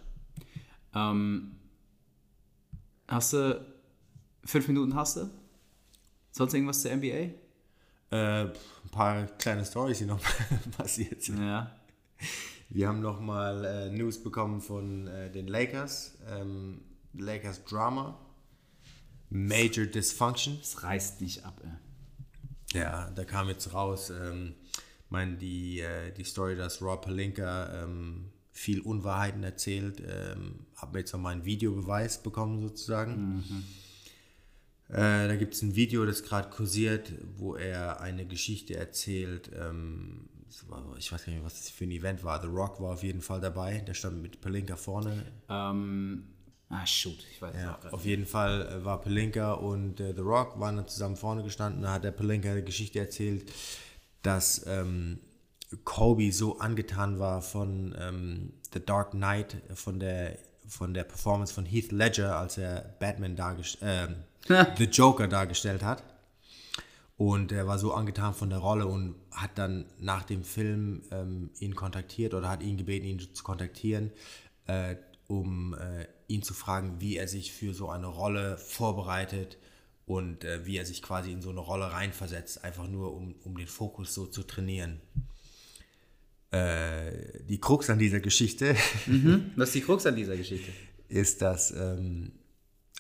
Ähm, 0.93 1.55
hast 3.07 3.33
du 3.33 3.65
fünf 4.43 4.67
Minuten 4.67 4.95
hast 4.95 5.17
du? 5.17 5.29
Sonst 6.31 6.53
irgendwas 6.53 6.81
zur 6.81 6.95
NBA? 6.95 7.07
Äh, 8.11 8.45
ein 8.45 8.51
paar 8.91 9.25
kleine 9.25 9.65
Stories, 9.65 9.99
die 9.99 10.05
noch 10.05 10.19
passiert 10.77 11.21
sind. 11.21 11.39
Ja. 11.39 11.75
Wir 12.69 12.87
haben 12.87 13.01
nochmal 13.01 13.65
äh, 13.65 13.89
News 13.89 14.21
bekommen 14.21 14.61
von 14.61 15.07
äh, 15.07 15.31
den 15.31 15.47
Lakers. 15.47 16.17
Ähm, 16.27 16.81
Lakers 17.13 17.63
Drama. 17.65 18.19
Major 19.29 19.85
Dysfunction. 19.85 20.57
Das 20.59 20.83
reißt 20.83 21.21
nicht 21.21 21.45
ab, 21.45 21.61
ey. 21.63 21.71
Ja, 22.73 23.09
da 23.11 23.23
kam 23.23 23.47
jetzt 23.49 23.73
raus, 23.73 24.09
ähm, 24.09 24.55
mein, 25.09 25.37
die, 25.37 25.79
äh, 25.79 26.11
die 26.11 26.23
Story, 26.23 26.55
dass 26.55 26.81
Rob 26.81 27.05
Palinka 27.05 27.83
ähm, 27.83 28.31
viel 28.51 28.81
Unwahrheiten 28.81 29.43
erzählt. 29.43 30.01
Ähm, 30.05 30.65
habe 30.75 30.99
jetzt 30.99 31.13
nochmal 31.13 31.33
einen 31.33 31.45
Videobeweis 31.45 32.21
bekommen, 32.21 32.61
sozusagen. 32.61 33.43
Äh, 34.89 35.27
da 35.27 35.35
gibt 35.35 35.53
es 35.55 35.61
ein 35.61 35.75
Video, 35.75 36.05
das 36.05 36.23
gerade 36.23 36.49
kursiert, 36.49 37.11
wo 37.37 37.55
er 37.55 38.01
eine 38.01 38.25
Geschichte 38.25 38.75
erzählt. 38.75 39.51
Ähm, 39.55 40.29
ich 40.97 41.11
weiß 41.11 41.25
gar 41.25 41.33
nicht, 41.33 41.43
was 41.43 41.55
das 41.55 41.69
für 41.69 41.85
ein 41.85 41.91
Event 41.91 42.23
war. 42.23 42.41
The 42.41 42.47
Rock 42.47 42.79
war 42.79 42.93
auf 42.93 43.03
jeden 43.03 43.21
Fall 43.21 43.41
dabei. 43.41 43.79
Der 43.79 43.95
stand 43.95 44.21
mit 44.21 44.39
Palinka 44.39 44.75
vorne. 44.75 45.25
Ähm, 45.49 46.32
ah, 46.73 46.85
shoot, 46.85 47.17
ich 47.31 47.41
weiß 47.41 47.55
es 47.55 47.61
Ja, 47.61 47.79
auf 47.91 48.05
jeden 48.05 48.25
Fall 48.25 48.67
äh, 48.67 48.85
war 48.85 49.01
Palinka 49.01 49.53
und 49.53 49.99
äh, 49.99 50.13
The 50.13 50.21
Rock 50.21 50.59
waren 50.59 50.77
dann 50.77 50.87
zusammen 50.87 51.15
vorne 51.15 51.43
gestanden. 51.43 51.81
Da 51.83 51.93
hat 51.93 52.03
der 52.03 52.11
Palinka 52.11 52.51
eine 52.51 52.63
Geschichte 52.63 52.99
erzählt, 52.99 53.51
dass 54.21 54.65
ähm, 54.67 55.19
Kobe 55.83 56.31
so 56.31 56.59
angetan 56.59 57.19
war 57.19 57.41
von 57.41 57.95
ähm, 57.99 58.53
The 58.73 58.85
Dark 58.85 59.11
Knight, 59.11 59.57
von 59.73 59.99
der, 59.99 60.37
von 60.67 60.93
der 60.93 61.03
Performance 61.03 61.53
von 61.53 61.65
Heath 61.65 61.91
Ledger, 61.91 62.37
als 62.37 62.57
er 62.57 62.95
Batman 62.99 63.35
dargestellt, 63.35 64.17
äh, 64.49 64.65
The 64.77 64.85
Joker 64.85 65.27
dargestellt 65.27 65.83
hat. 65.83 66.03
Und 67.15 67.51
er 67.51 67.67
war 67.67 67.77
so 67.77 67.93
angetan 67.93 68.33
von 68.33 68.49
der 68.49 68.59
Rolle 68.59 68.87
und 68.87 69.15
hat 69.31 69.51
dann 69.55 69.85
nach 69.99 70.23
dem 70.23 70.43
Film 70.43 71.03
ähm, 71.11 71.51
ihn 71.59 71.75
kontaktiert 71.75 72.33
oder 72.33 72.49
hat 72.49 72.63
ihn 72.63 72.75
gebeten, 72.75 73.05
ihn 73.05 73.19
zu 73.19 73.43
kontaktieren, 73.43 74.11
äh, 74.65 74.95
um 75.27 75.73
äh, 75.73 76.07
ihn 76.27 76.43
zu 76.43 76.53
fragen, 76.53 76.99
wie 76.99 77.17
er 77.17 77.27
sich 77.27 77.51
für 77.51 77.73
so 77.73 77.89
eine 77.89 78.07
Rolle 78.07 78.57
vorbereitet 78.57 79.57
und 80.05 80.43
äh, 80.43 80.65
wie 80.65 80.77
er 80.77 80.85
sich 80.85 81.01
quasi 81.01 81.31
in 81.31 81.41
so 81.41 81.49
eine 81.49 81.59
Rolle 81.59 81.91
reinversetzt, 81.91 82.63
einfach 82.63 82.87
nur 82.87 83.13
um, 83.13 83.35
um 83.43 83.57
den 83.57 83.67
Fokus 83.67 84.13
so 84.13 84.25
zu 84.25 84.43
trainieren. 84.43 84.99
Äh, 86.51 87.43
die 87.47 87.59
Krux 87.59 87.89
an 87.89 87.99
dieser 87.99 88.19
Geschichte 88.19 88.75
Was 89.55 89.69
ist 89.69 89.75
die 89.75 89.81
Krux 89.81 90.05
an 90.05 90.15
dieser 90.15 90.37
Geschichte? 90.37 90.71
ist, 91.09 91.41
dass 91.41 91.71
ähm, 91.71 92.31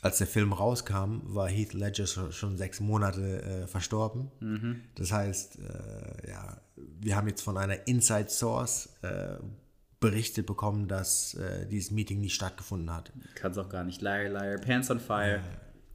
als 0.01 0.17
der 0.17 0.27
Film 0.27 0.53
rauskam, 0.53 1.21
war 1.23 1.47
Heath 1.47 1.73
Ledger 1.73 2.05
schon, 2.05 2.57
sechs 2.57 2.79
Monate 2.79 3.41
äh, 3.41 3.67
verstorben. 3.67 4.29
Das 4.95 5.11
heißt, 5.11 5.59
äh, 5.59 6.29
ja, 6.29 6.61
wir 6.75 7.15
haben 7.15 7.27
jetzt 7.27 7.41
von 7.41 7.57
einer 7.57 7.87
Inside 7.87 8.29
Source 8.29 8.89
äh, 9.01 9.37
berichtet 10.03 10.45
bekommen, 10.45 10.89
dass 10.89 11.33
äh, 11.35 11.65
dieses 11.65 11.89
Meeting 11.89 12.19
nicht 12.19 12.33
stattgefunden 12.33 12.93
hat. 12.93 13.09
Kann's 13.35 13.57
auch 13.57 13.69
gar 13.69 13.85
nicht. 13.85 14.01
Liar, 14.01 14.27
liar, 14.27 14.57
pants 14.57 14.91
on 14.91 14.99
fire. 14.99 15.39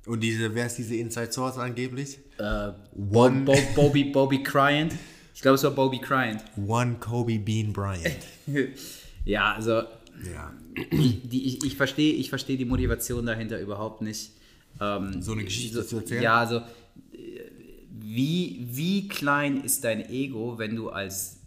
Und 0.06 0.20
diese, 0.20 0.54
wer 0.54 0.64
ist 0.64 0.78
diese 0.78 0.96
Inside 0.96 1.30
Source 1.30 1.58
angeblich? 1.58 2.18
Äh, 2.38 2.70
Bo 2.94 3.28
Bo 3.28 3.54
Bobby, 3.74 4.04
Bobby 4.04 4.42
Cryant. 4.42 4.94
Ich 5.34 5.42
glaube, 5.42 5.56
es 5.56 5.62
war 5.62 5.72
Bobby 5.72 5.98
Cryant. 5.98 6.42
One 6.56 6.96
Kobe 6.98 7.38
Bean 7.38 7.74
Bryant. 7.74 8.16
ja, 9.26 9.52
also 9.52 9.72
ja. 9.72 10.54
die, 10.90 11.46
ich, 11.46 11.62
ich 11.62 11.76
verstehe 11.76 12.14
ich 12.14 12.30
versteh 12.30 12.56
die 12.56 12.64
Motivation 12.64 13.26
dahinter 13.26 13.60
überhaupt 13.60 14.00
nicht. 14.00 14.32
Ähm, 14.80 15.20
So 15.20 15.32
eine 15.32 15.44
Geschichte 15.44 15.86
zu 15.86 15.98
erzählen? 15.98 16.22
Ja, 16.22 16.38
also 16.38 16.56
äh, 16.56 17.50
wie, 17.90 18.66
wie 18.70 19.06
klein 19.06 19.62
ist 19.62 19.84
dein 19.84 20.08
Ego, 20.08 20.56
wenn 20.56 20.76
du 20.76 20.88
als 20.88 21.40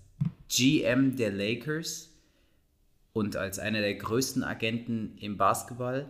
GM 0.47 1.15
der 1.15 1.31
Lakers 1.31 2.10
und 3.13 3.35
als 3.35 3.59
einer 3.59 3.81
der 3.81 3.95
größten 3.95 4.43
Agenten 4.43 5.17
im 5.19 5.37
Basketball 5.37 6.09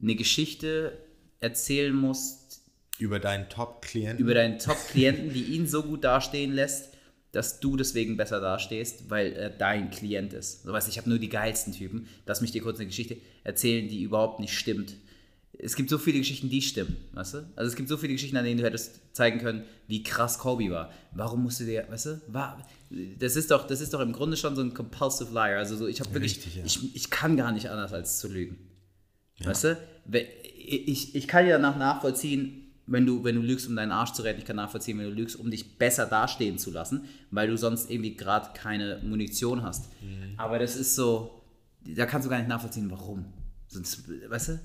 eine 0.00 0.14
Geschichte 0.14 0.98
erzählen 1.40 1.94
musst 1.94 2.62
Über 2.98 3.18
deinen 3.18 3.48
Top-Klienten. 3.48 4.18
über 4.18 4.34
deinen 4.34 4.58
Top-Klienten, 4.58 5.32
die 5.32 5.44
ihn 5.44 5.66
so 5.66 5.82
gut 5.82 6.04
dastehen 6.04 6.52
lässt, 6.52 6.90
dass 7.32 7.60
du 7.60 7.76
deswegen 7.76 8.16
besser 8.16 8.40
dastehst, 8.40 9.08
weil 9.08 9.32
er 9.32 9.48
dein 9.48 9.90
Klient 9.90 10.34
ist. 10.34 10.64
So 10.64 10.72
weißt, 10.72 10.88
ich 10.88 10.98
habe 10.98 11.08
nur 11.08 11.18
die 11.18 11.30
geilsten 11.30 11.72
Typen. 11.72 12.06
Lass 12.26 12.42
mich 12.42 12.52
dir 12.52 12.62
kurz 12.62 12.78
eine 12.78 12.86
Geschichte 12.86 13.16
erzählen, 13.42 13.88
die 13.88 14.02
überhaupt 14.02 14.38
nicht 14.38 14.56
stimmt. 14.56 14.96
Es 15.58 15.76
gibt 15.76 15.88
so 15.88 15.96
viele 15.98 16.18
Geschichten, 16.18 16.50
die 16.50 16.60
stimmen, 16.60 16.96
weißt 17.12 17.34
du? 17.34 17.38
Also 17.56 17.70
es 17.70 17.76
gibt 17.76 17.88
so 17.88 17.96
viele 17.96 18.12
Geschichten, 18.12 18.36
an 18.36 18.44
denen 18.44 18.58
du 18.58 18.66
hättest 18.66 19.00
zeigen 19.14 19.38
können, 19.38 19.64
wie 19.86 20.02
krass 20.02 20.38
Kobe 20.38 20.70
war. 20.70 20.92
Warum 21.12 21.42
musst 21.42 21.60
du 21.60 21.64
dir, 21.64 21.86
weißt 21.88 22.06
du, 22.06 22.20
war, 22.28 22.66
das 23.18 23.36
ist 23.36 23.50
doch, 23.50 23.66
das 23.66 23.80
ist 23.80 23.94
doch 23.94 24.00
im 24.00 24.12
Grunde 24.12 24.36
schon 24.36 24.54
so 24.54 24.62
ein 24.62 24.74
compulsive 24.74 25.32
liar. 25.32 25.58
Also 25.58 25.76
so, 25.76 25.86
ich 25.86 26.00
habe 26.00 26.12
wirklich, 26.12 26.36
Richtig, 26.36 26.56
ja. 26.56 26.64
ich, 26.64 26.94
ich 26.94 27.10
kann 27.10 27.36
gar 27.36 27.52
nicht 27.52 27.70
anders 27.70 27.92
als 27.92 28.18
zu 28.18 28.28
lügen. 28.28 28.58
Weißt 29.44 29.64
du? 29.64 29.78
Ich, 30.56 31.14
ich 31.14 31.28
kann 31.28 31.46
ja 31.46 31.56
danach 31.56 31.76
nachvollziehen, 31.76 32.72
wenn 32.86 33.06
du, 33.06 33.24
wenn 33.24 33.36
du 33.36 33.42
lügst, 33.42 33.68
um 33.68 33.76
deinen 33.76 33.92
Arsch 33.92 34.12
zu 34.12 34.22
retten. 34.22 34.40
Ich 34.40 34.44
kann 34.44 34.56
nachvollziehen, 34.56 34.98
wenn 34.98 35.06
du 35.06 35.12
lügst, 35.12 35.36
um 35.36 35.50
dich 35.50 35.78
besser 35.78 36.06
dastehen 36.06 36.58
zu 36.58 36.70
lassen, 36.70 37.04
weil 37.30 37.48
du 37.48 37.56
sonst 37.56 37.90
irgendwie 37.90 38.16
gerade 38.16 38.50
keine 38.54 39.00
Munition 39.02 39.62
hast. 39.62 39.90
Aber 40.36 40.58
das 40.58 40.76
ist 40.76 40.94
so, 40.94 41.42
da 41.84 42.06
kannst 42.06 42.26
du 42.26 42.30
gar 42.30 42.38
nicht 42.38 42.48
nachvollziehen, 42.48 42.90
warum. 42.90 43.24
Sonst, 43.68 44.04
weißt 44.28 44.48
du? 44.48 44.60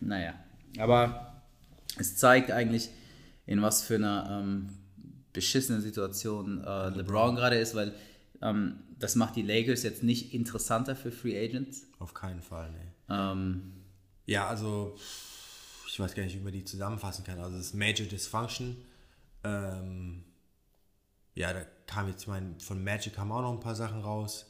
Naja. 0.00 0.34
Aber 0.78 1.42
es 1.98 2.16
zeigt 2.16 2.50
eigentlich, 2.50 2.90
in 3.46 3.62
was 3.62 3.82
für 3.82 3.96
einer 3.96 4.40
ähm, 4.42 4.68
beschissenen 5.34 5.82
Situation 5.82 6.64
äh, 6.64 6.88
LeBron 6.88 7.36
gerade 7.36 7.56
ist, 7.56 7.74
weil 7.74 7.92
ähm, 8.40 8.76
das 8.98 9.16
macht 9.16 9.36
die 9.36 9.42
Lakers 9.42 9.82
jetzt 9.82 10.02
nicht 10.02 10.32
interessanter 10.32 10.96
für 10.96 11.12
Free 11.12 11.38
Agents. 11.38 11.82
Auf 11.98 12.14
keinen 12.14 12.40
Fall, 12.40 12.70
nee. 12.70 13.14
Ähm, 13.14 13.72
Ja, 14.24 14.48
also 14.48 14.96
ich 15.86 16.00
weiß 16.00 16.14
gar 16.14 16.22
nicht, 16.22 16.36
wie 16.36 16.42
man 16.42 16.52
die 16.52 16.64
zusammenfassen 16.64 17.24
kann. 17.24 17.38
Also 17.38 17.58
das 17.58 17.74
Major 17.74 18.06
Dysfunction. 18.06 18.76
Ähm, 19.42 20.24
ja, 21.34 21.52
da 21.52 21.62
kam 21.86 22.08
jetzt, 22.08 22.22
ich 22.22 22.28
meine, 22.28 22.54
von 22.60 22.82
Magic 22.82 23.14
kamen 23.14 23.32
auch 23.32 23.42
noch 23.42 23.52
ein 23.52 23.60
paar 23.60 23.74
Sachen 23.74 24.00
raus. 24.00 24.46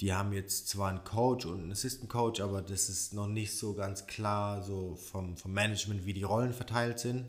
Die 0.00 0.12
haben 0.12 0.32
jetzt 0.32 0.68
zwar 0.68 0.90
einen 0.90 1.04
Coach 1.04 1.46
und 1.46 1.60
einen 1.60 1.72
Assistant 1.72 2.08
Coach, 2.08 2.40
aber 2.40 2.62
das 2.62 2.88
ist 2.88 3.12
noch 3.12 3.28
nicht 3.28 3.56
so 3.56 3.74
ganz 3.74 4.06
klar, 4.06 4.62
so 4.62 4.96
vom, 4.96 5.36
vom 5.36 5.52
Management, 5.52 6.06
wie 6.06 6.14
die 6.14 6.22
Rollen 6.22 6.52
verteilt 6.52 6.98
sind. 6.98 7.26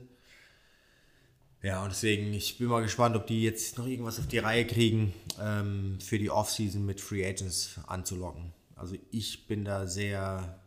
Ja, 1.63 1.81
und 1.81 1.93
deswegen, 1.93 2.33
ich 2.33 2.57
bin 2.57 2.67
mal 2.67 2.81
gespannt, 2.81 3.15
ob 3.15 3.25
die 3.25 3.41
jetzt 3.41 3.77
noch 3.77 3.87
irgendwas 3.87 4.19
auf 4.19 4.27
die 4.27 4.37
Reihe 4.37 4.67
kriegen, 4.67 5.13
ähm, 5.39 5.97
für 6.01 6.19
die 6.19 6.29
Offseason 6.29 6.85
mit 6.85 6.99
Free 6.99 7.25
Agents 7.25 7.79
anzulocken. 7.87 8.51
Also 8.75 8.97
ich 9.11 9.47
bin 9.47 9.63
da 9.63 9.87
sehr, 9.87 10.59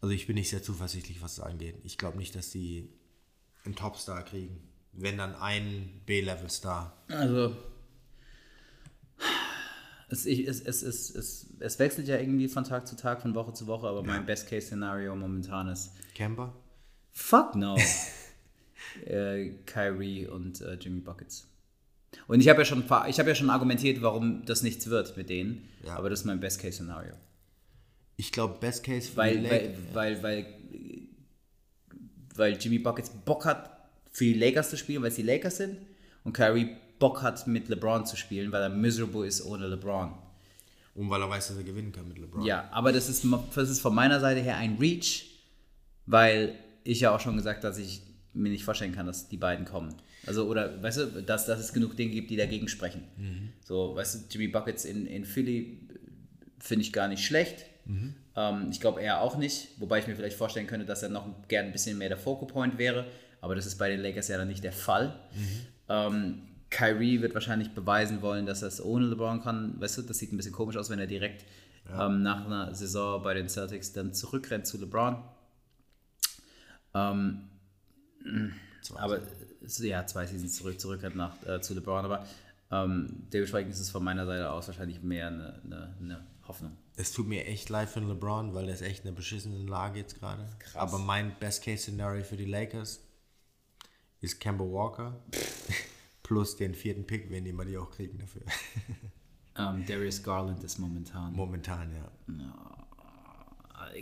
also 0.00 0.12
ich 0.12 0.26
bin 0.26 0.34
nicht 0.34 0.50
sehr 0.50 0.60
zuversichtlich, 0.60 1.22
was 1.22 1.36
das 1.36 1.44
angeht. 1.44 1.76
Ich 1.84 1.98
glaube 1.98 2.18
nicht, 2.18 2.34
dass 2.34 2.50
die 2.50 2.90
einen 3.64 3.76
Topstar 3.76 4.24
kriegen. 4.24 4.60
Wenn 4.92 5.18
dann 5.18 5.36
ein 5.36 6.02
B-Level-Star. 6.04 6.92
also, 7.06 7.56
es, 10.08 10.26
es, 10.26 10.60
es, 10.62 10.82
es, 10.82 11.10
es, 11.10 11.46
es 11.60 11.78
wechselt 11.78 12.08
ja 12.08 12.18
irgendwie 12.18 12.48
von 12.48 12.64
Tag 12.64 12.88
zu 12.88 12.96
Tag, 12.96 13.22
von 13.22 13.36
Woche 13.36 13.52
zu 13.52 13.68
Woche, 13.68 13.86
aber 13.86 14.02
mein 14.02 14.26
Best-Case-Szenario 14.26 15.14
momentan 15.14 15.68
ist 15.68 15.92
Kemba? 16.14 16.52
Fuck 17.12 17.54
no. 17.54 17.76
äh, 19.06 19.50
Kyrie 19.66 20.26
und 20.26 20.60
äh, 20.60 20.74
Jimmy 20.74 21.00
Buckets. 21.00 21.46
Und 22.28 22.40
ich 22.40 22.48
habe 22.48 22.60
ja, 22.60 22.64
schon 22.64 22.84
ich 23.08 23.18
hab 23.18 23.26
ja 23.26 23.34
schon 23.34 23.50
argumentiert, 23.50 24.00
warum 24.00 24.44
das 24.46 24.62
nichts 24.62 24.88
wird 24.88 25.16
mit 25.16 25.28
denen, 25.28 25.68
Ja. 25.84 25.96
aber 25.96 26.08
das 26.10 26.20
ist 26.20 26.24
mein 26.26 26.40
Best-Case-Szenario. 26.40 27.12
Ich 28.16 28.32
glaube, 28.32 28.56
Best 28.58 28.82
Case 28.84 29.10
für 29.10 29.16
Weil, 29.18 29.38
die 29.40 29.50
weil, 29.50 29.66
Lakers. 29.66 29.78
weil, 29.92 30.22
weil, 30.22 30.46
weil 32.34 32.56
Jimmy 32.56 32.78
Buckets 32.78 33.10
Bock 33.10 33.44
hat, 33.44 33.70
für 34.12 34.24
die 34.24 34.34
Lakers 34.34 34.70
zu 34.70 34.76
spielen, 34.78 35.02
weil 35.02 35.10
es 35.10 35.16
die 35.16 35.22
Lakers 35.22 35.58
sind, 35.58 35.78
und 36.24 36.32
Kyrie 36.32 36.76
Bock 36.98 37.22
hat, 37.22 37.46
mit 37.46 37.68
LeBron 37.68 38.06
zu 38.06 38.16
spielen, 38.16 38.50
weil 38.52 38.62
er 38.62 38.68
miserable 38.70 39.26
ist 39.26 39.44
ohne 39.44 39.66
LeBron. 39.66 40.14
Und 40.94 41.10
weil 41.10 41.20
er 41.20 41.28
weiß, 41.28 41.48
dass 41.48 41.58
er 41.58 41.64
gewinnen 41.64 41.92
kann 41.92 42.08
mit 42.08 42.18
LeBron. 42.18 42.42
Ja, 42.42 42.68
aber 42.72 42.90
das 42.92 43.08
ist, 43.10 43.26
das 43.54 43.68
ist 43.68 43.80
von 43.80 43.94
meiner 43.94 44.18
Seite 44.20 44.40
her 44.40 44.56
ein 44.56 44.76
Reach, 44.78 45.26
weil 46.06 46.54
ich 46.84 47.00
ja 47.00 47.14
auch 47.14 47.20
schon 47.20 47.36
gesagt 47.36 47.58
habe, 47.64 47.68
dass 47.68 47.78
ich 47.78 48.00
mir 48.36 48.50
nicht 48.50 48.64
vorstellen 48.64 48.92
kann, 48.92 49.06
dass 49.06 49.28
die 49.28 49.36
beiden 49.36 49.64
kommen. 49.64 49.94
Also, 50.26 50.46
oder, 50.46 50.82
weißt 50.82 50.98
du, 50.98 51.22
dass, 51.22 51.46
dass 51.46 51.58
es 51.58 51.72
genug 51.72 51.96
Dinge 51.96 52.12
gibt, 52.12 52.30
die 52.30 52.36
dagegen 52.36 52.68
sprechen. 52.68 53.02
So, 53.64 53.94
weißt 53.96 54.14
du, 54.14 54.18
Jimmy 54.30 54.48
Buckets 54.48 54.84
in, 54.84 55.06
in 55.06 55.24
Philly 55.24 55.78
finde 56.58 56.84
ich 56.84 56.92
gar 56.92 57.08
nicht 57.08 57.24
schlecht. 57.24 57.64
Ähm, 58.36 58.68
ich 58.70 58.80
glaube 58.80 59.00
er 59.00 59.20
auch 59.20 59.36
nicht, 59.36 59.68
wobei 59.78 60.00
ich 60.00 60.06
mir 60.06 60.16
vielleicht 60.16 60.36
vorstellen 60.36 60.66
könnte, 60.66 60.86
dass 60.86 61.02
er 61.02 61.08
noch 61.08 61.26
gern 61.48 61.66
ein 61.66 61.72
bisschen 61.72 61.98
mehr 61.98 62.08
der 62.08 62.18
Focal 62.18 62.48
Point 62.48 62.78
wäre, 62.78 63.06
aber 63.40 63.54
das 63.54 63.66
ist 63.66 63.78
bei 63.78 63.88
den 63.88 64.00
Lakers 64.00 64.28
ja 64.28 64.36
dann 64.36 64.48
nicht 64.48 64.64
der 64.64 64.72
Fall. 64.72 65.18
Ähm, 65.88 66.42
Kyrie 66.70 67.22
wird 67.22 67.34
wahrscheinlich 67.34 67.70
beweisen 67.70 68.22
wollen, 68.22 68.44
dass 68.44 68.62
er 68.62 68.68
es 68.68 68.84
ohne 68.84 69.06
LeBron 69.06 69.40
kann. 69.40 69.80
Weißt 69.80 69.98
du, 69.98 70.02
das 70.02 70.18
sieht 70.18 70.32
ein 70.32 70.36
bisschen 70.36 70.52
komisch 70.52 70.76
aus, 70.76 70.90
wenn 70.90 70.98
er 70.98 71.06
direkt 71.06 71.44
ähm, 71.88 72.22
nach 72.22 72.44
einer 72.44 72.74
Saison 72.74 73.22
bei 73.22 73.34
den 73.34 73.48
Celtics 73.48 73.92
dann 73.92 74.12
zurückrennt 74.12 74.66
zu 74.66 74.78
LeBron. 74.78 75.22
Ähm, 76.94 77.42
aber 78.94 79.20
ja, 79.80 80.06
zwei 80.06 80.26
Seasons 80.26 80.56
zurück, 80.56 80.80
zurückrennt 80.80 81.16
nach, 81.16 81.34
äh, 81.46 81.60
zu 81.60 81.74
LeBron. 81.74 82.04
Aber 82.04 82.26
ähm, 82.70 83.26
dementsprechend 83.32 83.72
ist 83.72 83.80
es 83.80 83.90
von 83.90 84.04
meiner 84.04 84.26
Seite 84.26 84.50
aus 84.50 84.66
wahrscheinlich 84.68 85.02
mehr 85.02 85.28
eine, 85.28 85.60
eine, 85.64 85.96
eine 86.00 86.26
Hoffnung. 86.46 86.76
Es 86.96 87.12
tut 87.12 87.26
mir 87.26 87.46
echt 87.46 87.68
leid 87.68 87.88
für 87.88 88.00
LeBron, 88.00 88.54
weil 88.54 88.68
er 88.68 88.74
ist 88.74 88.82
echt 88.82 89.02
in 89.02 89.08
einer 89.08 89.16
beschissenen 89.16 89.66
Lage 89.66 90.00
jetzt 90.00 90.18
gerade. 90.18 90.48
Aber 90.74 90.98
mein 90.98 91.38
Best-Case-Szenario 91.38 92.24
für 92.24 92.36
die 92.36 92.46
Lakers 92.46 93.00
ist 94.20 94.40
Kemba 94.40 94.64
Walker 94.64 95.20
plus 96.22 96.56
den 96.56 96.74
vierten 96.74 97.06
Pick, 97.06 97.30
wenn 97.30 97.44
die 97.44 97.52
mal 97.52 97.66
die 97.66 97.78
auch 97.78 97.90
kriegen 97.90 98.18
dafür. 98.18 98.42
Ähm, 99.58 99.86
Darius 99.86 100.22
Garland 100.22 100.62
ist 100.64 100.78
momentan. 100.78 101.32
Momentan, 101.32 101.90
ja. 101.94 102.12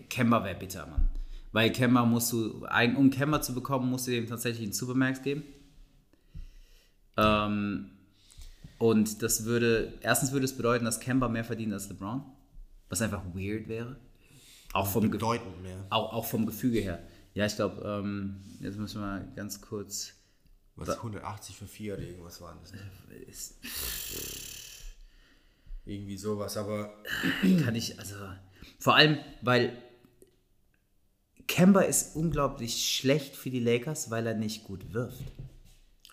Kemba 0.08 0.42
wäre 0.42 0.58
bitter, 0.58 0.84
Mann. 0.86 1.08
Weil 1.54 1.70
Kemba 1.70 2.04
musst 2.04 2.32
du, 2.32 2.66
um 2.96 3.10
Kemba 3.10 3.40
zu 3.40 3.54
bekommen, 3.54 3.88
musst 3.88 4.08
du 4.08 4.10
dem 4.10 4.26
tatsächlich 4.26 4.64
einen 4.64 4.72
Supermax 4.72 5.22
geben. 5.22 5.44
Ähm, 7.16 7.92
und 8.78 9.22
das 9.22 9.44
würde, 9.44 9.96
erstens 10.00 10.32
würde 10.32 10.46
es 10.46 10.56
bedeuten, 10.56 10.84
dass 10.84 10.98
Kemba 10.98 11.28
mehr 11.28 11.44
verdient 11.44 11.72
als 11.72 11.88
LeBron, 11.88 12.22
was 12.88 13.02
einfach 13.02 13.22
weird 13.34 13.68
wäre. 13.68 13.94
Auch 14.72 14.88
vom, 14.88 15.08
Bedeutend 15.08 15.62
mehr. 15.62 15.86
auch, 15.90 16.12
auch 16.12 16.24
vom 16.24 16.44
Gefüge 16.44 16.80
her. 16.80 17.06
Ja, 17.34 17.46
ich 17.46 17.54
glaube, 17.54 17.80
ähm, 17.86 18.40
jetzt 18.58 18.76
müssen 18.76 19.00
wir 19.00 19.06
mal 19.06 19.32
ganz 19.36 19.60
kurz. 19.60 20.14
Was 20.74 20.88
180 20.88 21.56
für 21.56 21.68
4 21.68 21.94
oder 21.94 22.02
irgendwas 22.02 22.40
waren 22.40 22.58
das. 22.62 22.72
Ne? 22.72 22.80
Ist, 23.28 23.60
Irgendwie 25.84 26.16
sowas, 26.16 26.56
aber 26.56 27.00
kann 27.64 27.76
ich, 27.76 27.96
also 28.00 28.16
vor 28.80 28.96
allem, 28.96 29.18
weil 29.40 29.83
Kemba 31.46 31.82
ist 31.82 32.16
unglaublich 32.16 32.84
schlecht 32.96 33.36
für 33.36 33.50
die 33.50 33.60
Lakers, 33.60 34.10
weil 34.10 34.26
er 34.26 34.34
nicht 34.34 34.64
gut 34.64 34.92
wirft. 34.92 35.22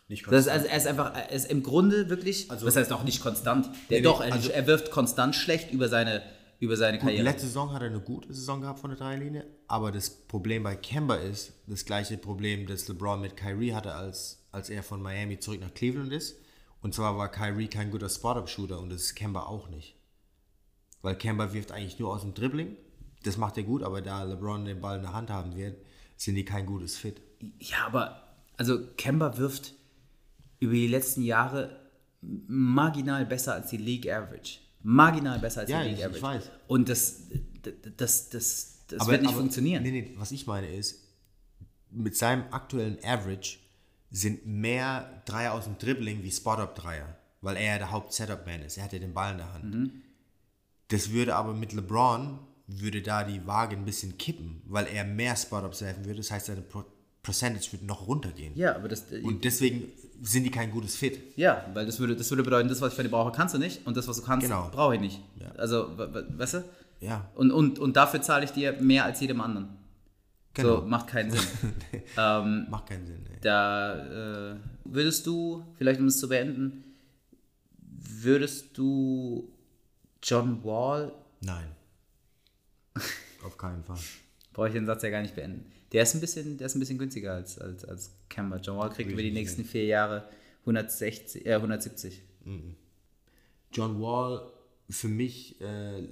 nicht 0.08 0.28
Das 0.28 0.42
ist, 0.42 0.48
also 0.50 0.66
er 0.68 0.78
ist 0.78 0.88
einfach, 0.88 1.16
er 1.16 1.30
ist 1.32 1.50
im 1.50 1.64
Grunde 1.64 2.10
wirklich, 2.10 2.52
Also- 2.52 2.66
das 2.66 2.76
heißt 2.76 2.92
auch 2.92 3.04
nicht 3.04 3.22
konstant. 3.22 3.68
Der 3.90 4.00
Nee, 4.00 4.04
doch, 4.04 4.20
er, 4.22 4.34
also- 4.34 4.50
er 4.50 4.68
wirft 4.68 4.92
konstant 4.92 5.36
schlecht 5.36 5.72
über 5.72 5.88
seine, 5.88 6.22
über 6.60 6.76
seine 6.76 6.98
Gut, 6.98 7.08
Karriere. 7.08 7.24
letzte 7.24 7.48
Saison 7.48 7.72
hat 7.72 7.82
er 7.82 7.88
eine 7.88 8.02
gute 8.02 8.34
Saison 8.34 8.60
gehabt 8.62 8.80
von 8.80 8.90
der 8.90 9.00
Dreilinie, 9.00 9.46
aber 9.68 9.92
das 9.94 10.10
Problem 10.10 10.64
bei 10.64 10.76
Kemba 10.76 11.16
ist 11.16 11.54
das 11.66 11.86
gleiche 11.86 12.18
Problem, 12.18 12.68
das 12.68 12.88
LeBron 12.90 13.22
mit 13.22 13.38
Kyrie 13.38 13.74
hatte, 13.74 13.96
als, 13.96 14.40
als 14.52 14.70
er 14.70 14.84
von 14.84 15.02
Miami 15.02 15.40
zurück 15.40 15.62
nach 15.62 15.74
Cleveland 15.74 16.12
ist. 16.12 16.36
Und 16.82 16.94
zwar 16.94 17.18
war 17.18 17.30
Kyrie 17.32 17.68
kein 17.68 17.90
guter 17.90 18.10
Spot-Up-Shooter 18.10 18.80
und 18.80 18.90
das 18.92 19.02
ist 19.04 19.16
Kemba 19.16 19.44
auch 19.44 19.70
nicht. 19.70 19.96
Weil 21.02 21.16
Kemba 21.16 21.54
wirft 21.54 21.72
eigentlich 21.72 22.00
nur 22.00 22.14
aus 22.14 22.22
dem 22.22 22.34
Dribbling. 22.34 22.76
Das 23.24 23.38
macht 23.38 23.58
er 23.58 23.64
gut, 23.64 23.84
aber 23.84 24.02
da 24.02 24.24
LeBron 24.24 24.66
den 24.66 24.82
Ball 24.82 24.98
in 24.98 25.04
der 25.04 25.14
Hand 25.14 25.30
haben 25.30 25.56
wird, 25.56 25.78
sind 26.18 26.36
die 26.36 26.46
kein 26.46 26.66
gutes 26.66 26.98
Fit. 26.98 27.22
Ja, 27.60 27.86
aber 27.86 28.24
also 28.58 28.80
Kemba 28.98 29.38
wirft 29.38 29.74
über 30.60 30.74
die 30.74 30.88
letzten 30.88 31.22
Jahre 31.24 31.80
marginal 32.22 33.26
besser 33.26 33.54
als 33.56 33.70
die 33.70 33.78
League 33.78 34.08
Average. 34.12 34.60
Marginal 34.84 35.40
besser 35.40 35.62
als 35.62 35.70
Ja, 35.70 35.82
die 35.84 35.90
League 35.90 36.00
ich- 36.00 36.00
ich 36.00 36.06
Average. 36.06 36.22
weiß. 36.24 36.50
Und 36.68 36.90
das, 36.90 37.24
das, 37.64 37.74
das, 37.98 38.30
das, 38.30 38.78
das 38.88 39.08
wird 39.08 39.22
nicht 39.24 39.34
funktionieren. 39.34 39.84
Nee, 39.84 39.92
nee, 39.92 40.14
was 40.18 40.32
ich 40.32 40.46
meine 40.48 40.68
ist, 40.74 41.08
mit 41.92 42.16
seinem 42.16 42.44
aktuellen 42.52 42.98
Average 43.04 43.58
sind 44.12 44.46
mehr 44.46 45.22
Dreier 45.26 45.54
aus 45.54 45.66
dem 45.66 45.78
Dribbling 45.78 46.24
wie 46.24 46.32
Spot-Up-Dreier, 46.32 47.16
weil 47.42 47.56
er 47.58 47.64
ja 47.74 47.78
der 47.78 47.92
Haupt-Setup-Man 47.92 48.62
ist. 48.64 48.78
Er 48.78 48.84
hat 48.86 48.94
ja 48.94 49.00
den 49.00 49.14
Ball 49.14 49.32
in 49.32 49.38
der 49.38 49.54
Hand. 49.54 49.74
Mhm. 49.74 49.92
Das 50.90 51.12
würde 51.12 51.36
aber 51.36 51.54
mit 51.54 51.74
LeBron, 51.74 52.40
würde 52.80 53.02
da 53.02 53.24
die 53.24 53.46
Waage 53.46 53.76
ein 53.76 53.86
bisschen 53.86 54.18
kippen, 54.18 54.62
weil 54.68 54.88
er 54.88 55.04
mehr 55.04 55.36
Spot-Ups 55.36 55.82
werfen 55.82 56.06
würde. 56.06 56.18
Das 56.18 56.32
heißt, 56.32 56.46
seine 56.48 56.62
Pro 56.62 56.84
Percentage 57.24 57.72
würde 57.74 57.86
noch 57.86 58.08
runtergehen. 58.08 58.56
Ja, 58.56 58.76
aber 58.76 58.88
das, 58.88 59.06
Und 59.22 59.44
deswegen 59.44 59.84
sind 60.24 60.44
die 60.44 60.50
kein 60.50 60.72
gutes 60.72 60.96
Fit. 60.96 61.20
ja, 61.38 61.66
weil 61.76 61.86
das 61.86 62.00
würde, 62.00 62.16
das 62.16 62.32
würde 62.32 62.42
bedeuten, 62.42 62.68
das, 62.68 62.82
was 62.82 62.90
ich 62.94 62.96
von 62.96 63.04
dir 63.06 63.12
brauche, 63.12 63.32
kannst 63.32 63.54
du 63.54 63.60
nicht 63.60 63.86
und 63.86 63.96
das, 63.96 64.08
was 64.08 64.18
du 64.18 64.24
kannst, 64.24 64.48
Genau. 64.48 64.70
brauche 64.72 64.96
ich 64.96 65.02
nicht. 65.02 65.20
Also, 65.56 65.96
we- 65.98 66.12
we- 66.14 66.28
weißt 66.40 66.56
du? 66.56 66.64
Ja, 67.00 67.30
Und, 67.36 67.52
und, 67.52 67.78
und 67.78 67.96
dafür 67.96 68.22
zahle 68.24 68.46
ich 68.46 68.52
dir 68.52 68.74
mehr 68.82 69.06
als 69.06 69.20
jedem 69.22 69.40
anderen. 69.42 69.70
genau. 70.56 70.82
So, 70.82 70.88
macht 70.88 71.08
keinen 71.08 71.30
Sinn. 71.32 71.42
ähm, 72.18 72.66
Macht 72.72 72.88
keinen 72.88 73.06
Sinn. 73.06 73.24
Ey. 73.32 73.38
da 73.42 74.54
äh, 74.54 74.56
würdest 74.86 75.28
du, 75.28 75.64
vielleicht 75.78 76.00
um 76.00 76.08
es 76.08 76.20
zu 76.20 76.28
beenden, 76.28 76.84
würdest 77.84 78.78
du 78.78 79.48
John 80.24 80.64
Wall, 80.64 81.12
Nein. 81.42 81.68
Auf 83.44 83.58
keinen 83.58 83.84
Fall. 83.84 83.98
brauche 84.54 84.68
ich 84.68 84.74
den 84.74 84.86
Satz 84.86 85.04
ja 85.04 85.10
gar 85.10 85.22
nicht 85.22 85.36
beenden. 85.36 85.72
Der 85.92 86.04
ist 86.04 86.14
ein 86.14 86.22
bisschen, 86.22 86.58
der 86.58 86.68
ist 86.68 86.76
ein 86.76 86.80
bisschen 86.80 86.98
günstiger 86.98 87.34
als, 87.34 87.58
als, 87.60 87.84
als 87.86 88.12
Kemba. 88.30 88.58
John 88.58 88.78
Wall 88.78 88.89
kriegt 88.89 89.12
über 89.12 89.22
die 89.22 89.32
nächsten 89.32 89.66
vier 89.66 89.86
Jahre 89.86 90.30
160, 90.62 91.46
äh, 91.46 91.56
170. 91.56 92.22
John 93.74 94.02
Wall, 94.02 94.52
für 94.89 95.08
mich, 95.08 95.60
äh, 95.62 96.08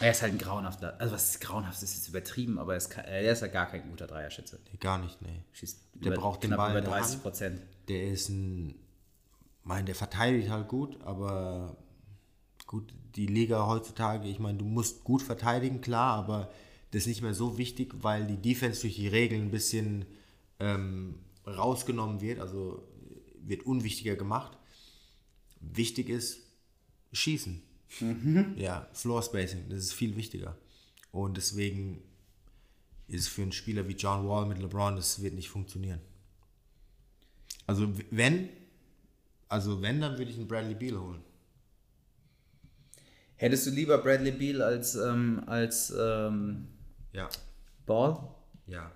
Er 0.00 0.10
ist 0.10 0.22
halt 0.22 0.32
ein 0.32 0.38
grauenhafter, 0.38 0.98
also 1.00 1.14
was 1.14 1.30
ist 1.30 1.40
grauenhaft, 1.40 1.82
ist 1.82 1.94
jetzt 1.94 2.08
übertrieben, 2.08 2.58
aber 2.58 2.72
er 2.72 2.78
ist, 2.78 2.96
er 2.96 3.32
ist 3.32 3.40
ja 3.42 3.46
gar 3.48 3.66
kein 3.66 3.88
guter 3.90 4.06
Dreierschütze. 4.06 4.58
nee, 4.72 4.78
gar 4.78 4.98
nicht, 4.98 5.20
nee. 5.22 5.42
Schießt 5.52 5.80
Der 5.94 6.12
über, 6.12 6.20
braucht 6.20 6.42
den 6.42 6.50
Ball 6.50 6.70
über 6.70 6.78
in 6.80 6.84
der 6.84 6.92
30 6.94 7.12
Hand. 7.14 7.22
Prozent. 7.22 7.62
Der 7.88 8.08
ist 8.08 8.28
ein, 8.30 8.74
mein, 9.62 9.86
der 9.86 9.94
verteidigt 9.94 10.48
halt 10.50 10.68
gut, 10.68 11.00
aber 11.02 11.76
gut, 12.74 12.92
die 13.14 13.26
Liga 13.26 13.68
heutzutage, 13.68 14.28
ich 14.28 14.40
meine, 14.40 14.58
du 14.58 14.64
musst 14.64 15.04
gut 15.04 15.22
verteidigen, 15.22 15.80
klar, 15.80 16.16
aber 16.16 16.50
das 16.90 17.02
ist 17.02 17.06
nicht 17.06 17.22
mehr 17.22 17.32
so 17.32 17.56
wichtig, 17.56 17.94
weil 18.02 18.26
die 18.26 18.36
Defense 18.36 18.80
durch 18.80 18.96
die 18.96 19.06
Regeln 19.06 19.42
ein 19.42 19.50
bisschen 19.52 20.06
ähm, 20.58 21.20
rausgenommen 21.46 22.20
wird, 22.20 22.40
also 22.40 22.82
wird 23.38 23.64
unwichtiger 23.64 24.16
gemacht. 24.16 24.58
Wichtig 25.60 26.08
ist 26.08 26.40
Schießen. 27.12 27.62
Ja, 28.56 28.88
Floor 28.92 29.22
Spacing, 29.22 29.68
das 29.68 29.78
ist 29.84 29.92
viel 29.92 30.16
wichtiger. 30.16 30.58
Und 31.12 31.36
deswegen 31.36 32.02
ist 33.06 33.20
es 33.20 33.28
für 33.28 33.42
einen 33.42 33.52
Spieler 33.52 33.86
wie 33.86 33.92
John 33.92 34.26
Wall 34.26 34.46
mit 34.46 34.58
LeBron, 34.58 34.96
das 34.96 35.22
wird 35.22 35.34
nicht 35.34 35.48
funktionieren. 35.48 36.00
Also 37.68 37.88
wenn, 38.10 38.48
also 39.48 39.80
wenn, 39.80 40.00
dann 40.00 40.18
würde 40.18 40.32
ich 40.32 40.38
einen 40.38 40.48
Bradley 40.48 40.74
Beal 40.74 40.98
holen. 40.98 41.22
Hättest 43.44 43.66
du 43.66 43.72
lieber 43.72 43.98
Bradley 43.98 44.30
Beal 44.30 44.62
als, 44.62 44.94
ähm, 44.94 45.42
als 45.44 45.92
ähm, 45.94 46.66
Ja. 47.12 47.28
Ball? 47.84 48.16
Ja. 48.66 48.90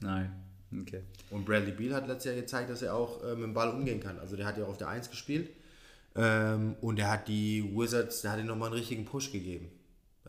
Nein. 0.00 0.34
Okay. 0.82 1.04
Und 1.30 1.46
Bradley 1.46 1.72
Beal 1.72 1.94
hat 1.94 2.06
letztes 2.06 2.26
Jahr 2.26 2.34
gezeigt, 2.34 2.68
dass 2.68 2.82
er 2.82 2.94
auch 2.94 3.24
äh, 3.24 3.34
mit 3.34 3.44
dem 3.44 3.54
Ball 3.54 3.70
umgehen 3.70 4.00
kann. 4.00 4.18
Also 4.18 4.36
der 4.36 4.44
hat 4.44 4.58
ja 4.58 4.64
auch 4.64 4.68
auf 4.68 4.76
der 4.76 4.88
1 4.88 5.08
gespielt. 5.08 5.48
Ähm, 6.16 6.76
und 6.82 6.98
er 6.98 7.12
hat 7.12 7.28
die 7.28 7.64
Wizards, 7.74 8.20
der 8.20 8.32
hat 8.32 8.40
ihnen 8.40 8.48
nochmal 8.48 8.68
einen 8.68 8.78
richtigen 8.78 9.06
Push 9.06 9.32
gegeben. 9.32 9.70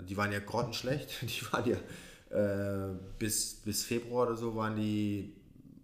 Die 0.02 0.16
waren 0.16 0.32
ja 0.32 0.40
grottenschlecht. 0.40 1.22
Die 1.22 1.52
waren 1.52 1.70
ja 1.70 2.94
äh, 2.94 2.96
bis, 3.18 3.56
bis 3.56 3.84
Februar 3.84 4.28
oder 4.28 4.38
so 4.38 4.56
waren 4.56 4.78
die 4.78 5.36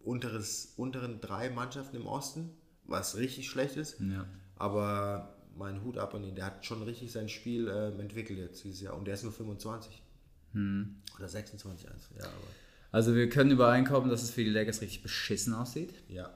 unteres, 0.06 0.76
unteren 0.78 1.20
drei 1.20 1.50
Mannschaften 1.50 1.98
im 1.98 2.08
Osten, 2.08 2.52
was 2.86 3.18
richtig 3.18 3.50
schlecht 3.50 3.76
ist. 3.76 4.00
Ja. 4.00 4.26
Aber 4.56 5.35
mein 5.58 5.84
Hut 5.84 5.98
ab 5.98 6.14
an 6.14 6.24
ihn, 6.24 6.36
der 6.36 6.46
hat 6.46 6.66
schon 6.66 6.82
richtig 6.84 7.12
sein 7.12 7.30
Spiel 7.30 7.68
ähm, 7.68 8.00
entwickelt 8.00 8.40
jetzt 8.40 8.64
dieses 8.64 8.82
Jahr. 8.82 8.96
Und 8.98 9.06
der 9.06 9.14
ist 9.16 9.24
nur 9.24 9.32
25. 9.34 10.02
Oder 11.18 11.28
26, 11.28 11.90
eins. 11.92 12.10
ja, 12.18 12.24
aber 12.24 12.34
Also 12.92 13.14
wir 13.14 13.28
können 13.30 13.52
übereinkommen, 13.52 14.10
dass 14.10 14.24
es 14.24 14.32
für 14.32 14.44
die 14.44 14.50
Lakers 14.52 14.80
richtig 14.82 15.02
beschissen 15.04 15.54
aussieht. 15.54 15.94
ja. 16.08 16.30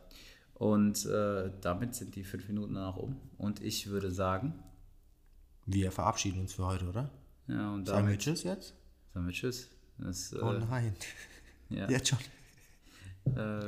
Und 0.56 1.06
äh, 1.06 1.52
damit 1.62 1.96
sind 1.96 2.16
die 2.18 2.26
fünf 2.26 2.50
Minuten 2.50 2.74
dann 2.74 2.84
auch 2.84 2.98
um. 2.98 3.16
Und 3.38 3.64
ich 3.64 3.88
würde 3.88 4.12
sagen, 4.12 4.62
Wir 5.66 5.90
verabschieden 5.94 6.42
uns 6.42 6.52
für 6.54 6.66
heute, 6.66 6.90
oder? 6.90 7.10
ja, 7.48 7.74
und 7.74 7.86
Sagen 7.86 8.00
wir 8.08 8.12
damit 8.16 8.20
Tschüss 8.22 8.44
jetzt? 8.44 8.74
sagen 9.14 9.26
wir 9.26 9.34
Tschüss. 9.34 9.70
Das, 10.00 10.34
Oh 10.34 10.52
äh, 10.52 10.60
nein. 10.60 10.94
ja. 11.70 11.90
Jetzt 11.90 12.10
schon. 12.10 12.20
Äh, 13.38 13.66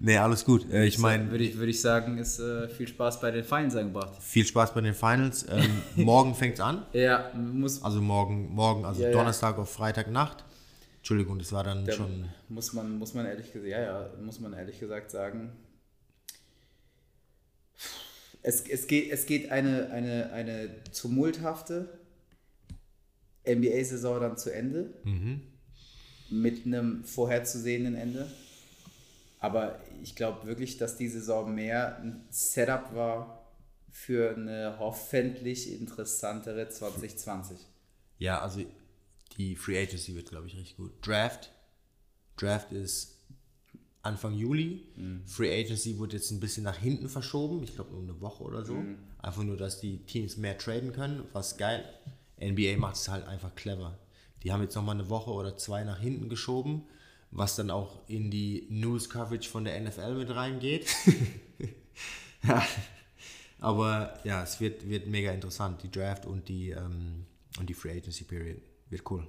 Nee, 0.00 0.16
alles 0.16 0.44
gut. 0.44 0.70
Äh, 0.72 0.84
ich 0.86 0.98
meine, 0.98 1.30
würde 1.30 1.44
ich, 1.44 1.56
würde 1.56 1.70
ich 1.70 1.80
sagen, 1.80 2.18
ist 2.18 2.38
äh, 2.38 2.68
viel 2.68 2.86
Spaß 2.86 3.20
bei 3.20 3.30
den 3.32 3.42
Finals 3.44 3.74
angebracht. 3.74 4.22
viel 4.22 4.46
Spaß 4.46 4.72
bei 4.74 4.80
den 4.80 4.94
Finals. 4.94 5.44
Ähm, 5.50 5.82
morgen 6.04 6.34
fängt's 6.34 6.60
an. 6.60 6.86
Ja, 6.92 7.32
muss, 7.34 7.82
Also 7.82 8.00
morgen, 8.00 8.48
morgen, 8.54 8.84
also 8.84 9.02
Ja, 9.02 9.08
ja. 9.08 9.12
Donnerstag 9.14 9.58
auf 9.58 9.72
Freitagnacht. 9.72 10.44
Entschuldigung, 10.98 11.38
das 11.38 11.52
war 11.52 11.64
dann 11.64 11.84
Da 11.84 11.92
schon. 11.92 12.26
muss 12.48 12.72
man, 12.74 12.98
muss 12.98 13.14
man 13.14 13.26
ehrlich 13.26 13.52
gesagt, 13.52 13.68
ja, 13.70 13.80
ja, 13.80 14.10
muss 14.22 14.38
man 14.40 14.52
ehrlich 14.52 14.78
gesagt 14.78 15.10
sagen. 15.10 15.52
Es, 18.42 18.60
es 18.68 18.86
geht, 18.86 19.10
es 19.10 19.26
geht 19.26 19.50
eine, 19.50 19.90
eine, 19.90 20.30
eine 20.32 20.70
tumulthafte 20.92 21.98
NBA-Saison 23.46 24.20
dann 24.20 24.36
zu 24.36 24.52
Ende. 24.52 24.92
Mit 26.30 26.66
einem 26.66 27.04
vorherzusehenden 27.04 27.94
Ende. 27.94 28.30
Aber 29.40 29.80
ich 30.02 30.16
glaube 30.16 30.46
wirklich, 30.46 30.78
dass 30.78 30.96
die 30.96 31.08
Saison 31.08 31.54
mehr 31.54 31.98
ein 31.98 32.26
Setup 32.30 32.94
war 32.94 33.46
für 33.90 34.34
eine 34.36 34.76
hoffentlich 34.78 35.72
interessantere 35.72 36.68
2020. 36.68 37.58
Ja, 38.18 38.40
also 38.40 38.64
die 39.36 39.56
Free 39.56 39.80
Agency 39.80 40.14
wird, 40.14 40.30
glaube 40.30 40.46
ich, 40.46 40.56
richtig 40.56 40.76
gut. 40.76 40.92
Draft. 41.06 41.52
Draft 42.36 42.72
ist 42.72 43.16
Anfang 44.02 44.34
Juli. 44.34 44.82
Free 45.26 45.60
Agency 45.60 45.98
wurde 45.98 46.16
jetzt 46.16 46.30
ein 46.30 46.40
bisschen 46.40 46.64
nach 46.64 46.76
hinten 46.76 47.08
verschoben. 47.08 47.62
Ich 47.62 47.74
glaube, 47.74 47.94
um 47.94 48.04
eine 48.04 48.20
Woche 48.20 48.42
oder 48.42 48.64
so. 48.64 48.76
Einfach 49.18 49.42
nur, 49.42 49.56
dass 49.56 49.80
die 49.80 49.98
Teams 49.98 50.36
mehr 50.36 50.58
traden 50.58 50.92
können. 50.92 51.24
Was 51.32 51.56
geil. 51.56 51.84
NBA 52.40 52.76
macht 52.76 52.96
es 52.96 53.08
halt 53.08 53.26
einfach 53.26 53.54
clever. 53.54 53.98
Die 54.42 54.52
haben 54.52 54.62
jetzt 54.62 54.76
nochmal 54.76 54.94
eine 54.94 55.08
Woche 55.08 55.30
oder 55.32 55.56
zwei 55.56 55.82
nach 55.82 55.98
hinten 55.98 56.28
geschoben, 56.28 56.84
was 57.30 57.56
dann 57.56 57.70
auch 57.70 58.00
in 58.08 58.30
die 58.30 58.66
News 58.70 59.10
Coverage 59.10 59.48
von 59.48 59.64
der 59.64 59.80
NFL 59.80 60.14
mit 60.14 60.34
reingeht. 60.34 60.86
ja. 62.42 62.66
Aber 63.60 64.18
ja, 64.24 64.42
es 64.42 64.60
wird, 64.60 64.88
wird 64.88 65.06
mega 65.06 65.32
interessant. 65.32 65.82
Die 65.82 65.90
Draft 65.90 66.26
und 66.26 66.48
die, 66.48 66.70
ähm, 66.70 67.26
und 67.58 67.68
die 67.68 67.74
Free 67.74 67.98
Agency 67.98 68.24
Period. 68.24 68.62
Wird 68.88 69.10
cool. 69.10 69.26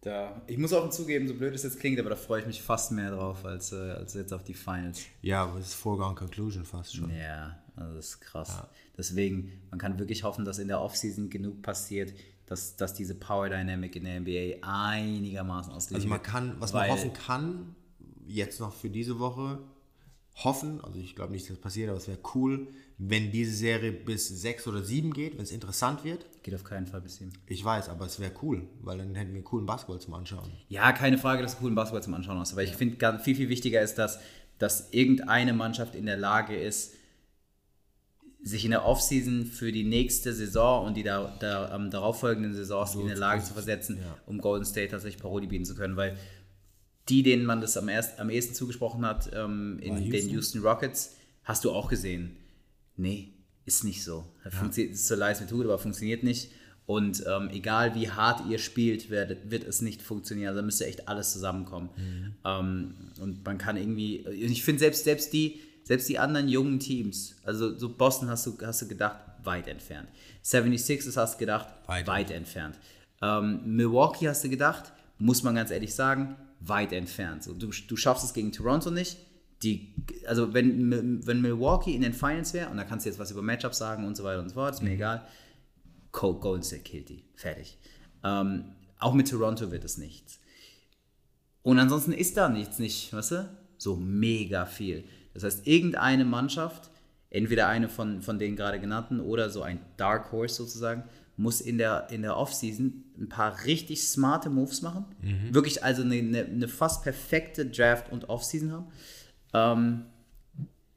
Da, 0.00 0.42
ich 0.48 0.58
muss 0.58 0.72
auch 0.72 0.90
zugeben, 0.90 1.28
so 1.28 1.34
blöd 1.34 1.54
es 1.54 1.62
jetzt 1.62 1.78
klingt, 1.78 2.00
aber 2.00 2.10
da 2.10 2.16
freue 2.16 2.40
ich 2.40 2.46
mich 2.46 2.60
fast 2.60 2.90
mehr 2.90 3.12
drauf 3.12 3.44
als, 3.44 3.70
äh, 3.70 3.76
als 3.76 4.14
jetzt 4.14 4.32
auf 4.32 4.42
die 4.42 4.54
Finals. 4.54 5.02
Ja, 5.20 5.44
aber 5.44 5.60
es 5.60 5.68
ist 5.68 5.74
Foregone 5.74 6.16
Conclusion 6.16 6.64
fast 6.64 6.96
schon. 6.96 7.14
Ja, 7.14 7.56
also 7.76 7.94
das 7.94 8.06
ist 8.06 8.20
krass. 8.20 8.64
Deswegen, 8.98 9.52
man 9.70 9.78
kann 9.78 10.00
wirklich 10.00 10.24
hoffen, 10.24 10.44
dass 10.44 10.58
in 10.58 10.66
der 10.66 10.80
Offseason 10.80 11.30
genug 11.30 11.62
passiert, 11.62 12.12
dass, 12.46 12.76
dass 12.76 12.94
diese 12.94 13.14
Power 13.14 13.48
Dynamic 13.48 13.96
in 13.96 14.04
der 14.04 14.20
NBA 14.20 14.58
einigermaßen 14.62 15.72
ausgeglichen 15.72 16.12
Also 16.12 16.22
man 16.22 16.22
kann, 16.22 16.60
was 16.60 16.72
man 16.72 16.88
hoffen 16.88 17.12
kann, 17.12 17.74
jetzt 18.26 18.60
noch 18.60 18.74
für 18.74 18.90
diese 18.90 19.18
Woche 19.18 19.58
hoffen, 20.36 20.80
also 20.82 20.98
ich 20.98 21.14
glaube 21.14 21.32
nicht, 21.32 21.44
dass 21.44 21.56
das 21.56 21.60
passiert, 21.60 21.90
aber 21.90 21.98
es 21.98 22.08
wäre 22.08 22.18
cool, 22.34 22.68
wenn 22.98 23.30
diese 23.30 23.52
Serie 23.52 23.92
bis 23.92 24.28
sechs 24.28 24.66
oder 24.66 24.82
sieben 24.82 25.12
geht, 25.12 25.36
wenn 25.36 25.42
es 25.42 25.50
interessant 25.50 26.04
wird. 26.04 26.26
Geht 26.42 26.54
auf 26.54 26.64
keinen 26.64 26.86
Fall 26.86 27.00
bis 27.00 27.16
sieben. 27.16 27.32
Ich 27.46 27.64
weiß, 27.64 27.88
aber 27.88 28.06
es 28.06 28.18
wäre 28.18 28.32
cool, 28.42 28.66
weil 28.80 28.98
dann 28.98 29.14
hätten 29.14 29.34
wir 29.34 29.42
coolen 29.42 29.66
Basketball 29.66 30.00
zum 30.00 30.14
Anschauen. 30.14 30.50
Ja, 30.68 30.92
keine 30.92 31.18
Frage, 31.18 31.42
dass 31.42 31.54
du 31.54 31.60
coolen 31.60 31.74
Basketball 31.74 32.02
zum 32.02 32.14
Anschauen 32.14 32.38
hast. 32.38 32.52
Aber 32.52 32.62
ich 32.62 32.74
finde, 32.74 33.18
viel, 33.22 33.34
viel 33.34 33.48
wichtiger 33.48 33.82
ist, 33.82 33.96
dass, 33.96 34.20
dass 34.58 34.90
irgendeine 34.92 35.52
Mannschaft 35.52 35.94
in 35.94 36.06
der 36.06 36.16
Lage 36.16 36.56
ist, 36.56 36.94
sich 38.42 38.64
in 38.64 38.72
der 38.72 38.84
Offseason 38.84 39.46
für 39.46 39.70
die 39.70 39.84
nächste 39.84 40.32
Saison 40.32 40.86
und 40.86 40.96
die 40.96 41.02
da, 41.02 41.36
da, 41.38 41.74
ähm, 41.74 41.90
darauffolgenden 41.90 42.54
Saisons 42.54 42.94
in 42.96 43.06
der 43.06 43.16
Lage 43.16 43.42
zu 43.44 43.52
versetzen, 43.52 43.98
ja. 43.98 44.16
um 44.26 44.38
Golden 44.38 44.64
State 44.64 44.88
tatsächlich 44.88 45.22
Paroli 45.22 45.46
bieten 45.46 45.64
zu 45.64 45.74
können. 45.74 45.96
Weil 45.96 46.16
die, 47.08 47.22
denen 47.22 47.44
man 47.44 47.60
das 47.60 47.76
am, 47.76 47.88
erst, 47.88 48.18
am 48.18 48.30
ehesten 48.30 48.54
zugesprochen 48.54 49.04
hat, 49.06 49.30
ähm, 49.34 49.78
in 49.80 49.92
War 49.92 50.00
den 50.00 50.12
Houston? 50.12 50.30
Houston 50.30 50.62
Rockets, 50.62 51.16
hast 51.44 51.64
du 51.64 51.70
auch 51.70 51.88
gesehen. 51.88 52.36
Nee, 52.96 53.32
ist 53.64 53.84
nicht 53.84 54.02
so. 54.02 54.24
Funktioniert, 54.50 54.94
ist 54.94 55.06
so 55.06 55.14
leise 55.14 55.44
Methode, 55.44 55.68
aber 55.68 55.78
funktioniert 55.78 56.24
nicht. 56.24 56.50
Und 56.84 57.24
ähm, 57.28 57.48
egal 57.52 57.94
wie 57.94 58.10
hart 58.10 58.42
ihr 58.50 58.58
spielt, 58.58 59.08
wird, 59.08 59.50
wird 59.50 59.64
es 59.64 59.82
nicht 59.82 60.02
funktionieren. 60.02 60.48
Also 60.48 60.60
da 60.60 60.66
müsste 60.66 60.86
echt 60.86 61.08
alles 61.08 61.32
zusammenkommen. 61.32 61.90
Ähm, 62.44 62.94
und 63.20 63.44
man 63.44 63.56
kann 63.56 63.76
irgendwie, 63.76 64.26
ich 64.26 64.64
finde 64.64 64.80
selbst, 64.80 65.04
selbst, 65.04 65.32
die, 65.32 65.60
selbst 65.92 66.08
die 66.08 66.18
anderen 66.18 66.48
jungen 66.48 66.78
Teams, 66.78 67.34
also 67.44 67.76
so 67.78 67.88
Boston 67.94 68.28
hast 68.30 68.46
du, 68.46 68.56
hast 68.62 68.80
du 68.80 68.88
gedacht, 68.88 69.18
weit 69.44 69.68
entfernt. 69.68 70.08
76ers 70.42 71.16
hast 71.16 71.34
du 71.34 71.38
gedacht, 71.40 71.68
Weit 71.86 72.06
weit, 72.06 72.30
entfernt. 72.30 72.78
Ähm, 73.20 73.60
Milwaukee 73.76 74.26
hast 74.28 74.42
du 74.42 74.48
gedacht, 74.48 74.90
muss 75.18 75.42
man 75.42 75.54
ganz 75.54 75.70
ehrlich 75.70 75.94
sagen, 75.94 76.36
weit 76.60 76.92
entfernt. 76.94 77.44
So, 77.44 77.52
du, 77.52 77.68
du 77.88 77.96
schaffst 77.96 78.24
es 78.24 78.32
gegen 78.32 78.52
Toronto 78.52 78.90
nicht. 78.90 79.18
Die, 79.62 79.94
also 80.26 80.54
wenn, 80.54 81.24
wenn 81.26 81.40
Milwaukee 81.42 81.94
in 81.94 82.00
den 82.02 82.14
Finals 82.14 82.54
wäre, 82.54 82.70
und 82.70 82.78
da 82.78 82.84
kannst 82.84 83.04
du 83.04 83.10
jetzt 83.10 83.18
was 83.18 83.30
über 83.30 83.42
Matchups 83.42 83.78
sagen 83.78 84.06
und 84.06 84.16
so 84.16 84.24
weiter 84.24 84.40
und 84.40 84.48
so 84.48 84.54
fort, 84.54 84.74
ist 84.74 84.82
mir 84.82 84.92
egal. 84.92 85.26
Go- 86.10 86.34
Golden 86.40 86.62
State 86.64 86.82
killt 86.82 87.08
die. 87.10 87.24
Fertig. 87.34 87.76
Ähm, 88.24 88.64
auch 88.98 89.12
mit 89.14 89.28
Toronto 89.28 89.70
wird 89.70 89.84
es 89.84 89.98
nichts. 89.98 90.38
Und 91.62 91.78
ansonsten 91.78 92.12
ist 92.12 92.36
da 92.36 92.48
nichts, 92.48 92.78
nicht, 92.78 93.12
weißt 93.12 93.30
du? 93.32 93.48
So 93.78 93.96
mega 93.96 94.64
viel. 94.66 95.04
Das 95.34 95.44
heißt, 95.44 95.66
irgendeine 95.66 96.24
Mannschaft, 96.24 96.90
entweder 97.30 97.68
eine 97.68 97.88
von, 97.88 98.22
von 98.22 98.38
den 98.38 98.56
gerade 98.56 98.80
genannten 98.80 99.20
oder 99.20 99.50
so 99.50 99.62
ein 99.62 99.80
Dark 99.96 100.32
Horse 100.32 100.54
sozusagen, 100.56 101.04
muss 101.36 101.60
in 101.60 101.78
der, 101.78 102.08
in 102.10 102.22
der 102.22 102.36
Offseason 102.36 103.04
ein 103.18 103.28
paar 103.28 103.64
richtig 103.64 104.06
smarte 104.06 104.50
Moves 104.50 104.82
machen. 104.82 105.06
Wirklich 105.52 105.82
also 105.82 106.02
eine, 106.02 106.16
eine, 106.16 106.44
eine 106.44 106.68
fast 106.68 107.02
perfekte 107.02 107.66
Draft- 107.66 108.12
und 108.12 108.28
Offseason 108.28 108.72
haben. 108.72 108.86
Ähm, 109.54 110.02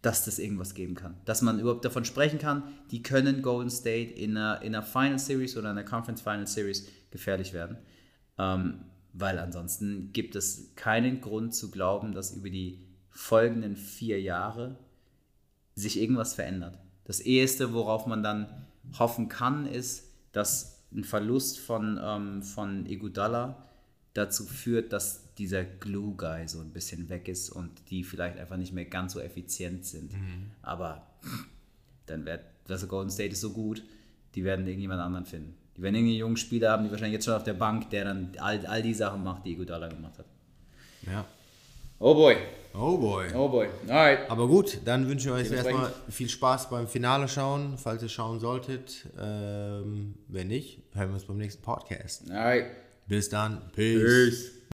dass 0.05 0.23
das 0.23 0.37
irgendwas 0.37 0.75
geben 0.75 0.93
kann. 0.93 1.15
Dass 1.25 1.41
man 1.41 1.59
überhaupt 1.59 1.83
davon 1.83 2.05
sprechen 2.05 2.37
kann, 2.37 2.63
die 2.91 3.01
können 3.01 3.41
Golden 3.41 3.71
State 3.71 4.11
in 4.11 4.37
einer, 4.37 4.61
in 4.61 4.75
einer 4.75 4.83
Final 4.83 5.17
Series 5.17 5.57
oder 5.57 5.71
einer 5.71 5.83
Conference 5.83 6.21
Final 6.21 6.45
Series 6.45 6.87
gefährlich 7.09 7.53
werden. 7.53 7.77
Ähm, 8.37 8.81
weil 9.13 9.39
ansonsten 9.39 10.11
gibt 10.13 10.35
es 10.35 10.75
keinen 10.75 11.21
Grund 11.21 11.55
zu 11.55 11.71
glauben, 11.71 12.11
dass 12.11 12.35
über 12.35 12.51
die 12.51 12.84
folgenden 13.15 13.75
vier 13.75 14.21
Jahre 14.21 14.75
sich 15.73 15.99
irgendwas 15.99 16.35
verändert. 16.35 16.77
Das 17.05 17.21
Eheste, 17.21 17.73
worauf 17.73 18.05
man 18.05 18.21
dann 18.21 18.47
hoffen 18.99 19.29
kann, 19.29 19.65
ist, 19.65 20.11
dass 20.33 20.83
ein 20.93 21.03
Verlust 21.03 21.59
von, 21.59 21.99
ähm, 22.01 22.43
von 22.43 22.85
Iguodala 22.85 23.63
dazu 24.13 24.45
führt, 24.45 24.93
dass 24.93 25.33
dieser 25.35 25.63
Glue-Guy 25.63 26.47
so 26.47 26.59
ein 26.59 26.71
bisschen 26.71 27.09
weg 27.09 27.27
ist 27.27 27.49
und 27.49 27.71
die 27.89 28.03
vielleicht 28.03 28.37
einfach 28.37 28.57
nicht 28.57 28.73
mehr 28.73 28.85
ganz 28.85 29.13
so 29.13 29.19
effizient 29.19 29.85
sind. 29.85 30.11
Aber 30.61 31.05
dann 32.05 32.25
wird, 32.25 32.41
also 32.69 32.87
Golden 32.87 33.09
State 33.09 33.31
ist 33.31 33.41
so 33.41 33.51
gut, 33.51 33.83
die 34.35 34.43
werden 34.43 34.67
irgendjemand 34.67 35.01
anderen 35.01 35.25
finden. 35.25 35.55
Die 35.75 35.81
werden 35.81 35.95
irgendeinen 35.95 36.19
jungen 36.19 36.37
Spieler 36.37 36.71
haben, 36.71 36.85
die 36.85 36.91
wahrscheinlich 36.91 37.15
jetzt 37.15 37.25
schon 37.25 37.33
auf 37.33 37.43
der 37.43 37.53
Bank, 37.53 37.89
der 37.89 38.05
dann 38.05 38.31
all, 38.39 38.65
all 38.65 38.81
die 38.81 38.93
Sachen 38.93 39.23
macht, 39.23 39.45
die 39.45 39.51
Iguodala 39.51 39.87
gemacht 39.89 40.17
hat. 40.17 40.25
Ja. 41.05 41.25
Oh 42.07 42.13
boy, 42.13 42.37
Oh 42.75 42.97
boy. 42.99 43.25
oh 43.33 43.49
boy. 43.49 43.67
Alright. 43.87 44.29
Aber 44.29 44.47
gut, 44.47 44.77
dann 44.85 45.09
wünsche 45.09 45.29
ich 45.29 45.33
euch 45.33 45.51
erstmal 45.51 45.91
viel 46.07 46.29
Spaß 46.29 46.69
beim 46.69 46.87
Finale 46.87 47.27
schauen, 47.27 47.79
falls 47.79 48.03
ihr 48.03 48.09
schauen 48.09 48.39
solltet. 48.39 49.07
Ähm, 49.19 50.13
wenn 50.27 50.49
nicht, 50.49 50.83
hören 50.93 51.07
wir 51.09 51.13
uns 51.15 51.23
beim 51.25 51.37
nächsten 51.37 51.63
Podcast. 51.63 52.29
Alright. 52.29 52.67
Bis 53.07 53.27
dann. 53.29 53.59
Peace. 53.75 54.03
Peace. 54.03 54.51